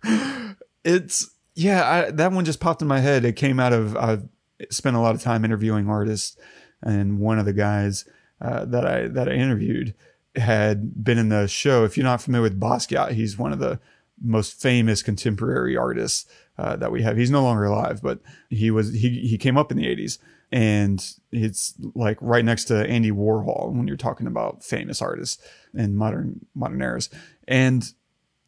It's 0.86 1.30
yeah, 1.56 1.88
I, 2.08 2.12
that 2.12 2.32
one 2.32 2.46
just 2.46 2.62
popped 2.62 2.82
in 2.82 2.88
my 2.88 3.02
head. 3.02 3.26
It 3.26 3.36
came 3.36 3.60
out 3.60 3.74
of 3.74 3.98
I've 3.98 4.24
spent 4.70 4.96
a 4.96 5.00
lot 5.00 5.14
of 5.14 5.22
time 5.22 5.44
interviewing 5.44 5.90
artists, 5.90 6.38
and 6.82 7.20
one 7.20 7.38
of 7.38 7.46
the 7.46 7.54
guys 7.54 8.06
uh, 8.42 8.64
that 8.66 8.86
I 8.86 9.08
that 9.10 9.28
I 9.28 9.34
interviewed 9.34 9.94
had 10.40 11.04
been 11.04 11.18
in 11.18 11.30
the 11.30 11.48
show. 11.48 11.84
If 11.84 11.98
you're 11.98 12.04
not 12.04 12.22
familiar 12.22 12.44
with 12.44 12.60
Basquiat, 12.60 13.12
he's 13.12 13.38
one 13.38 13.54
of 13.54 13.60
the 13.60 13.80
most 14.22 14.60
famous 14.60 15.02
contemporary 15.02 15.78
artists 15.78 16.26
uh, 16.58 16.76
that 16.76 16.92
we 16.92 17.02
have. 17.04 17.18
He's 17.18 17.32
no 17.32 17.44
longer 17.44 17.66
alive, 17.66 18.02
but 18.02 18.20
he 18.50 18.72
was 18.72 18.94
he 18.94 19.22
he 19.28 19.38
came 19.38 19.58
up 19.58 19.72
in 19.72 19.78
the 19.78 19.86
80s 19.86 20.18
and 20.52 21.14
it's 21.32 21.74
like 21.94 22.18
right 22.22 22.44
next 22.44 22.66
to 22.66 22.88
Andy 22.88 23.12
Warhol 23.12 23.72
when 23.72 23.88
you're 23.88 23.98
talking 23.98 24.28
about 24.28 24.64
famous 24.64 25.02
artists 25.02 25.42
in 25.74 25.96
modern 25.96 26.46
modern 26.56 26.82
eras. 26.82 27.10
And 27.48 27.92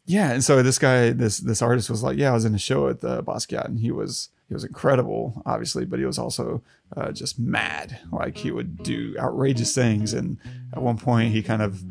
yeah, 0.04 0.32
and 0.32 0.42
so 0.42 0.62
this 0.62 0.78
guy, 0.78 1.10
this 1.10 1.38
this 1.38 1.62
artist 1.62 1.88
was 1.88 2.02
like, 2.02 2.18
yeah, 2.18 2.30
I 2.30 2.34
was 2.34 2.44
in 2.44 2.54
a 2.54 2.58
show 2.58 2.88
at 2.88 3.00
the 3.00 3.22
Basquiat, 3.22 3.66
and 3.66 3.78
he 3.78 3.92
was 3.92 4.30
he 4.52 4.54
was 4.54 4.64
incredible, 4.64 5.42
obviously, 5.46 5.86
but 5.86 5.98
he 5.98 6.04
was 6.04 6.18
also 6.18 6.62
uh, 6.94 7.10
just 7.10 7.38
mad. 7.38 7.98
Like 8.12 8.36
he 8.36 8.50
would 8.50 8.82
do 8.82 9.16
outrageous 9.18 9.74
things, 9.74 10.12
and 10.12 10.36
at 10.74 10.82
one 10.82 10.98
point 10.98 11.32
he 11.32 11.42
kind 11.42 11.62
of 11.62 11.82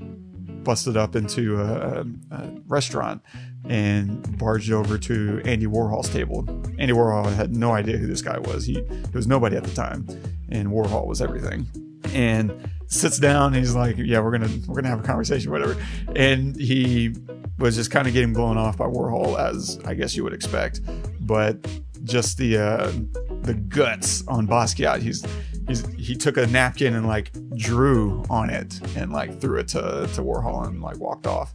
busted 0.64 0.95
up 0.95 1.16
into 1.16 1.59
a, 1.59 2.05
a 2.30 2.51
restaurant 2.68 3.24
and 3.68 4.38
barged 4.38 4.72
over 4.72 4.99
to 4.99 5.41
Andy 5.43 5.66
Warhol's 5.66 6.09
table. 6.09 6.47
Andy 6.78 6.93
Warhol 6.93 7.34
had 7.34 7.55
no 7.55 7.72
idea 7.72 7.97
who 7.97 8.05
this 8.05 8.22
guy 8.22 8.38
was. 8.38 8.64
He, 8.64 8.74
he 8.74 9.12
was 9.12 9.26
nobody 9.26 9.57
at 9.57 9.64
the 9.64 9.74
time, 9.74 10.07
and 10.49 10.68
Warhol 10.68 11.07
was 11.07 11.20
everything. 11.20 11.66
And 12.14 12.70
sits 12.86 13.18
down. 13.18 13.55
he's 13.55 13.74
like, 13.74 13.95
"Yeah, 13.97 14.20
we're 14.20 14.38
gonna 14.38 14.51
we're 14.68 14.76
gonna 14.76 14.89
have 14.89 14.99
a 14.99 15.03
conversation, 15.03 15.49
whatever." 15.49 15.84
And 16.16 16.55
he 16.55 17.16
was 17.57 17.76
just 17.76 17.89
kind 17.89 18.07
of 18.07 18.14
getting 18.14 18.34
blown 18.34 18.59
off 18.59 18.78
by 18.78 18.86
Warhol, 18.86 19.39
as 19.39 19.80
I 19.84 19.95
guess 19.95 20.16
you 20.16 20.24
would 20.24 20.34
expect. 20.34 20.82
But 21.22 21.66
just 22.04 22.38
the 22.38 22.58
uh, 22.58 22.91
the 23.41 23.54
guts 23.54 24.26
on 24.28 24.47
Basquiat. 24.47 25.02
He's 25.02 25.26
he's 25.68 25.86
he 25.95 26.16
took 26.16 26.38
a 26.38 26.47
napkin 26.47 26.95
and 26.95 27.08
like 27.08 27.32
drew 27.56 28.24
on 28.30 28.49
it 28.49 28.80
and 28.95 29.12
like 29.12 29.39
threw 29.39 29.60
it 29.60 29.68
to 29.70 30.10
to 30.14 30.22
Warhol 30.22 30.68
and 30.68 30.82
like 30.82 30.97
walked 30.97 31.28
off. 31.28 31.54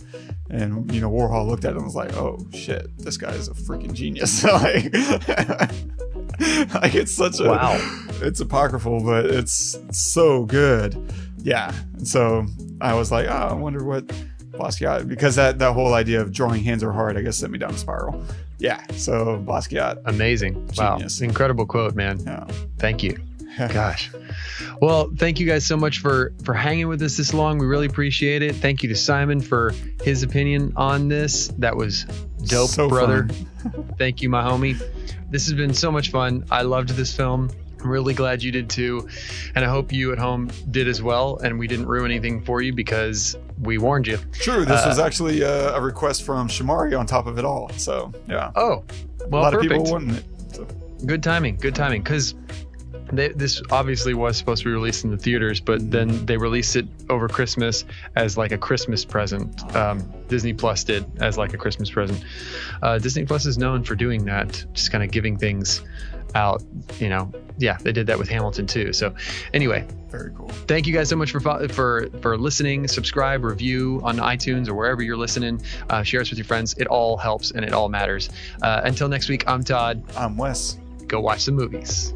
And 0.51 0.93
you 0.93 1.01
know 1.01 1.11
Warhol 1.11 1.47
looked 1.47 1.65
at 1.65 1.73
it 1.73 1.77
and 1.77 1.85
was 1.85 1.97
like, 1.97 2.15
"Oh 2.17 2.39
shit, 2.53 2.97
this 2.99 3.17
guy 3.17 3.33
is 3.33 3.49
a 3.49 3.55
freaking 3.55 3.93
genius!" 3.93 4.45
like, 4.45 4.85
like 6.75 6.95
it's 6.95 7.13
such 7.13 7.41
a 7.41 7.49
wow. 7.49 8.05
It's 8.23 8.41
apocryphal, 8.41 9.03
but 9.05 9.27
it's 9.27 9.79
so 9.91 10.45
good. 10.45 11.13
Yeah. 11.39 11.73
And 11.95 12.07
so 12.07 12.47
I 12.81 12.95
was 12.95 13.13
like, 13.13 13.27
oh, 13.27 13.31
I 13.31 13.53
wonder 13.53 13.85
what 13.85 14.07
Basquiat 14.51 15.07
because 15.09 15.37
that 15.37 15.59
that 15.59 15.73
whole 15.75 15.95
idea 15.95 16.21
of 16.21 16.33
drawing 16.33 16.65
hands 16.65 16.83
are 16.83 16.93
hard, 16.93 17.17
I 17.17 17.23
guess, 17.23 17.37
sent 17.37 17.53
me 17.53 17.59
down 17.59 17.75
a 17.75 17.79
spiral. 17.79 18.23
Yeah. 18.59 18.83
So 18.93 19.43
Basquiat, 19.47 20.03
amazing, 20.07 20.55
Genius. 20.73 21.21
wow, 21.21 21.25
incredible 21.27 21.67
quote, 21.67 21.95
man. 21.95 22.21
yeah. 22.21 22.47
Thank 22.79 23.03
you. 23.03 23.19
Gosh. 23.59 24.11
Well, 24.83 25.11
thank 25.17 25.41
you 25.41 25.47
guys 25.47 25.65
so 25.65 25.77
much 25.79 25.99
for 26.01 26.33
for 26.45 26.53
hanging 26.53 26.89
with 26.89 27.01
us 27.03 27.17
this 27.17 27.33
long. 27.33 27.59
We 27.59 27.67
really 27.67 27.87
appreciate 27.87 28.43
it. 28.43 28.55
Thank 28.57 28.83
you 28.83 28.89
to 28.91 28.95
Simon 28.95 29.41
for 29.41 29.73
his 30.03 30.23
opinion 30.23 30.73
on 30.77 31.09
this. 31.09 31.49
That 31.59 31.77
was 31.77 32.05
dope, 32.45 32.69
So 32.71 32.89
brother. 32.89 33.29
Thank 33.99 34.21
you, 34.23 34.29
my 34.29 34.43
homie. 34.43 34.79
This 35.31 35.47
has 35.47 35.55
been 35.55 35.73
so 35.75 35.91
much 35.91 36.11
fun. 36.11 36.45
I 36.51 36.63
loved 36.63 36.91
this 36.91 37.17
film. 37.17 37.51
I'm 37.83 37.91
really 37.91 38.15
glad 38.15 38.43
you 38.43 38.53
did 38.53 38.69
too. 38.69 39.09
And 39.55 39.65
I 39.65 39.69
hope 39.69 39.93
you 39.93 40.13
at 40.13 40.19
home 40.19 40.51
did 40.71 40.87
as 40.89 41.03
well. 41.03 41.39
And 41.39 41.59
we 41.59 41.67
didn't 41.67 41.87
ruin 41.87 42.11
anything 42.11 42.43
for 42.43 42.61
you 42.61 42.73
because 42.75 43.37
we 43.63 43.79
warned 43.79 44.07
you. 44.07 44.19
True. 44.33 44.65
This 44.65 44.83
Uh, 44.83 44.89
was 44.89 44.99
actually 44.99 45.41
a, 45.43 45.75
a 45.75 45.81
request 45.81 46.25
from 46.25 46.49
Shamari 46.49 46.99
on 46.99 47.07
top 47.07 47.27
of 47.27 47.39
it 47.39 47.45
all. 47.45 47.69
So 47.77 48.13
yeah, 48.29 48.51
Oh, 48.55 48.85
well, 49.29 49.43
a 49.43 49.45
lot 49.45 49.53
perfect. 49.55 49.73
of 49.73 49.79
people 49.79 49.93
wanting 49.93 50.15
it. 50.17 50.25
So, 50.53 50.67
Good 51.05 51.23
timing. 51.23 51.57
Good 51.57 51.75
timing. 51.75 52.03
Because 52.03 52.35
this 53.13 53.63
obviously 53.71 54.15
was 54.15 54.37
supposed 54.37 54.63
to 54.65 54.69
be 54.69 54.73
released 54.73 55.05
in 55.05 55.11
the 55.13 55.17
theaters, 55.17 55.61
but 55.61 55.91
then 55.93 56.27
they 56.27 56.37
released 56.37 56.75
it 56.75 56.87
over 57.09 57.29
Christmas 57.29 57.85
as 58.17 58.37
like 58.37 58.51
a 58.51 58.59
Christmas 58.59 59.05
present. 59.05 59.77
Um, 59.77 60.13
Disney 60.29 60.53
Plus 60.53 60.83
did 60.83 61.05
as 61.23 61.39
like 61.39 61.55
a 61.55 61.57
Christmas 61.57 61.89
present. 61.91 62.25
Uh, 62.83 62.99
Disney 62.99 63.25
Plus 63.25 63.47
is 63.47 63.59
known 63.59 63.85
for 63.85 63.95
doing 63.95 64.25
that, 64.25 64.65
just 64.73 64.91
kind 64.91 65.05
of 65.05 65.11
giving 65.13 65.37
things 65.37 65.83
out. 66.35 66.63
You 66.99 67.09
know, 67.11 67.31
yeah, 67.59 67.79
they 67.81 67.93
did 67.93 68.07
that 68.09 68.19
with 68.19 68.29
Hamilton 68.29 68.67
too. 68.67 68.93
So, 68.93 69.15
anyway, 69.55 69.87
very 70.11 70.31
cool. 70.37 70.49
thank 70.49 70.87
you 70.87 70.93
guys 70.95 71.09
so 71.09 71.17
much 71.17 71.31
for 71.31 71.41
for 71.69 72.09
for 72.21 72.39
listening 72.39 72.87
subscribe 72.89 73.45
review 73.45 74.01
on 74.05 74.17
itunes 74.19 74.69
or 74.69 74.75
wherever 74.75 75.03
you're 75.03 75.17
listening 75.17 75.61
uh, 75.91 76.03
share 76.03 76.21
us 76.21 76.31
with 76.31 76.39
your 76.39 76.45
friends 76.47 76.75
it 76.79 76.87
all 76.87 77.17
helps 77.17 77.51
and 77.51 77.65
it 77.65 77.73
all 77.73 77.89
matters 77.89 78.31
uh, 78.63 78.81
until 78.85 79.09
next 79.09 79.29
week 79.29 79.45
i'm 79.49 79.63
todd 79.65 80.03
I'm 80.17 80.37
Wes. 80.37 80.79
go 81.09 81.21
watch 81.21 81.41
some 81.41 81.55
movies 81.55 82.15